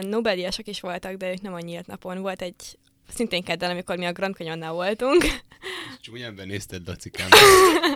Nobel-díjasok 0.00 0.66
is 0.66 0.80
voltak, 0.80 1.14
de 1.14 1.30
ők 1.30 1.40
nem 1.40 1.54
a 1.54 1.60
nyílt 1.60 1.86
napon. 1.86 2.20
Volt 2.20 2.42
egy 2.42 2.78
szintén 3.08 3.42
kedden, 3.42 3.70
amikor 3.70 3.96
mi 3.96 4.06
a 4.06 4.12
Grand 4.12 4.34
Canyonnál 4.34 4.72
voltunk. 4.72 5.24
Csúnyán 6.00 6.36
benézted, 6.36 6.82
Dacikám. 6.82 7.28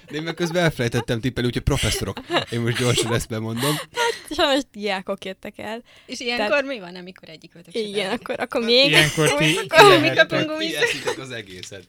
De 0.06 0.16
én 0.16 0.22
meg 0.22 0.34
közben 0.34 0.62
elfelejtettem 0.62 1.20
tippelni, 1.20 1.48
úgyhogy 1.48 1.64
professzorok. 1.64 2.20
Én 2.50 2.60
most 2.60 2.78
gyorsan 2.78 3.14
ezt 3.14 3.28
bemondom. 3.28 3.76
Sajnos 4.30 4.62
diákok 4.72 5.24
jöttek 5.24 5.58
el. 5.58 5.82
És 6.06 6.20
ilyenkor 6.20 6.46
Tehát... 6.48 6.64
mi 6.64 6.78
van, 6.78 6.96
amikor 6.96 7.28
egyik 7.28 7.52
Igen, 7.70 8.10
akkor, 8.10 8.40
akkor 8.40 8.64
még... 8.64 8.88
Ilyenkor 8.88 9.34
ti, 9.34 9.56
Akkor 9.68 10.00
mi 10.00 10.10
kapunk 10.10 11.18
az 11.18 11.30
egészet. 11.30 11.84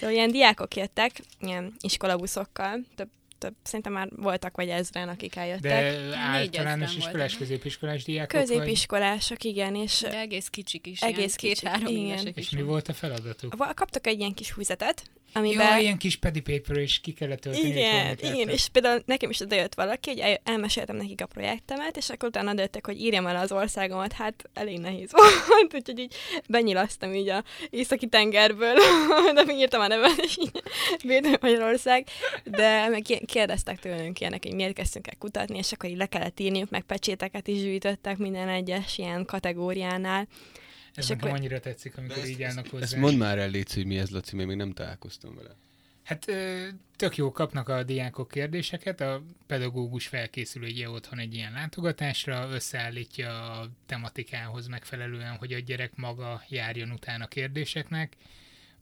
Szóval 0.00 0.14
ilyen 0.14 0.30
diákok 0.30 0.76
jöttek, 0.76 1.20
ilyen 1.40 1.74
iskolabuszokkal. 1.80 2.80
Több, 2.94 3.08
több, 3.38 3.54
szerintem 3.62 3.92
már 3.92 4.08
voltak 4.16 4.56
vagy 4.56 4.68
ezren, 4.68 5.08
akik 5.08 5.36
eljöttek. 5.36 5.60
De 5.60 6.16
általános 6.16 6.96
iskolás, 6.96 7.36
középiskolás 7.36 8.04
diákok 8.04 8.32
vagy? 8.32 8.48
Középiskolások, 8.48 9.44
igen, 9.44 9.74
és 9.74 10.00
De 10.00 10.18
egész 10.18 10.48
kicsik 10.48 10.86
is, 10.86 11.00
Egész 11.00 11.34
kicsik, 11.34 11.58
két-három 11.58 12.32
És 12.34 12.50
mi 12.50 12.62
volt 12.62 12.88
a 12.88 12.92
feladatuk? 12.92 13.74
Kaptak 13.74 14.06
egy 14.06 14.18
ilyen 14.18 14.34
kis 14.34 14.50
füzetet, 14.50 15.02
Amiben... 15.32 15.74
Jó, 15.74 15.80
ilyen 15.82 15.98
kis 15.98 16.16
pedi 16.16 16.40
paper, 16.40 16.76
és 16.76 17.00
ki 17.00 17.12
kellett 17.12 17.40
tölteni. 17.40 17.68
Igen, 17.68 18.18
igen, 18.20 18.48
és 18.48 18.68
például 18.68 19.02
nekem 19.06 19.30
is 19.30 19.40
odajött 19.40 19.74
valaki, 19.74 20.10
hogy 20.10 20.18
el, 20.18 20.40
elmeséltem 20.44 20.96
nekik 20.96 21.20
a 21.20 21.26
projektemet, 21.26 21.96
és 21.96 22.10
akkor 22.10 22.28
utána 22.28 22.54
döntek, 22.54 22.86
hogy 22.86 23.00
írjam 23.00 23.26
el 23.26 23.36
az 23.36 23.52
országomat, 23.52 24.12
hát 24.12 24.50
elég 24.54 24.78
nehéz 24.78 25.10
volt, 25.46 25.74
úgyhogy 25.74 25.98
így 25.98 26.14
benyilasztam 26.48 27.14
így 27.14 27.28
a 27.28 27.44
északi 27.70 28.06
tengerből, 28.06 28.74
de 29.34 29.44
még 29.44 29.56
írtam 29.56 29.80
a 29.80 29.86
nevet, 29.86 30.18
és 30.18 30.36
így 30.38 30.62
Védő 31.02 31.38
Magyarország, 31.40 32.06
de 32.44 32.88
meg 32.88 33.02
kérdeztek 33.26 33.78
tőlünk 33.78 34.20
ilyenek, 34.20 34.42
hogy 34.42 34.54
miért 34.54 34.74
kezdtünk 34.74 35.06
el 35.06 35.14
kutatni, 35.18 35.58
és 35.58 35.72
akkor 35.72 35.90
így 35.90 35.96
le 35.96 36.06
kellett 36.06 36.40
írniuk, 36.40 36.70
meg 36.70 36.82
pecséteket 36.82 37.48
is 37.48 37.62
gyűjtöttek 37.62 38.18
minden 38.18 38.48
egyes 38.48 38.98
ilyen 38.98 39.24
kategóriánál. 39.24 40.28
Ez 41.00 41.04
és 41.04 41.10
nekem 41.10 41.28
akkor... 41.28 41.40
annyira 41.40 41.60
tetszik, 41.60 41.96
amikor 41.96 42.18
ezt, 42.18 42.28
így 42.28 42.42
állnak 42.42 42.66
hozzá. 42.66 42.84
Ezt 42.84 42.96
mondd 42.96 43.16
már 43.16 43.38
el, 43.38 43.50
Léci, 43.50 43.76
hogy 43.76 43.86
mi 43.86 43.98
ez, 43.98 44.10
Laci, 44.10 44.36
még 44.36 44.56
nem 44.56 44.72
találkoztam 44.72 45.34
vele. 45.34 45.56
Hát 46.02 46.26
tök 46.96 47.16
jó 47.16 47.32
kapnak 47.32 47.68
a 47.68 47.82
diákok 47.82 48.28
kérdéseket, 48.28 49.00
a 49.00 49.22
pedagógus 49.46 50.06
felkészül 50.06 50.64
egy 50.64 50.84
otthon 50.84 51.18
egy 51.18 51.34
ilyen 51.34 51.52
látogatásra, 51.52 52.48
összeállítja 52.50 53.50
a 53.50 53.70
tematikához 53.86 54.66
megfelelően, 54.66 55.36
hogy 55.36 55.52
a 55.52 55.58
gyerek 55.58 55.96
maga 55.96 56.42
járjon 56.48 56.90
utána 56.90 57.26
kérdéseknek, 57.26 58.16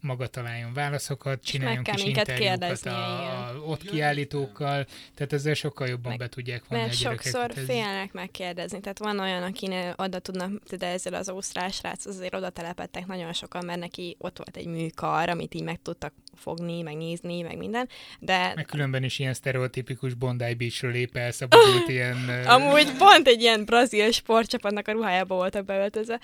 maga 0.00 0.26
találjon 0.26 0.72
válaszokat, 0.72 1.44
csináljon 1.44 1.82
kis 1.82 2.02
interjúkat 2.02 2.86
a, 2.86 2.90
a, 2.90 3.54
ott 3.66 3.82
kiállítókkal, 3.82 4.86
tehát 5.14 5.32
ezzel 5.32 5.54
sokkal 5.54 5.88
jobban 5.88 6.10
meg, 6.10 6.18
be 6.18 6.28
tudják 6.28 6.62
vonni 6.68 6.82
Mert 6.82 6.94
a 6.94 6.96
gyerekeket. 6.96 7.32
sokszor 7.32 7.58
ez... 7.58 7.64
félnek 7.64 8.12
megkérdezni, 8.12 8.80
tehát 8.80 8.98
van 8.98 9.18
olyan, 9.18 9.42
akinek 9.42 10.02
oda 10.02 10.18
tudnak, 10.18 10.50
de 10.78 10.86
ezzel 10.86 11.14
az 11.14 11.28
ausztrál 11.28 11.70
srác 11.70 12.06
azért 12.06 12.34
oda 12.34 12.50
telepettek 12.50 13.06
nagyon 13.06 13.32
sokan, 13.32 13.64
mert 13.64 13.80
neki 13.80 14.16
ott 14.18 14.36
volt 14.36 14.56
egy 14.56 14.66
műkar, 14.66 15.28
amit 15.28 15.54
így 15.54 15.62
meg 15.62 15.82
tudtak 15.82 16.12
fogni, 16.34 16.82
meg 16.82 16.96
nézni, 16.96 17.40
meg 17.40 17.56
minden, 17.56 17.88
de... 18.18 18.52
Meg 18.54 18.64
különben 18.64 19.02
is 19.02 19.18
ilyen 19.18 19.34
sztereotipikus 19.34 20.14
Bondi 20.14 20.54
Beachről 20.54 20.92
lép 20.92 21.16
elszabadult 21.16 21.88
ilyen... 21.98 22.44
Amúgy 22.46 22.92
pont 22.96 23.26
egy 23.26 23.40
ilyen 23.40 23.64
brazil 23.64 24.10
sportcsapatnak 24.10 24.88
a 24.88 24.92
ruhájába 24.92 25.34
voltak 25.34 25.64
beöltözve, 25.64 26.20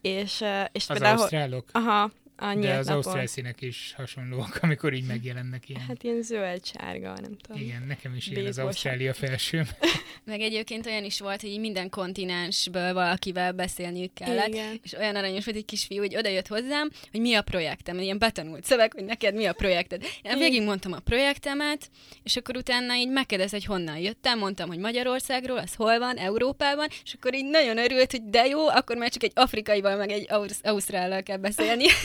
és, 0.00 0.44
és 0.72 0.88
az 0.88 0.98
például... 0.98 1.20
ausztrálok? 1.20 1.64
Aha, 1.72 2.10
a 2.40 2.54
De 2.54 2.74
az 2.74 2.88
ausztrál 2.88 3.26
színek 3.26 3.60
is 3.60 3.92
hasonlóak, 3.96 4.58
amikor 4.62 4.92
így 4.92 5.06
megjelennek 5.06 5.68
ilyen. 5.68 5.80
Hát 5.80 6.02
ilyen 6.02 6.22
zöld-sárga, 6.22 7.08
nem 7.20 7.36
tudom. 7.36 7.62
Igen, 7.62 7.82
nekem 7.86 8.14
is 8.14 8.26
ilyen 8.26 8.46
az 8.46 8.58
Ausztrália 8.58 9.14
felső. 9.14 9.62
Meg 10.24 10.40
egyébként 10.40 10.86
olyan 10.86 11.04
is 11.04 11.20
volt, 11.20 11.40
hogy 11.40 11.58
minden 11.60 11.90
kontinensből 11.90 12.92
valakivel 12.92 13.52
beszélniük 13.52 14.14
kellett, 14.14 14.48
Igen. 14.48 14.80
és 14.82 14.92
olyan 14.92 15.16
aranyos 15.16 15.44
volt 15.44 15.56
egy 15.56 15.64
kisfiú, 15.64 15.98
hogy 15.98 16.16
odajött 16.16 16.46
hozzám, 16.46 16.90
hogy 17.10 17.20
mi 17.20 17.34
a 17.34 17.42
projektem, 17.42 17.98
ilyen 17.98 18.18
betanult 18.18 18.64
szöveg, 18.64 18.92
hogy 18.92 19.04
neked 19.04 19.34
mi 19.34 19.44
a 19.46 19.52
projekted. 19.52 20.02
Én 20.22 20.38
végig 20.38 20.62
mondtam 20.62 20.92
a 20.92 20.98
projektemet, 20.98 21.90
és 22.22 22.36
akkor 22.36 22.56
utána 22.56 22.94
így 22.94 23.10
megkérdez, 23.10 23.50
hogy 23.50 23.64
honnan 23.64 23.98
jöttem, 23.98 24.38
mondtam, 24.38 24.68
hogy 24.68 24.78
Magyarországról, 24.78 25.58
az 25.58 25.74
hol 25.74 25.98
van, 25.98 26.16
Európában, 26.16 26.88
és 27.04 27.14
akkor 27.14 27.34
így 27.34 27.44
nagyon 27.50 27.78
örült, 27.78 28.10
hogy 28.10 28.22
de 28.22 28.46
jó, 28.46 28.68
akkor 28.68 28.96
már 28.96 29.10
csak 29.10 29.22
egy 29.22 29.32
afrikaival, 29.34 29.96
meg 29.96 30.10
egy 30.10 30.26
ausz- 30.30 30.66
ausztrállal 30.66 31.22
kell 31.22 31.36
beszélni. 31.36 31.84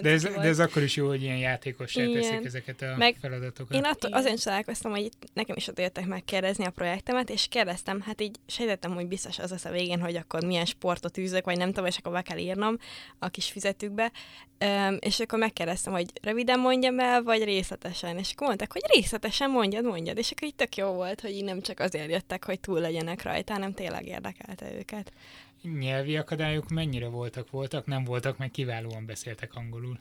de, 0.00 0.10
ez, 0.10 0.22
de 0.22 0.40
ez 0.40 0.58
akkor 0.58 0.82
is 0.82 0.96
jó, 0.96 1.06
hogy 1.06 1.22
ilyen 1.22 1.36
játékosra 1.36 2.12
teszik 2.12 2.44
ezeket 2.44 2.82
a 2.82 2.94
Meg 2.96 3.16
feladatokat. 3.20 3.76
Én 3.76 3.84
attól, 3.84 4.12
azért 4.12 4.34
is 4.34 4.42
találkoztam, 4.42 4.90
hogy 4.90 5.04
itt 5.04 5.26
nekem 5.32 5.56
is 5.56 5.68
ott 5.68 5.78
jöttek 5.78 6.06
megkérdezni 6.06 6.64
a 6.64 6.70
projektemet, 6.70 7.30
és 7.30 7.46
kérdeztem, 7.48 8.00
hát 8.00 8.20
így 8.20 8.36
sejtettem, 8.46 8.94
hogy 8.94 9.06
biztos 9.06 9.38
az 9.38 9.50
lesz 9.50 9.64
a 9.64 9.70
végén, 9.70 10.00
hogy 10.00 10.16
akkor 10.16 10.44
milyen 10.44 10.64
sportot 10.64 11.18
űzök, 11.18 11.44
vagy 11.44 11.56
nem 11.56 11.68
tudom, 11.68 11.86
és 11.86 11.96
akkor 11.96 12.12
be 12.12 12.22
kell 12.22 12.38
írnom 12.38 12.76
a 13.18 13.28
kis 13.28 13.50
fizetükbe. 13.50 14.12
Um, 14.64 14.96
és 15.00 15.20
akkor 15.20 15.38
megkérdeztem, 15.38 15.92
hogy 15.92 16.06
röviden 16.22 16.60
mondjam 16.60 17.00
el, 17.00 17.22
vagy 17.22 17.44
részletesen. 17.44 18.18
És 18.18 18.32
akkor 18.32 18.46
mondták, 18.46 18.72
hogy 18.72 18.82
részletesen 18.94 19.50
mondjad, 19.50 19.84
mondjad. 19.84 20.18
És 20.18 20.30
akkor 20.30 20.48
így 20.48 20.54
tök 20.54 20.76
jó 20.76 20.86
volt, 20.92 21.20
hogy 21.20 21.30
így 21.30 21.44
nem 21.44 21.60
csak 21.60 21.80
azért 21.80 22.10
jöttek, 22.10 22.44
hogy 22.44 22.60
túl 22.60 22.80
legyenek 22.80 23.22
rajta, 23.22 23.52
hanem 23.52 23.72
tényleg 23.72 24.06
érdekelte 24.06 24.74
őket 24.78 25.12
nyelvi 25.62 26.16
akadályok 26.16 26.68
mennyire 26.68 27.08
voltak? 27.08 27.50
Voltak? 27.50 27.86
Nem 27.86 28.04
voltak, 28.04 28.38
meg 28.38 28.50
kiválóan 28.50 29.06
beszéltek 29.06 29.54
angolul. 29.54 30.00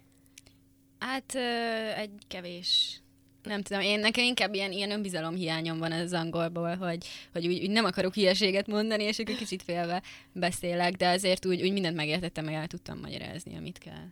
Hát 0.99 1.35
egy 1.95 2.11
kevés. 2.27 3.01
Nem 3.43 3.61
tudom, 3.61 3.81
én 3.81 3.99
nekem 3.99 4.23
inkább 4.23 4.53
ilyen, 4.53 4.71
ilyen 4.71 4.91
önbizalom 4.91 5.35
hiányom 5.35 5.77
van 5.77 5.91
az 5.91 6.13
angolból, 6.13 6.75
hogy, 6.75 7.07
hogy 7.31 7.47
úgy, 7.47 7.61
úgy 7.61 7.69
nem 7.69 7.85
akarok 7.85 8.13
hülyeséget 8.13 8.67
mondani, 8.67 9.03
és 9.03 9.19
akkor 9.19 9.35
kicsit 9.35 9.63
félve 9.63 10.03
beszélek, 10.33 10.95
de 10.95 11.09
azért 11.09 11.45
úgy, 11.45 11.61
úgy 11.61 11.71
mindent 11.71 11.95
megértettem, 11.95 12.45
meg 12.45 12.53
el 12.53 12.67
tudtam 12.67 12.99
magyarázni, 12.99 13.55
amit 13.55 13.77
kell. 13.77 14.07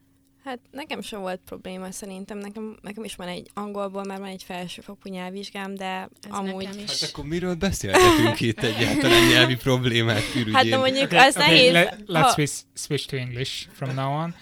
Hát 0.48 0.60
nekem 0.72 1.02
sem 1.02 1.20
volt 1.20 1.40
probléma 1.46 1.92
szerintem, 1.92 2.38
nekem, 2.38 2.78
nekem 2.82 3.04
is 3.04 3.16
van 3.16 3.28
egy 3.28 3.50
angolból, 3.54 4.04
mert 4.04 4.20
van 4.20 4.30
egy 4.30 4.44
felsőfokú 4.44 5.10
nyelvvizsgám, 5.10 5.76
de 5.76 5.86
Ez 5.86 6.30
amúgy... 6.30 6.64
Is. 6.64 7.02
Hát 7.02 7.10
akkor 7.10 7.26
miről 7.26 7.56
beszélhetünk 7.56 8.40
itt 8.40 8.64
egyáltalán 8.64 9.28
nyelvi 9.28 9.56
problémát 9.56 10.24
ürügyén? 10.36 10.54
Hát 10.54 10.66
de 10.66 10.78
mondjuk 10.78 11.06
okay, 11.06 11.18
az 11.28 11.36
okay, 11.36 11.48
nehéz... 11.48 11.72
Let, 11.72 12.04
let's 12.08 12.36
ha... 12.36 12.46
switch, 12.74 13.08
to 13.08 13.18
English 13.18 13.68
from 13.74 13.94
now 13.96 14.22
on. 14.22 14.36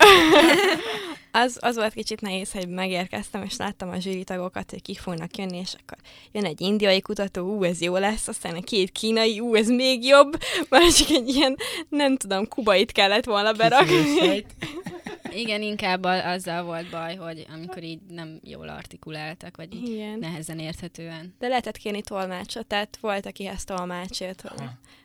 az, 1.43 1.57
az 1.61 1.75
volt 1.75 1.93
kicsit 1.93 2.21
nehéz, 2.21 2.51
hogy 2.51 2.67
megérkeztem, 2.67 3.43
és 3.43 3.57
láttam 3.57 3.89
a 3.89 3.99
zsűri 3.99 4.23
tagokat, 4.23 4.69
hogy 4.69 4.81
kik 4.81 4.99
fognak 4.99 5.37
jönni, 5.37 5.57
és 5.57 5.73
akkor 5.81 5.97
jön 6.31 6.45
egy 6.45 6.61
indiai 6.61 7.01
kutató, 7.01 7.55
ú, 7.55 7.63
ez 7.63 7.81
jó 7.81 7.97
lesz, 7.97 8.27
aztán 8.27 8.55
a 8.55 8.61
két 8.61 8.91
kínai, 8.91 9.39
ú, 9.39 9.55
ez 9.55 9.67
még 9.67 10.05
jobb, 10.05 10.39
mert 10.69 10.97
csak 10.97 11.09
egy 11.09 11.29
ilyen, 11.29 11.55
nem 11.89 12.17
tudom, 12.17 12.47
kubait 12.47 12.91
kellett 12.91 13.25
volna 13.25 13.51
berakni. 13.51 14.45
Igen, 15.35 15.61
inkább 15.61 16.03
azzal 16.03 16.63
volt 16.63 16.89
baj, 16.89 17.15
hogy 17.15 17.45
amikor 17.49 17.83
így 17.83 18.01
nem 18.07 18.39
jól 18.43 18.69
artikuláltak, 18.69 19.57
vagy 19.57 19.73
így 19.73 19.89
Igen. 19.89 20.19
nehezen 20.19 20.59
érthetően. 20.59 21.35
De 21.39 21.47
lehetett 21.47 21.77
kérni 21.77 22.01
tolmácsot, 22.01 22.67
tehát 22.67 22.97
volt, 23.01 23.25
akihez 23.25 23.63
tolmácsért. 23.63 24.43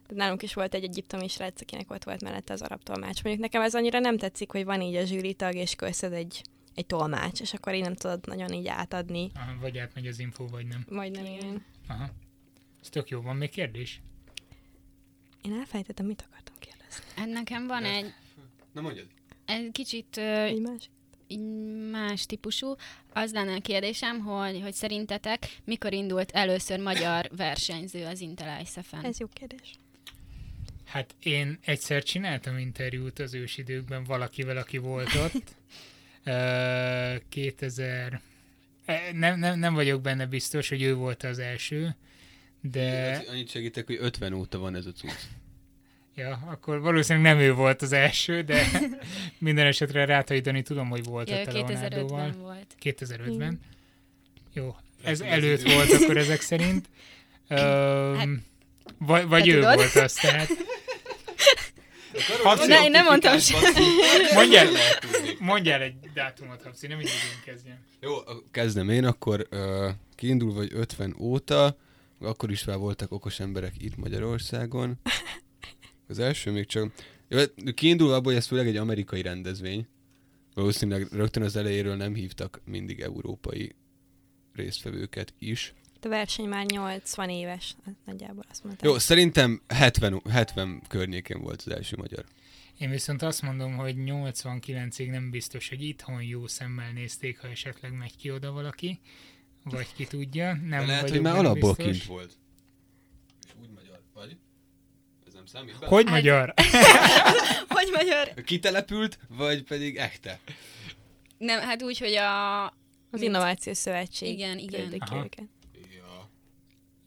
De 0.09 0.15
nálunk 0.15 0.43
is 0.43 0.55
volt 0.55 0.75
egy 0.75 0.85
egyiptomi 0.85 1.29
srác, 1.29 1.61
akinek 1.61 1.91
ott 1.91 2.05
volt 2.05 2.23
mellette 2.23 2.53
az 2.53 2.63
arab 2.63 2.83
tolmács. 2.83 3.23
Mondjuk 3.23 3.45
nekem 3.45 3.63
ez 3.63 3.75
annyira 3.75 3.99
nem 3.99 4.19
tetszik, 4.19 4.51
hogy 4.51 4.65
van 4.65 4.81
így 4.81 4.95
a 4.95 5.05
zsűri 5.05 5.35
tag, 5.35 5.55
és 5.55 5.75
köszöd 5.75 6.13
egy 6.13 6.43
egy 6.75 6.87
tolmács, 6.87 7.41
és 7.41 7.55
akkor 7.55 7.75
így 7.75 7.83
nem 7.83 7.95
tudod 7.95 8.27
nagyon 8.27 8.53
így 8.53 8.67
átadni. 8.67 9.31
Aha, 9.35 9.57
vagy 9.61 9.79
átmegy 9.79 10.07
az 10.07 10.19
info, 10.19 10.47
vagy 10.47 10.67
nem. 10.67 10.85
Vagy 10.89 11.11
nem, 11.11 11.25
igen. 11.25 11.65
Aha. 11.89 12.11
Ez 12.81 12.89
tök 12.89 13.09
jó. 13.09 13.21
Van 13.21 13.37
még 13.37 13.51
kérdés? 13.51 14.01
Én 15.43 15.53
elfejtettem, 15.53 16.07
mit 16.07 16.25
akartam 16.29 16.55
kérdezni. 16.59 17.33
Nekem 17.33 17.67
van 17.67 17.85
egy... 17.85 18.13
Na 18.73 18.81
mondjad 18.81 19.07
egy 19.11 19.20
kicsit 19.73 20.17
egy 20.19 20.61
más? 20.61 20.91
más 21.91 22.27
típusú. 22.27 22.75
Az 23.13 23.33
lenne 23.33 23.55
a 23.55 23.61
kérdésem, 23.61 24.19
hogy, 24.19 24.61
hogy 24.63 24.73
szerintetek 24.73 25.57
mikor 25.65 25.93
indult 25.93 26.31
először 26.31 26.79
magyar 26.79 27.31
versenyző 27.37 28.05
az 28.05 28.21
Intel 28.21 28.61
ISF-en? 28.61 29.05
Ez 29.05 29.19
jó 29.19 29.27
kérdés. 29.33 29.73
Hát 30.85 31.15
én 31.23 31.59
egyszer 31.65 32.03
csináltam 32.03 32.59
interjút 32.59 33.19
az 33.19 33.35
ősidőkben 33.35 34.05
valakivel, 34.05 34.57
aki 34.57 34.79
volt 34.79 35.15
ott. 35.15 35.55
2000... 37.29 38.21
Nem, 39.13 39.39
nem, 39.39 39.59
nem 39.59 39.75
vagyok 39.75 40.01
benne 40.01 40.27
biztos, 40.27 40.69
hogy 40.69 40.83
ő 40.83 40.95
volt 40.95 41.23
az 41.23 41.39
első, 41.39 41.97
de... 42.61 43.23
Annyit 43.29 43.51
segítek, 43.51 43.87
hogy 43.87 43.97
50 44.01 44.33
óta 44.33 44.59
van 44.59 44.75
ez 44.75 44.87
a 44.87 44.93
cucc. 44.93 45.21
Ja, 46.21 46.43
akkor 46.51 46.81
valószínűleg 46.81 47.33
nem 47.33 47.43
ő 47.43 47.55
volt 47.55 47.83
az 47.83 47.93
első, 47.93 48.43
de 48.43 48.67
minden 49.39 49.67
esetre 49.67 50.05
Rátai 50.05 50.41
Dani 50.41 50.63
tudom, 50.63 50.89
hogy 50.89 51.05
volt 51.05 51.29
ja, 51.29 51.37
a 51.37 51.45
2005-ben 51.45 52.35
volt. 52.39 52.75
2005-ben. 52.83 53.49
Mm. 53.49 53.57
Jó, 54.53 54.77
ez 55.03 55.21
előtt 55.21 55.73
volt 55.73 55.93
akkor 55.93 56.17
ezek 56.17 56.41
szerint. 56.41 56.89
Um, 57.49 57.59
hát, 58.19 58.29
vagy 58.99 59.27
vagy 59.27 59.49
ő 59.49 59.55
tudod? 59.55 59.75
volt 59.75 59.95
az, 59.95 60.13
tehát... 60.13 60.49
Habszi, 62.43 62.67
ne, 62.67 62.85
én 62.85 62.91
nem 62.91 63.05
mondtam 63.05 63.37
mondjál, 64.35 64.67
mondjál 65.39 65.81
egy 65.81 65.95
dátumot, 66.15 66.63
Habszi, 66.63 66.87
nem 66.87 67.01
így 67.01 67.11
kezdjem. 67.45 67.79
Jó, 68.01 68.15
kezdem 68.51 68.89
én, 68.89 69.05
akkor 69.05 69.47
uh, 69.51 69.91
kiindul 70.15 70.55
vagy 70.55 70.71
50 70.75 71.15
óta, 71.19 71.77
akkor 72.21 72.51
is 72.51 72.65
már 72.65 72.77
voltak 72.77 73.13
okos 73.13 73.41
emberek 73.41 73.73
itt 73.79 73.97
Magyarországon, 73.97 74.99
az 76.11 76.19
első 76.19 76.51
még 76.51 76.67
csak... 76.67 76.93
Kiindul 77.75 78.13
abból, 78.13 78.33
hogy 78.33 78.41
ez 78.41 78.47
főleg 78.47 78.67
egy 78.67 78.77
amerikai 78.77 79.23
rendezvény. 79.23 79.87
Valószínűleg 80.55 81.13
rögtön 81.13 81.43
az 81.43 81.57
elejéről 81.57 81.97
nem 81.97 82.15
hívtak 82.15 82.61
mindig 82.65 83.01
európai 83.01 83.75
résztvevőket 84.53 85.35
is. 85.39 85.75
A 86.03 86.09
verseny 86.09 86.49
már 86.49 86.67
80 86.67 87.29
éves, 87.29 87.77
nagyjából 88.05 88.45
azt 88.51 88.65
mondtam. 88.65 88.91
Jó, 88.91 88.99
szerintem 88.99 89.63
70, 89.69 90.23
70 90.31 90.83
környékén 90.89 91.41
volt 91.41 91.63
az 91.67 91.73
első 91.73 91.97
magyar. 91.97 92.25
Én 92.79 92.91
viszont 92.91 93.23
azt 93.23 93.43
mondom, 93.43 93.77
hogy 93.77 93.95
89-ig 93.99 95.11
nem 95.11 95.31
biztos, 95.31 95.69
hogy 95.69 95.83
itthon 95.83 96.23
jó 96.23 96.47
szemmel 96.47 96.93
nézték, 96.93 97.39
ha 97.39 97.49
esetleg 97.49 97.93
megy 97.93 98.17
ki 98.17 98.31
oda 98.31 98.53
valaki, 98.53 99.01
vagy 99.65 99.95
ki 99.95 100.05
tudja. 100.05 100.53
Nem 100.53 100.81
De 100.81 100.87
lehet, 100.87 101.11
hogy 101.11 101.21
már 101.21 101.37
alapból 101.37 101.75
biztos. 101.75 101.97
kint 101.97 102.05
volt. 102.09 102.39
És 103.47 103.51
úgy 103.61 103.71
magyar, 103.75 104.03
vagy? 104.15 104.37
Számít 105.53 105.79
be? 105.79 105.87
Hogy 105.87 106.07
magyar? 106.07 106.55
hogy 107.77 107.91
magyar? 107.95 108.35
Kitelepült, 108.45 109.19
vagy 109.29 109.63
pedig 109.63 109.97
echte? 109.97 110.39
Nem, 111.39 111.61
hát 111.61 111.83
úgy, 111.83 111.99
hogy 111.99 112.15
a 112.15 112.65
Az 113.11 113.21
Innovációs 113.21 113.77
Szövetség. 113.77 114.33
Igen, 114.33 114.59
igen. 114.59 114.95
Aha. 114.99 115.29
Ja. 115.97 116.31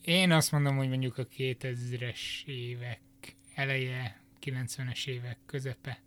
Én 0.02 0.32
azt 0.32 0.52
mondom, 0.52 0.78
hogy 0.78 0.90
mondjuk 0.90 1.18
a 1.18 1.28
2000-es 1.38 2.20
évek 2.46 3.02
eleje, 3.56 4.22
90-es 4.46 5.08
évek 5.08 5.38
közepe. 5.46 6.02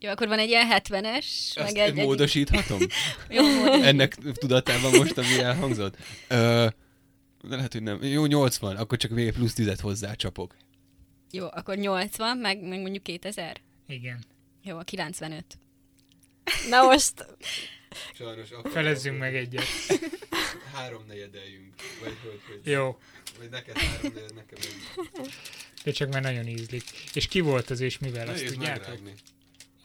Jó, 0.00 0.10
akkor 0.10 0.28
van 0.28 0.38
egy 0.38 0.48
ilyen 0.48 0.66
70-es, 0.70 1.16
Ezt 1.16 1.56
meg 1.56 1.76
egy... 1.76 1.94
módosíthatom? 1.94 2.78
Jó. 3.28 3.72
Ennek 3.72 4.14
tudatában 4.14 4.96
most, 4.96 5.18
ami 5.18 5.38
elhangzott? 5.38 5.96
Ö, 6.28 6.66
de 7.42 7.56
lehet, 7.56 7.72
hogy 7.72 7.82
nem. 7.82 8.02
Jó, 8.02 8.26
80, 8.26 8.76
akkor 8.76 8.98
csak 8.98 9.10
még 9.10 9.32
plusz 9.32 9.54
10-et 9.56 9.78
hozzácsapok. 9.80 10.54
Jó, 11.30 11.46
akkor 11.50 11.76
80, 11.76 12.36
meg, 12.38 12.62
meg 12.62 12.80
mondjuk 12.80 13.02
2000. 13.02 13.60
Igen. 13.86 14.24
Jó, 14.62 14.78
a 14.78 14.82
95. 14.82 15.44
Na 16.68 16.82
most 16.82 17.26
Sajnos 18.14 18.50
akkor 18.50 18.70
Felezzünk 18.70 19.18
meg 19.18 19.36
egyet. 19.36 19.64
Három 20.74 21.04
negyedeljünk. 21.06 21.74
Vagy 22.02 22.16
hogy, 22.22 22.40
hogy. 22.46 22.72
Jó, 22.72 22.98
Vagy 23.38 23.48
neked 23.50 23.76
három 23.78 24.12
negyed, 24.14 24.34
nekem 24.34 24.58
egy. 24.60 25.32
de 25.84 25.90
csak 25.90 26.12
már 26.12 26.22
nagyon 26.22 26.46
ízlik. 26.46 26.84
És 27.14 27.26
ki 27.26 27.40
volt 27.40 27.70
az 27.70 27.80
és 27.80 27.98
mivel, 27.98 28.28
azt 28.28 28.36
Nehéz 28.36 28.52
tudjátok? 28.52 28.86
megrágni. 28.86 29.12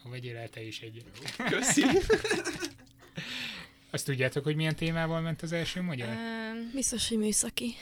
Ha 0.03 0.09
vegyél 0.09 0.37
el 0.37 0.49
te 0.49 0.61
is 0.63 0.79
egyet. 0.81 1.05
Köszi. 1.49 1.83
Azt 3.93 4.05
tudjátok, 4.05 4.43
hogy 4.43 4.55
milyen 4.55 4.75
témával 4.75 5.21
ment 5.21 5.41
az 5.41 5.51
első 5.51 5.81
magyar? 5.81 6.07
Um, 6.07 6.71
biztos, 6.73 7.07
hogy 7.09 7.17
műszaki. 7.17 7.75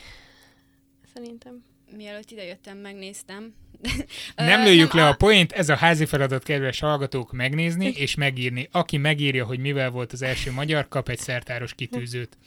Szerintem. 1.14 1.64
Mielőtt 1.96 2.30
idejöttem, 2.30 2.78
megnéztem. 2.78 3.54
Nem 4.36 4.62
lőjük 4.64 4.92
le 4.92 5.04
a- 5.06 5.08
a 5.08 5.14
poént, 5.14 5.52
ez 5.52 5.68
a 5.68 5.74
házi 5.76 6.04
feladat, 6.06 6.42
kedves 6.44 6.78
hallgatók, 6.80 7.32
megnézni 7.32 7.86
és 8.04 8.14
megírni. 8.14 8.68
Aki 8.72 8.96
megírja, 8.96 9.44
hogy 9.44 9.58
mivel 9.58 9.90
volt 9.90 10.12
az 10.12 10.22
első 10.22 10.50
magyar, 10.52 10.88
kap 10.88 11.08
egy 11.08 11.18
szertáros 11.18 11.74
kitűzőt. 11.74 12.38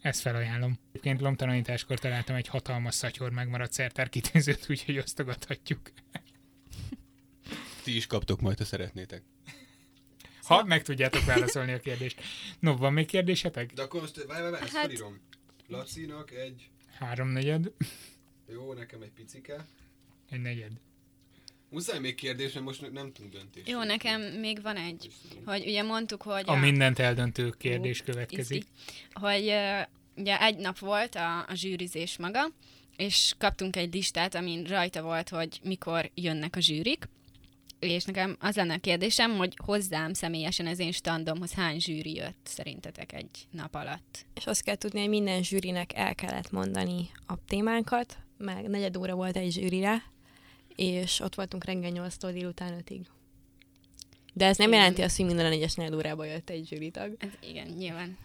Ezt 0.00 0.20
felajánlom. 0.20 0.78
Egyébként 0.88 1.20
lomtalanításkor 1.20 1.98
találtam 1.98 2.36
egy 2.36 2.48
hatalmas 2.48 2.94
szatyor 2.94 3.30
megmaradt 3.30 3.72
szertár 3.72 4.08
kitűzőt, 4.08 4.66
úgyhogy 4.70 4.98
osztogathatjuk. 4.98 5.80
Ti 7.82 7.96
is 7.96 8.06
kaptok 8.06 8.40
majd, 8.40 8.58
ha 8.58 8.64
szeretnétek. 8.64 9.22
Ha 10.42 10.64
meg 10.64 10.82
tudjátok 10.82 11.24
válaszolni 11.24 11.72
a 11.72 11.80
kérdést. 11.80 12.20
No, 12.58 12.76
van 12.76 12.92
még 12.92 13.06
kérdésetek? 13.06 13.72
De 13.72 13.82
akkor 13.82 14.00
most, 14.00 14.24
várj, 14.26 14.40
várj, 14.40 14.52
várj, 14.52 14.64
ezt 14.64 14.74
Hát- 14.76 14.84
felírom. 14.84 15.20
Lacinak 15.66 16.30
egy, 16.32 16.68
Háromnegyed, 16.98 17.70
jó, 18.48 18.72
nekem 18.72 19.02
egy 19.02 19.10
picike. 19.10 19.66
egy 20.30 20.40
negyed. 20.40 20.72
Muszáj 21.68 21.98
még 21.98 22.14
kérdés, 22.14 22.52
mert 22.52 22.64
most 22.64 22.92
nem 22.92 23.12
tudunk 23.12 23.32
döntést. 23.32 23.68
Jó, 23.68 23.82
nekem 23.82 24.20
még 24.22 24.62
van 24.62 24.76
egy, 24.76 25.10
hogy 25.44 25.66
ugye 25.66 25.82
mondtuk, 25.82 26.22
hogy... 26.22 26.42
A 26.46 26.54
mindent 26.54 26.98
eldöntő 26.98 27.50
kérdés 27.50 28.00
Ó, 28.00 28.04
következik. 28.04 28.56
izgi. 28.56 28.68
Hogy 29.12 29.54
ugye 30.16 30.40
egy 30.40 30.56
nap 30.56 30.78
volt 30.78 31.14
a, 31.14 31.38
a 31.38 31.54
zsűrizés 31.54 32.18
maga, 32.18 32.46
és 32.96 33.34
kaptunk 33.38 33.76
egy 33.76 33.94
listát, 33.94 34.34
amin 34.34 34.64
rajta 34.64 35.02
volt, 35.02 35.28
hogy 35.28 35.60
mikor 35.62 36.10
jönnek 36.14 36.56
a 36.56 36.60
zsűrik, 36.60 37.08
és 37.78 38.04
nekem 38.04 38.36
az 38.40 38.56
lenne 38.56 38.74
a 38.74 38.78
kérdésem, 38.78 39.36
hogy 39.36 39.54
hozzám 39.64 40.12
személyesen 40.12 40.66
az 40.66 40.78
én 40.78 40.92
standomhoz 40.92 41.52
hány 41.52 41.80
zsűri 41.80 42.14
jött 42.14 42.40
szerintetek 42.42 43.12
egy 43.12 43.30
nap 43.50 43.74
alatt? 43.74 44.26
És 44.34 44.46
azt 44.46 44.62
kell 44.62 44.76
tudni, 44.76 45.00
hogy 45.00 45.08
minden 45.08 45.42
zsűrinek 45.42 45.94
el 45.94 46.14
kellett 46.14 46.50
mondani 46.50 47.10
a 47.26 47.34
témánkat, 47.46 48.18
meg 48.36 48.68
negyed 48.68 48.96
óra 48.96 49.14
volt 49.14 49.36
egy 49.36 49.52
zsűrire, 49.52 50.02
és 50.76 51.20
ott 51.20 51.34
voltunk 51.34 51.64
reggel 51.64 51.92
8-tól 51.94 52.30
délután 52.32 52.84
5-ig. 52.86 53.00
De 54.32 54.46
ez 54.46 54.56
nem 54.56 54.68
Igen. 54.68 54.80
jelenti 54.80 55.02
azt, 55.02 55.16
hogy 55.16 55.26
minden 55.26 55.46
a 55.46 55.48
négyes 55.48 55.74
negyed 55.74 55.94
órába 55.94 56.24
jött 56.24 56.50
egy 56.50 56.66
zsűritag. 56.66 57.16
Ez, 57.18 57.30
igen, 57.48 57.66
nyilván. 57.66 58.16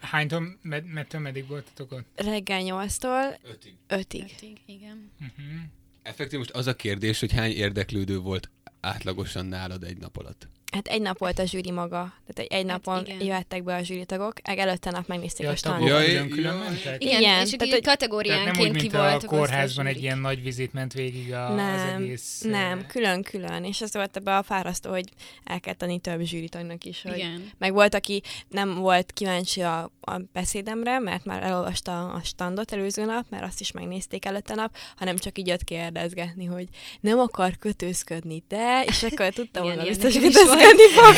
Hánytól, 0.00 0.58
med, 0.62 0.84
medtől 0.84 1.20
meddig 1.20 1.46
voltatok 1.46 1.92
ott? 1.92 2.06
Reggel 2.14 2.60
8-tól 2.64 3.38
ötig. 3.42 3.74
5-ig. 3.88 4.32
Ötig, 4.32 4.60
igen. 4.66 5.10
Uh-huh. 5.20 5.60
Effektív 6.02 6.38
most 6.38 6.50
az 6.50 6.66
a 6.66 6.76
kérdés, 6.76 7.20
hogy 7.20 7.32
hány 7.32 7.50
érdeklődő 7.50 8.18
volt 8.18 8.50
átlagosan 8.80 9.46
nálad 9.46 9.84
egy 9.84 9.98
nap 9.98 10.16
alatt. 10.16 10.48
Hát 10.72 10.86
egy 10.86 11.02
nap 11.02 11.18
volt 11.18 11.38
a 11.38 11.44
zsűri 11.46 11.70
maga, 11.70 12.14
tehát 12.26 12.38
egy, 12.38 12.46
egy 12.58 12.68
Hát 12.70 12.84
napon 12.84 13.04
igen. 13.06 13.20
jöttek 13.20 13.62
be 13.64 13.74
a 13.74 13.82
zsűritagok, 13.82 14.32
meg 14.48 14.58
előtte 14.58 14.90
nap 14.90 15.06
megnézték 15.06 15.46
Ja, 15.46 15.48
a 15.48 15.52
a 15.52 15.56
tagok 15.60 15.78
standot. 15.88 16.06
Jaj. 16.06 16.28
mentek? 16.58 17.02
Igen, 17.04 17.20
Igen, 17.20 17.40
és 17.40 17.50
tehát, 17.50 17.52
így 17.52 17.58
hogy- 17.60 17.68
Tehát 17.68 17.84
kategóriánként 17.84 18.56
nem 18.56 18.64
úgy, 18.66 18.76
ki 18.76 18.80
mint 18.80 18.92
voltak 18.92 19.12
a 19.12 19.14
osztva 19.16 19.36
kórházban 19.36 19.86
egy 19.86 20.02
ilyen 20.02 20.18
nagy 20.18 20.42
vizit 20.42 20.72
ment 20.72 20.92
végig 20.92 21.32
a, 21.32 21.48
az 21.48 21.54
Nem, 21.56 22.02
egész... 22.02 22.40
Nem, 22.44 22.86
külön-külön, 22.86 23.64
és 23.64 23.80
ez 23.80 23.92
volt 23.94 24.16
ebbe 24.16 24.36
a 24.36 24.42
fárasztó, 24.42 24.90
hogy 24.90 25.08
el 25.44 25.60
kell 25.60 25.74
tenni 25.74 25.98
több 25.98 26.20
zsűritagnak 26.22 26.84
is, 26.84 27.02
hogy 27.02 27.16
Igen. 27.16 27.50
Meg 27.58 27.72
volt, 27.72 27.94
aki 27.94 28.22
nem 28.48 28.74
volt 28.74 29.12
kíváncsi 29.12 29.60
a, 29.60 29.90
a 30.00 30.18
beszédemre, 30.32 30.98
mert 30.98 31.24
már 31.24 31.42
elolvasta 31.42 32.12
a 32.12 32.20
standot 32.22 32.72
előző 32.72 33.04
nap, 33.04 33.24
mert 33.28 33.44
azt 33.44 33.60
is 33.60 33.72
megnézték 33.72 34.24
előtte 34.24 34.54
nap, 34.54 34.76
hanem 34.96 35.16
csak 35.16 35.38
így 35.38 35.46
jött 35.46 35.64
kérdezgetni, 35.64 36.44
hogy 36.44 36.68
nem 37.00 37.18
akar 37.18 37.56
kötőzködni, 37.58 38.44
de, 38.48 38.84
és 38.86 39.02
akkor 39.02 39.32
tudtam, 39.32 39.64
ilyen 39.64 39.78
biztos 39.86 40.14
kötőzködni 40.14 40.88
fog. 40.94 41.14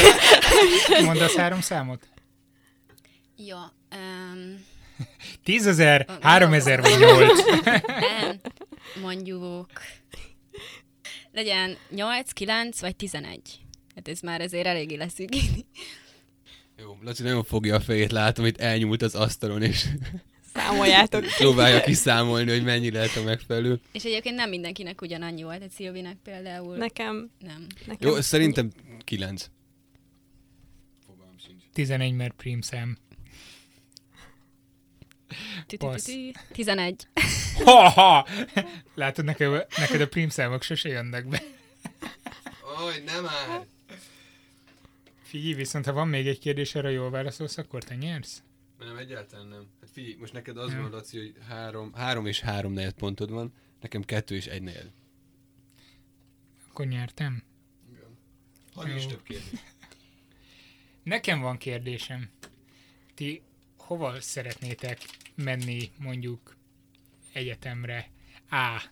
Mondasz 1.05 1.35
három 1.35 1.61
számot? 1.61 2.09
Jó. 3.37 3.57
Um, 3.57 4.65
Tízezer, 5.45 6.07
háromezer 6.21 6.81
vagy 6.81 6.99
nyolc. 6.99 7.45
nem, 7.87 8.41
mondjuk 9.03 9.67
legyen 11.33 11.77
8, 11.91 12.33
9 12.33 12.81
vagy 12.81 12.97
11. 12.97 13.61
Hát 13.95 14.09
ez 14.09 14.21
már 14.21 14.41
azért 14.41 14.67
eléggé 14.67 14.95
leszűkíteni. 14.95 15.67
Jó, 16.83 16.99
Laci 17.03 17.23
nagyon 17.23 17.45
fogja 17.45 17.75
a 17.75 17.81
fejét, 17.81 18.13
látom, 18.13 18.45
hogy 18.45 18.57
elnyúlt 18.59 19.03
az 19.03 19.15
asztalon, 19.15 19.63
és 19.63 19.87
Számoljátok. 20.55 21.25
próbálja 21.37 21.81
kiszámolni, 21.81 22.51
hogy 22.51 22.65
mennyi 22.65 22.91
lehet 22.91 23.17
a 23.17 23.23
megfelelő. 23.23 23.81
És 23.93 24.05
egyébként 24.05 24.35
nem 24.35 24.49
mindenkinek 24.49 25.01
ugyanannyi 25.01 25.43
volt, 25.43 25.63
egy 25.63 25.71
Szilvinek 25.71 26.17
például 26.23 26.77
Nekem, 26.77 27.31
nem. 27.39 27.67
nekem 27.87 28.09
Jó, 28.09 28.21
szerintem 28.21 28.73
kilenc. 29.05 29.47
Fogalmam 31.07 31.39
sincs. 31.47 31.63
11 31.73 32.15
mert. 32.15 32.43
Tü-tü-tü-tü. 35.67 36.31
11. 36.53 37.07
Ha-ha! 37.65 38.27
Látod, 38.95 39.25
neked, 39.25 39.67
neked 39.79 40.01
a 40.01 40.09
prímszámok 40.09 40.63
sose 40.63 40.89
jönnek 40.89 41.29
be. 41.29 41.43
Aj, 42.79 43.03
nem 43.07 43.23
már! 43.23 43.67
Figyelj, 45.33 45.55
viszont 45.55 45.85
ha 45.85 45.93
van 45.93 46.09
még 46.09 46.27
egy 46.27 46.39
kérdés, 46.39 46.75
arra 46.75 46.89
jól 46.89 47.11
válaszolsz, 47.11 47.59
akkor 47.59 47.85
te 47.85 47.95
nyersz? 47.95 48.43
Nem, 48.79 48.97
egyáltalán 48.97 49.47
nem. 49.47 49.67
Hát 49.81 49.91
figyelj, 49.91 50.15
most 50.15 50.33
neked 50.33 50.57
az 50.57 50.73
Ja. 50.73 50.81
van, 50.81 50.91
Laci, 50.91 51.19
hogy 51.19 51.35
három, 51.49 51.93
három 51.93 52.27
és 52.27 52.41
három 52.41 52.73
negyed 52.73 52.93
pontod 52.93 53.31
van, 53.31 53.53
nekem 53.81 54.03
kettő 54.03 54.35
és 54.35 54.47
egy 54.47 54.63
negyed. 54.63 54.93
Akkor 56.69 56.87
nyertem. 56.87 57.43
Hadd 58.75 58.97
is 58.97 59.03
Jó. 59.03 59.09
több 59.09 59.23
kérdés. 59.23 59.61
Nekem 61.03 61.41
van 61.41 61.57
kérdésem. 61.57 62.31
Ti 63.15 63.43
hova 63.77 64.21
szeretnétek 64.21 64.99
menni 65.35 65.91
mondjuk 65.99 66.57
egyetemre? 67.33 68.11
A. 68.51 68.83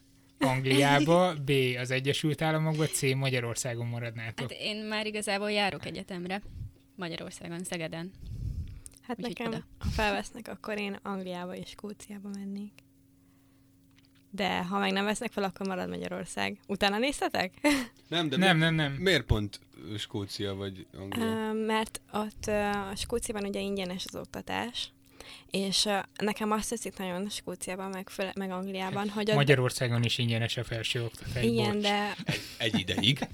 Angliába, 0.40 1.34
B. 1.46 1.50
az 1.80 1.90
Egyesült 1.90 2.42
Államokba, 2.42 2.86
C. 2.86 3.02
Magyarországon 3.14 3.86
maradnátok. 3.86 4.50
Hát 4.50 4.60
én 4.60 4.76
már 4.76 5.06
igazából 5.06 5.50
járok 5.50 5.86
egyetemre. 5.86 6.42
Magyarországon, 6.96 7.64
Szegeden. 7.64 8.10
hát 9.02 9.16
Úgyhogy 9.18 9.34
nekem, 9.38 9.52
oda. 9.52 9.64
ha 9.78 9.88
felvesznek, 9.88 10.48
akkor 10.48 10.78
én 10.78 10.98
Angliába 11.02 11.54
és 11.54 11.68
Skóciába 11.68 12.28
mennék. 12.28 12.72
De 14.30 14.64
ha 14.64 14.78
meg 14.78 14.92
nem 14.92 15.04
vesznek 15.04 15.32
fel, 15.32 15.44
akkor 15.44 15.66
marad 15.66 15.88
Magyarország. 15.88 16.58
Utána 16.66 16.98
néztetek? 16.98 17.52
Nem, 18.08 18.28
de 18.28 18.36
Nem, 18.36 18.56
mi, 18.56 18.62
nem, 18.62 18.74
nem. 18.74 18.92
miért 18.92 19.24
pont 19.24 19.60
Skócia 19.98 20.54
vagy 20.54 20.86
Anglia? 20.98 21.24
Ö, 21.24 21.52
mert 21.66 22.00
ott 22.12 22.46
ö, 22.46 22.52
a 22.62 22.94
Skóciában 22.96 23.44
ugye 23.48 23.60
ingyenes 23.60 24.04
az 24.06 24.16
oktatás, 24.16 24.92
és 25.50 25.88
nekem 26.16 26.50
azt 26.50 26.68
teszik 26.68 26.98
nagyon 26.98 27.28
Skóciában, 27.28 27.90
meg, 27.90 28.08
föl, 28.08 28.30
meg 28.34 28.50
Angliában, 28.50 29.08
hogy 29.08 29.30
ott... 29.30 29.36
Magyarországon 29.36 30.02
is 30.02 30.18
ingyenes 30.18 30.56
a 30.56 30.64
felső 30.64 31.04
oktatás. 31.04 31.44
Igen, 31.44 31.72
bocs. 31.72 31.82
de... 31.82 32.16
Egy 32.58 32.78
ideig. 32.78 33.28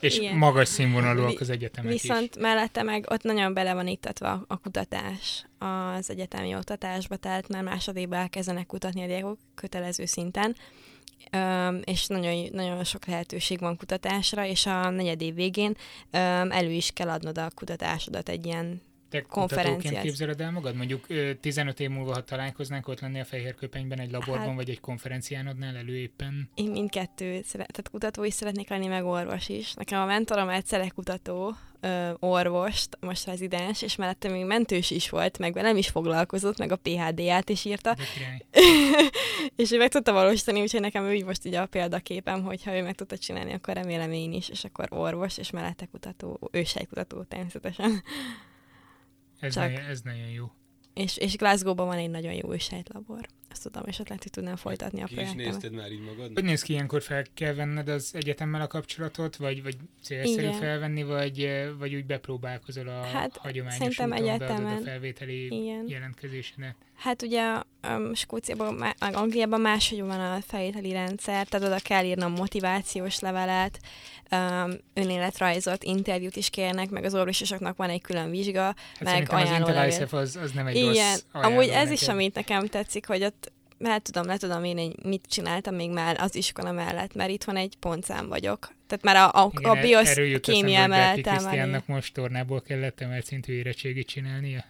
És 0.00 0.18
igen. 0.18 0.36
magas 0.36 0.68
színvonalúak 0.68 1.40
az 1.40 1.50
egyetemek 1.50 1.92
Viszont 1.92 2.38
mellette 2.38 2.82
meg 2.82 3.06
ott 3.10 3.22
nagyon 3.22 3.54
bele 3.54 3.74
van 3.74 3.86
iktatva 3.86 4.44
a 4.46 4.56
kutatás 4.58 5.46
az 5.58 6.10
egyetemi 6.10 6.54
oktatásba, 6.54 7.16
tehát 7.16 7.48
már 7.48 7.62
másodéba 7.62 8.16
elkezdenek 8.16 8.66
kutatni 8.66 9.02
a 9.02 9.06
diákok 9.06 9.38
kötelező 9.54 10.04
szinten, 10.04 10.56
Öm, 11.30 11.80
és 11.84 12.06
nagyon, 12.06 12.48
nagyon 12.52 12.84
sok 12.84 13.06
lehetőség 13.06 13.58
van 13.60 13.76
kutatásra, 13.76 14.44
és 14.44 14.66
a 14.66 14.90
negyed 14.90 15.20
év 15.22 15.34
végén 15.34 15.76
öm, 16.10 16.50
elő 16.50 16.70
is 16.70 16.90
kell 16.90 17.08
adnod 17.08 17.38
a 17.38 17.50
kutatásodat 17.54 18.28
egy 18.28 18.46
ilyen 18.46 18.82
Te 19.10 19.22
kutatóként 19.22 20.00
képzeled 20.00 20.40
el 20.40 20.50
magad? 20.50 20.74
Mondjuk 20.74 21.06
15 21.40 21.80
év 21.80 21.90
múlva, 21.90 22.12
ha 22.12 22.24
találkoznánk, 22.24 22.88
ott 22.88 23.00
lennél 23.00 23.20
a 23.20 23.24
Fehér 23.24 23.54
Köpenyben 23.54 24.00
egy 24.00 24.10
laborban, 24.10 24.46
hát, 24.46 24.54
vagy 24.54 24.70
egy 24.70 24.80
konferencián 24.80 25.46
adnál 25.46 25.76
elő 25.76 25.96
éppen? 25.96 26.48
Én 26.54 26.70
mindkettő, 26.70 27.40
tehát 27.50 27.88
kutató 27.90 28.24
is 28.24 28.34
szeretnék 28.34 28.68
lenni, 28.68 28.86
meg 28.86 29.04
orvos 29.04 29.48
is. 29.48 29.74
Nekem 29.74 30.00
a 30.00 30.04
mentorom 30.04 30.48
egy 30.48 30.92
kutató, 30.94 31.56
ö, 31.80 32.10
orvost, 32.18 32.98
most 33.00 33.26
rezidens, 33.26 33.82
és 33.82 33.96
mellette 33.96 34.28
még 34.28 34.44
mentős 34.44 34.90
is 34.90 35.10
volt, 35.10 35.38
meg 35.38 35.52
velem 35.52 35.76
is 35.76 35.88
foglalkozott, 35.88 36.58
meg 36.58 36.72
a 36.72 36.76
PHD-ját 36.76 37.48
is 37.48 37.64
írta. 37.64 37.96
és 39.56 39.70
ő 39.70 39.78
meg 39.78 39.88
tudta 39.88 40.12
valósítani, 40.12 40.60
úgyhogy 40.60 40.80
nekem 40.80 41.04
ő 41.04 41.24
most 41.24 41.46
így 41.46 41.54
a 41.54 41.66
példaképem, 41.66 42.42
hogy 42.42 42.64
ha 42.64 42.76
ő 42.76 42.82
meg 42.82 42.94
tudta 42.94 43.18
csinálni, 43.18 43.52
akkor 43.52 43.74
remélem 43.74 44.12
én 44.12 44.32
is, 44.32 44.48
és 44.48 44.64
akkor 44.64 44.86
orvos, 44.90 45.38
és 45.38 45.50
mellette 45.50 45.86
kutató, 45.86 46.48
ősejkutató 46.52 47.22
természetesen. 47.22 48.02
Ez, 49.40 49.54
Csak... 49.54 49.62
nagyon, 49.62 49.88
ez 49.88 50.00
nagyon 50.00 50.28
jó. 50.28 50.50
És, 50.94 51.16
és 51.16 51.36
Glasgow-ban 51.36 51.86
van 51.86 51.96
egy 51.96 52.10
nagyon 52.10 52.32
jó 52.32 52.58
sejtlabor. 52.58 53.26
Azt 53.50 53.62
tudom, 53.62 53.82
és 53.86 53.98
ott 53.98 54.08
lehet, 54.08 54.22
hogy 54.22 54.32
tudnám 54.32 54.56
folytatni 54.56 55.02
a 55.02 55.04
Ki 55.04 55.20
is 55.20 55.32
nézted 55.32 55.72
már 55.72 55.92
így 55.92 56.00
magad? 56.00 56.30
Hogy 56.34 56.44
néz 56.44 56.62
ki 56.62 56.72
ilyenkor 56.72 57.02
fel 57.02 57.24
kell 57.34 57.54
venned 57.54 57.88
az 57.88 58.10
egyetemmel 58.12 58.60
a 58.60 58.66
kapcsolatot, 58.66 59.36
vagy, 59.36 59.62
vagy 59.62 59.76
célszerű 60.02 60.46
Igen. 60.46 60.58
felvenni, 60.58 61.02
vagy, 61.02 61.48
vagy 61.78 61.94
úgy 61.94 62.06
bepróbálkozol 62.06 62.88
a 62.88 63.02
hát, 63.02 63.36
hagyományos 63.36 63.86
úton, 63.86 64.12
egyetemen. 64.12 64.76
a 64.76 64.80
felvételi 64.80 65.44
Igen. 65.44 65.84
jelentkezésenet? 65.88 66.76
Hát 66.94 67.22
ugye 67.22 67.62
um, 67.88 68.14
Skóciában, 68.14 68.74
meg 68.74 68.94
Angliában 68.98 69.60
máshogy 69.60 70.00
van 70.00 70.20
a 70.20 70.40
felvételi 70.40 70.92
rendszer, 70.92 71.46
tehát 71.46 71.66
oda 71.66 71.78
kell 71.78 72.04
írnom 72.04 72.32
motivációs 72.32 73.18
levelet, 73.18 73.80
um, 74.30 74.72
önéletrajzot, 74.94 75.84
interjút 75.84 76.36
is 76.36 76.50
kérnek, 76.50 76.90
meg 76.90 77.04
az 77.04 77.14
orvososoknak 77.14 77.76
van 77.76 77.90
egy 77.90 78.00
külön 78.00 78.30
vizsga, 78.30 78.60
hát 78.60 78.74
meg 79.02 79.32
ajánló 79.32 79.66
az, 79.66 80.06
az, 80.10 80.36
az 80.36 80.50
nem 80.50 80.66
egy 80.66 80.76
Igen, 80.76 81.18
rossz 81.32 81.44
amúgy 81.44 81.68
ez 81.68 81.72
neked. 81.72 81.92
is, 81.92 82.08
amit 82.08 82.34
nekem 82.34 82.66
tetszik, 82.66 83.06
hogy 83.06 83.24
ott 83.24 83.52
mert 83.80 84.02
tudom, 84.02 84.26
le 84.26 84.36
tudom 84.36 84.64
én, 84.64 84.78
egy, 84.78 84.94
mit 85.02 85.26
csináltam 85.28 85.74
még 85.74 85.90
már 85.90 86.16
az 86.20 86.34
iskola 86.34 86.72
mellett, 86.72 87.14
mert 87.14 87.30
itt 87.30 87.44
van 87.44 87.56
egy 87.56 87.76
pontszám 87.80 88.28
vagyok. 88.28 88.74
Tehát 88.86 89.04
már 89.04 89.16
a, 89.16 89.44
a, 89.44 89.50
Igen, 89.58 89.70
a 89.70 89.80
biosz 89.80 90.14
kémia 90.40 90.86
mellett 90.86 91.20
Krisztiánnak 91.20 91.86
most 91.86 92.14
tornából 92.14 92.60
kellett 92.60 93.00
emelt 93.00 93.24
szintű 93.24 93.52
érettségit 93.52 94.06
csinálnia. 94.06 94.64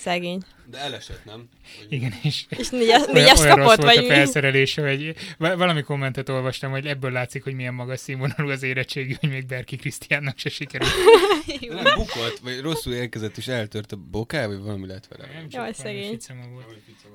Szegény. 0.00 0.42
De 0.66 0.78
elesett, 0.78 1.24
nem? 1.24 1.48
Hogy... 1.78 1.92
Igen, 1.92 2.12
és, 2.22 2.44
és 2.48 2.68
négyes, 2.68 3.06
négyes 3.12 3.40
olyan 3.40 3.58
kapott, 3.58 3.82
vagy 3.82 3.96
a 3.96 4.06
felszerelése, 4.06 4.88
hogy 4.88 5.14
valami 5.38 5.82
kommentet 5.82 6.28
olvastam, 6.28 6.70
hogy 6.70 6.86
ebből 6.86 7.10
látszik, 7.10 7.44
hogy 7.44 7.54
milyen 7.54 7.74
magas 7.74 8.00
színvonalú 8.00 8.50
az 8.50 8.62
érettségi, 8.62 9.16
hogy 9.20 9.28
még 9.28 9.46
Berki 9.46 9.76
Krisztiánnak 9.76 10.38
se 10.38 10.48
sikerült. 10.48 10.90
nem 11.82 11.94
bukott, 11.94 12.38
vagy 12.42 12.60
rosszul 12.60 12.92
érkezett, 12.92 13.36
és 13.36 13.48
eltört 13.48 13.92
a 13.92 13.96
boká, 13.96 14.46
vagy 14.46 14.58
valami 14.58 14.86
lett 14.86 15.06
vele. 15.06 15.32
Nem, 15.32 15.46
Jaj, 15.48 15.72
szegény. 15.72 16.18
Volt. 16.52 16.66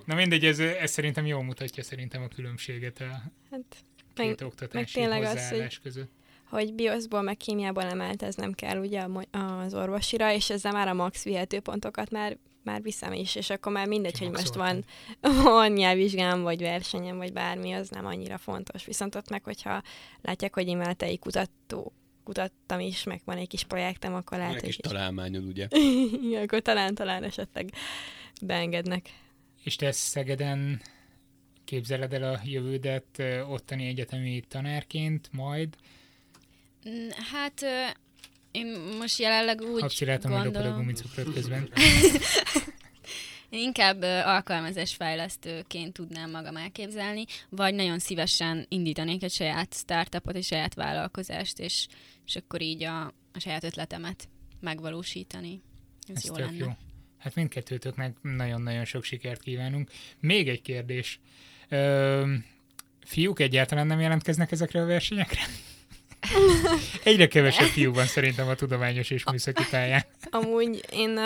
Na 0.05 0.15
mindegy, 0.15 0.45
ez, 0.45 0.59
ez 0.59 0.91
szerintem 0.91 1.25
jól 1.25 1.43
mutatja 1.43 1.83
szerintem 1.83 2.21
a 2.21 2.27
különbséget 2.27 2.99
a 3.01 3.21
hát, 3.51 3.63
két 4.13 4.39
meg, 4.39 4.47
oktatási 4.47 5.05
meg 5.05 5.23
az, 5.23 5.49
hogy 5.49 5.79
között 5.83 6.11
hogy 6.49 6.73
bioszból 6.73 7.21
meg 7.21 7.37
kémiából 7.37 7.83
emelt, 7.83 8.23
ez 8.23 8.35
nem 8.35 8.53
kell 8.53 8.77
ugye 8.77 9.07
az 9.31 9.73
orvosira, 9.73 10.33
és 10.33 10.49
ezzel 10.49 10.71
már 10.71 10.87
a 10.87 10.93
max 10.93 11.23
vihető 11.23 11.59
pontokat 11.59 12.11
már 12.11 12.37
már 12.65 12.81
viszem 12.81 13.13
is, 13.13 13.35
és 13.35 13.49
akkor 13.49 13.71
már 13.71 13.87
mindegy, 13.87 14.19
hogy 14.19 14.31
most 14.31 14.53
van, 14.53 14.85
van 15.43 15.71
nyelvvizsgám, 15.71 16.41
vagy 16.41 16.61
versenyem, 16.61 17.17
vagy 17.17 17.33
bármi, 17.33 17.71
az 17.71 17.89
nem 17.89 18.05
annyira 18.05 18.37
fontos. 18.37 18.85
Viszont 18.85 19.15
ott 19.15 19.29
meg, 19.29 19.43
hogyha 19.43 19.81
látják, 20.21 20.53
hogy 20.53 20.67
én 20.67 20.81
egy 20.81 21.19
kutató, 21.19 21.93
kutattam 22.23 22.79
is, 22.79 23.03
meg 23.03 23.21
van 23.25 23.37
egy 23.37 23.47
kis 23.47 23.63
projektem, 23.63 24.13
akkor 24.13 24.37
lehet, 24.37 24.61
hogy... 24.61 24.79
találmányod, 24.81 25.45
ugye? 25.45 25.67
Igen, 26.23 26.43
akkor 26.43 26.61
talán-talán 26.61 27.23
esetleg 27.23 27.69
beengednek. 28.41 29.09
És 29.63 29.75
te 29.75 29.91
Szegeden 29.91 30.81
képzeled 31.63 32.13
el 32.13 32.33
a 32.33 32.39
jövődet 32.43 33.23
ottani 33.47 33.87
egyetemi 33.87 34.43
tanárként 34.47 35.29
majd? 35.31 35.75
Mm, 36.89 37.09
hát 37.31 37.65
én 38.55 38.79
most 38.99 39.19
jelenleg 39.19 39.61
úgy 39.61 39.81
Habci 39.81 40.05
látom, 40.05 40.31
gondolom... 40.31 40.73
a 40.73 40.75
gumicukrot 40.75 41.33
közben. 41.33 41.69
Én 43.49 43.61
inkább 43.61 44.01
alkalmazás 44.01 44.95
fejlesztőként 44.95 45.93
tudnám 45.93 46.31
magam 46.31 46.57
elképzelni, 46.57 47.25
vagy 47.49 47.73
nagyon 47.73 47.99
szívesen 47.99 48.65
indítanék 48.69 49.23
egy 49.23 49.31
saját 49.31 49.73
startupot, 49.73 50.35
egy 50.35 50.43
saját 50.43 50.73
vállalkozást, 50.73 51.59
és, 51.59 51.87
és 52.25 52.35
akkor 52.35 52.61
így 52.61 52.83
a, 52.83 53.05
a 53.05 53.39
saját 53.39 53.63
ötletemet 53.63 54.29
megvalósítani. 54.59 55.61
Ez, 56.07 56.15
Ez 56.15 56.25
jó 56.25 56.35
lenne. 56.35 56.57
Jó. 56.57 56.67
Hát 57.17 57.35
mindkettőtöknek 57.35 58.17
nagyon-nagyon 58.21 58.85
sok 58.85 59.03
sikert 59.03 59.41
kívánunk. 59.41 59.91
Még 60.19 60.49
egy 60.49 60.61
kérdés. 60.61 61.19
Ö, 61.69 62.33
fiúk 63.05 63.39
egyáltalán 63.39 63.87
nem 63.87 63.99
jelentkeznek 63.99 64.51
ezekre 64.51 64.81
a 64.81 64.85
versenyekre? 64.85 65.41
Egyre 67.03 67.27
kevesebb 67.27 67.67
fiú 67.67 67.93
van 67.93 68.05
szerintem 68.05 68.47
a 68.47 68.55
tudományos 68.55 69.09
és 69.09 69.23
műszaki 69.31 69.63
pályán. 69.71 70.05
Amúgy 70.29 70.85
én 70.91 71.17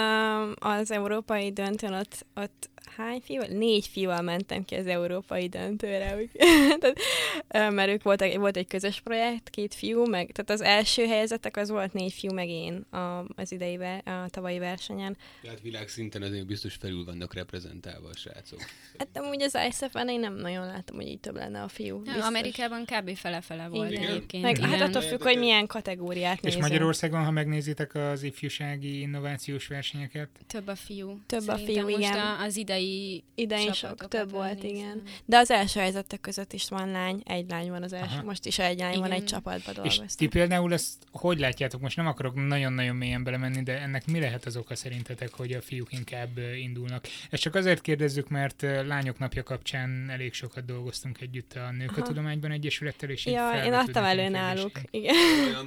az 0.60 0.92
európai 0.92 1.52
döntőn 1.52 1.94
ott, 1.94 2.26
ott 2.36 2.70
hány 3.00 3.22
fiú? 3.24 3.42
Négy 3.42 3.88
fiúval 3.88 4.22
mentem 4.22 4.66
ki 4.66 4.76
az 4.76 4.88
európai 4.88 5.48
döntőre. 5.48 6.18
tehát, 6.80 7.72
mert 7.72 7.90
ők 7.90 8.04
voltak, 8.04 8.34
volt 8.34 8.58
egy 8.58 8.68
közös 8.68 9.02
projekt, 9.02 9.50
két 9.50 9.74
fiú, 9.74 10.06
meg, 10.06 10.32
tehát 10.32 10.62
az 10.62 10.62
első 10.62 11.06
helyezettek 11.06 11.58
az 11.58 11.70
volt 11.70 11.94
négy 11.94 12.14
fiú, 12.14 12.34
meg 12.34 12.50
én 12.50 12.86
a, 12.90 13.26
az 13.36 13.52
idei, 13.52 13.78
a 14.06 14.26
tavalyi 14.30 14.60
versenyen. 14.60 15.18
Tehát 15.42 15.62
világszinten 15.62 16.22
azért 16.22 16.46
biztos 16.46 16.76
felül 16.76 17.06
vannak 17.06 17.34
reprezentálva 17.34 18.08
a 18.08 18.16
srácok. 18.16 18.60
Hát 18.98 19.08
amúgy 19.14 19.42
az 19.42 19.58
ISF-en 19.70 20.10
én 20.10 20.20
nem 20.20 20.36
nagyon 20.36 20.66
látom, 20.66 20.96
hogy 20.96 21.08
így 21.08 21.20
több 21.20 21.36
lenne 21.36 21.62
a 21.62 21.68
fiú. 21.68 22.02
Ja, 22.06 22.26
Amerikában 22.26 22.86
kb. 22.86 23.16
fele-fele 23.16 23.68
volt 23.68 23.92
Igen. 23.92 24.04
egyébként. 24.04 24.44
Meg, 24.44 24.60
hát 24.60 24.82
attól 24.82 25.02
függ, 25.02 25.24
hogy 25.24 25.38
milyen 25.38 25.68
kategóriát 25.68 26.42
nézünk. 26.42 26.64
És 26.64 26.70
Magyarországon, 26.70 27.24
ha 27.24 27.32
megnézitek 27.32 27.96
az 27.96 28.24
ifjúsági 28.24 29.00
innovációs 29.00 29.68
versenyeket? 29.68 30.30
Több 30.48 30.68
a 30.68 30.76
fiú. 30.76 31.20
Több 31.26 31.42
Szerintem 31.42 31.86
a 31.86 31.88
fiú, 31.88 31.98
igen. 31.98 32.18
Az 32.40 32.56
idei 32.56 32.89
idején 33.36 33.74
sok 33.74 34.08
több 34.08 34.32
volt, 34.32 34.64
igen. 34.64 35.02
De 35.26 35.38
az 35.38 35.52
első 35.52 35.80
helyzetek 35.80 36.22
között 36.22 36.54
is 36.54 36.70
van 36.70 36.92
lány, 36.92 37.22
egy 37.26 37.50
lány 37.50 37.70
van 37.70 37.84
az 37.84 37.94
első, 37.94 38.14
Aha. 38.14 38.24
most 38.24 38.46
is 38.46 38.60
egy 38.60 38.80
lány 38.80 38.90
igen. 38.90 39.02
van, 39.02 39.12
egy 39.12 39.24
csapatban 39.24 39.74
dolgoztam. 39.74 40.06
És 40.06 40.16
ti 40.16 40.28
például 40.28 40.74
ezt 40.74 40.98
hogy 41.12 41.40
látjátok? 41.40 41.82
Most 41.82 41.98
nem 41.98 42.08
akarok 42.08 42.48
nagyon-nagyon 42.48 42.96
mélyen 42.96 43.24
belemenni, 43.24 43.64
de 43.64 43.82
ennek 43.82 44.08
mi 44.08 44.20
lehet 44.20 44.46
az 44.46 44.58
oka 44.58 44.76
szerintetek, 44.76 45.34
hogy 45.34 45.52
a 45.52 45.62
fiúk 45.62 45.94
inkább 45.94 46.38
indulnak? 46.58 47.06
Ezt 47.30 47.42
csak 47.42 47.56
azért 47.56 47.82
kérdezzük, 47.82 48.30
mert 48.30 48.62
Lányok 48.62 49.20
Napja 49.20 49.44
kapcsán 49.44 50.10
elég 50.10 50.34
sokat 50.34 50.66
dolgoztunk 50.66 51.22
együtt 51.22 51.54
a 51.54 51.72
Nők 51.72 51.92
Aha. 51.92 52.02
a 52.02 52.04
Tudományban 52.04 52.52
Egyesülettel, 52.52 53.10
és 53.10 53.26
ja, 53.26 53.64
én 53.66 53.74
adtam 53.74 54.04
elő 54.04 54.30
náluk. 54.30 54.72
Igen. 54.90 55.16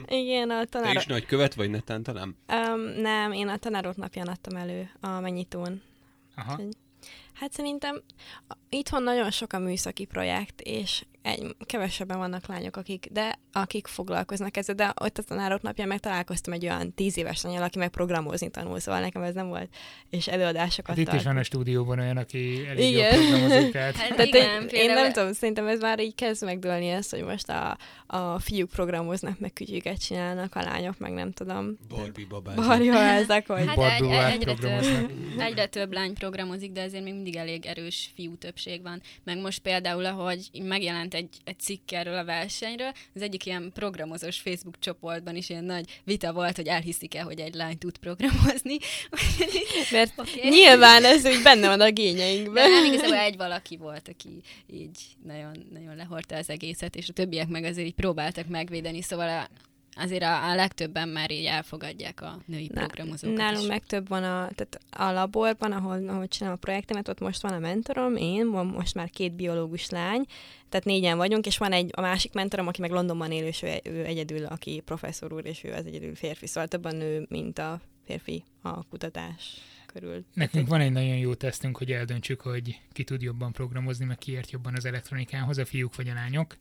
Igen, 0.23 0.51
a 0.51 0.65
tanár... 0.65 0.93
Te 0.93 0.99
is 0.99 1.07
nagy 1.07 1.27
követ 1.27 1.55
vagy 1.55 1.71
netán 1.71 2.03
talán? 2.03 2.37
Um, 2.49 2.81
nem, 2.81 3.33
én 3.33 3.49
a 3.49 3.57
tanárok 3.57 3.97
napján 3.97 4.27
adtam 4.27 4.57
elő 4.57 4.91
a 5.01 5.21
mennyitón. 5.21 5.83
Aha. 6.35 6.61
Hát 7.43 7.53
szerintem 7.53 8.03
itthon 8.69 9.03
nagyon 9.03 9.31
sok 9.31 9.53
a 9.53 9.59
műszaki 9.59 10.05
projekt, 10.05 10.61
és 10.61 11.05
egy, 11.23 11.57
kevesebben 11.67 12.19
vannak 12.19 12.47
lányok, 12.47 12.77
akik, 12.77 13.09
de 13.11 13.39
akik 13.53 13.87
foglalkoznak 13.87 14.57
ezzel, 14.57 14.75
de 14.75 14.93
ott 15.01 15.19
a 15.19 15.23
tanárok 15.23 15.63
napján 15.63 15.89
meg 15.89 16.01
találkoztam 16.01 16.53
egy 16.53 16.65
olyan 16.65 16.95
tíz 16.95 17.17
éves 17.17 17.43
lányal, 17.43 17.63
aki 17.63 17.79
meg 17.79 17.89
programozni 17.89 18.51
tanul, 18.51 18.79
szóval 18.79 19.01
nekem 19.01 19.23
ez 19.23 19.35
nem 19.35 19.49
volt, 19.49 19.69
és 20.11 20.29
előadásokat 20.29 20.97
hát 20.97 21.07
itt 21.07 21.13
is 21.13 21.23
van 21.23 21.37
a 21.37 21.43
stúdióban 21.43 21.99
olyan, 21.99 22.17
aki 22.17 22.67
elég 22.69 22.93
igen. 22.93 23.21
jól 23.21 23.29
programozik, 23.29 23.73
tehát... 23.77 23.97
Hát 23.97 24.09
tehát 24.09 24.27
igen, 24.27 24.69
én, 24.69 24.69
én 24.69 24.95
nem 24.95 25.13
tudom, 25.13 25.33
szerintem 25.33 25.67
ez 25.67 25.81
már 25.81 26.01
így 26.01 26.15
kezd 26.15 26.45
megdőlni 26.45 26.89
ezt, 26.89 27.11
hogy 27.11 27.23
most 27.23 27.49
a, 27.49 27.79
a 28.07 28.39
fiúk 28.39 28.71
programoznak, 28.71 29.39
meg 29.39 29.53
kütyüket 29.53 30.05
csinálnak, 30.05 30.55
a 30.55 30.63
lányok 30.63 30.99
meg 30.99 31.13
nem 31.13 31.33
tudom. 31.33 31.77
Barbie 31.89 32.27
babák. 32.29 32.55
Barbie 32.55 32.99
ezek, 32.99 33.47
hogy... 33.47 33.67
Hát 33.67 33.79
egy, 33.79 34.11
egyre, 34.11 34.55
több, 34.55 35.11
egyre 35.39 35.67
több 35.67 35.93
lány 35.93 36.15
programozik, 36.15 36.73
de 36.73 36.83
azért 36.83 37.05
még 37.05 37.15
mindig 37.15 37.37
elég 37.37 37.67
erős 37.67 38.11
fiú 38.15 38.37
többség 38.37 38.83
van. 38.83 39.03
Meg 39.25 39.41
most 39.41 39.59
például, 39.59 40.05
ahogy 40.05 40.51
megjelent 40.63 41.12
megjelent 41.13 41.15
egy, 41.15 41.41
egy 41.45 41.59
cikk 41.59 41.93
erről 41.93 42.17
a 42.17 42.25
versenyről, 42.25 42.93
az 43.15 43.23
egyik 43.23 43.47
ilyen 43.47 43.71
programozós 43.75 44.41
Facebook 44.41 44.79
csoportban 44.79 45.37
is 45.37 45.49
ilyen 45.49 45.65
nagy 45.65 46.01
vita 46.05 46.33
volt, 46.33 46.57
hogy 46.57 46.67
elhiszik-e, 46.67 47.23
hogy 47.23 47.41
egy 47.41 47.55
lány 47.55 47.79
tud 47.79 47.99
programozni. 47.99 48.77
Mert 49.91 50.13
okay. 50.17 50.49
nyilván 50.49 51.05
ez 51.05 51.25
úgy 51.25 51.43
benne 51.43 51.69
van 51.69 51.81
a 51.81 51.91
gényeinkben. 51.91 52.71
De 52.71 52.79
nem, 52.81 52.85
igazából 52.85 53.17
egy 53.17 53.37
valaki 53.37 53.77
volt, 53.77 54.09
aki 54.09 54.41
így 54.67 54.99
nagyon, 55.25 55.67
nagyon 55.73 55.97
lehordta 55.97 56.37
az 56.37 56.51
egészet, 56.51 56.97
és 56.97 57.09
a 57.09 57.13
többiek 57.13 57.49
meg 57.49 57.65
azért 57.65 57.87
így 57.87 57.95
próbáltak 57.95 58.47
megvédeni, 58.49 59.03
szóval 59.03 59.29
a, 59.29 59.49
azért 59.97 60.23
a, 60.23 60.51
a 60.51 60.55
legtöbben 60.55 61.09
már 61.09 61.31
így 61.31 61.45
elfogadják 61.45 62.21
a 62.21 62.39
női 62.47 62.71
Na, 62.75 62.87
programozókat 62.87 63.37
Nálunk 63.37 63.63
is. 63.63 63.69
meg 63.69 63.85
több 63.87 64.09
van 64.09 64.23
a, 64.23 64.49
tehát 64.55 64.81
a 64.91 65.11
laborban, 65.13 65.73
ahol, 65.73 66.09
ahol 66.09 66.29
csinálom 66.29 66.57
a 66.57 66.65
projektemet, 66.65 67.09
ott 67.09 67.21
most 67.21 67.43
van 67.43 67.53
a 67.53 67.59
mentorom, 67.59 68.17
én, 68.17 68.51
van 68.51 68.67
most 68.67 68.95
már 68.95 69.11
két 69.11 69.33
biológus 69.33 69.91
lány, 69.91 70.25
tehát 70.69 70.87
négyen 70.87 71.17
vagyunk, 71.17 71.47
és 71.47 71.59
van 71.59 71.73
egy 71.73 71.91
a 71.95 72.01
másik 72.01 72.33
mentorom, 72.33 72.67
aki 72.67 72.81
meg 72.81 72.91
Londonban 72.91 73.33
élő, 73.33 73.47
és 73.47 73.63
ő, 73.63 73.81
ő 73.83 74.05
egyedül, 74.05 74.45
aki 74.45 74.83
professzor 74.85 75.33
úr, 75.33 75.47
és 75.47 75.65
ő 75.65 75.73
az 75.73 75.87
egyedül 75.87 76.15
férfi, 76.15 76.47
szóval 76.47 76.69
több 76.69 76.85
a 76.85 76.93
nő, 76.93 77.27
mint 77.29 77.59
a 77.59 77.81
férfi 78.05 78.45
a 78.63 78.85
kutatás 78.85 79.57
körül. 79.87 80.25
Nekünk 80.35 80.69
van 80.69 80.81
egy 80.81 80.93
nagyon 80.93 81.17
jó 81.17 81.35
tesztünk, 81.35 81.77
hogy 81.77 81.91
eldöntsük, 81.93 82.41
hogy 82.41 82.81
ki 82.93 83.05
tud 83.05 83.23
jobban 83.23 83.53
programozni, 83.53 84.05
meg 84.05 84.19
ki 84.19 84.33
ért 84.33 84.51
jobban 84.51 84.75
az 84.77 84.85
elektronikához, 84.85 85.59
a 85.59 85.65
fiúk 85.65 85.97
vagy 85.97 86.09
a 86.09 86.15
lányok. 86.15 86.57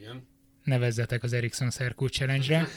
Igen. 0.00 0.26
Nevezzetek 0.66 1.22
az 1.22 1.32
Ericsson 1.32 1.70
Szerkút 1.70 2.12
Challenge-re. 2.12 2.68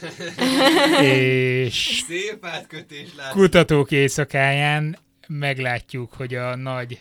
és 1.64 2.02
Szép 2.06 2.44
átkötés 2.44 3.08
lát. 3.16 3.32
kutatók 3.32 3.90
éjszakáján 3.90 4.98
meglátjuk, 5.28 6.12
hogy 6.12 6.34
a 6.34 6.56
nagy 6.56 7.00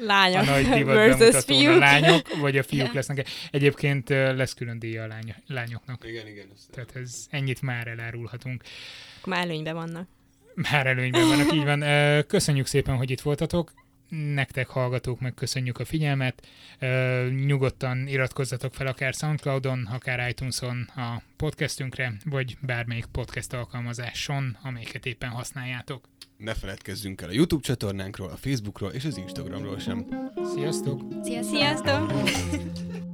lányok 0.00 0.40
a 0.40 0.50
nagy 0.50 0.68
divat 0.68 0.94
bemutatón 0.94 1.66
a 1.66 1.78
lányok, 1.78 2.36
vagy 2.36 2.58
a 2.58 2.62
fiúk 2.62 2.92
lesznek. 2.92 3.28
Egyébként 3.50 4.08
lesz 4.08 4.54
külön 4.54 4.78
díja 4.78 5.02
a 5.02 5.06
lány, 5.06 5.34
lányoknak. 5.46 6.04
Igen, 6.08 6.26
igen. 6.26 6.46
Tehát 6.70 6.96
ez 6.96 7.26
ennyit 7.30 7.62
már 7.62 7.86
elárulhatunk. 7.86 8.62
Akkor 9.18 9.32
már 9.32 9.44
előnyben 9.44 9.74
vannak. 9.74 10.08
Már 10.54 10.86
előnyben 10.86 11.28
vannak, 11.28 11.52
így 11.52 11.64
van. 11.64 11.84
Köszönjük 12.26 12.66
szépen, 12.66 12.96
hogy 12.96 13.10
itt 13.10 13.20
voltatok. 13.20 13.72
Nektek 14.34 14.68
hallgatók 14.68 15.20
meg 15.20 15.34
köszönjük 15.34 15.78
a 15.78 15.84
figyelmet. 15.84 16.46
Ö, 16.78 17.28
Nyugodtan 17.46 18.06
iratkozzatok 18.06 18.74
fel 18.74 18.86
akár 18.86 19.14
Soundcloudon, 19.14 19.88
akár 19.92 20.28
iTunes-on 20.28 20.82
a 20.96 21.22
podcastünkre, 21.36 22.12
vagy 22.24 22.56
bármelyik 22.60 23.06
podcast 23.06 23.52
alkalmazáson, 23.52 24.56
amelyiket 24.62 25.06
éppen 25.06 25.28
használjátok. 25.28 26.08
Ne 26.36 26.54
feledkezzünk 26.54 27.20
el 27.20 27.28
a 27.28 27.32
YouTube 27.32 27.62
csatornánkról, 27.62 28.28
a 28.28 28.36
Facebookról 28.36 28.90
és 28.90 29.04
az 29.04 29.16
Instagramról 29.16 29.78
sem. 29.78 30.06
Sziasztok! 30.54 31.00
Sziasztok! 31.22 31.54
Sziasztok! 31.54 32.12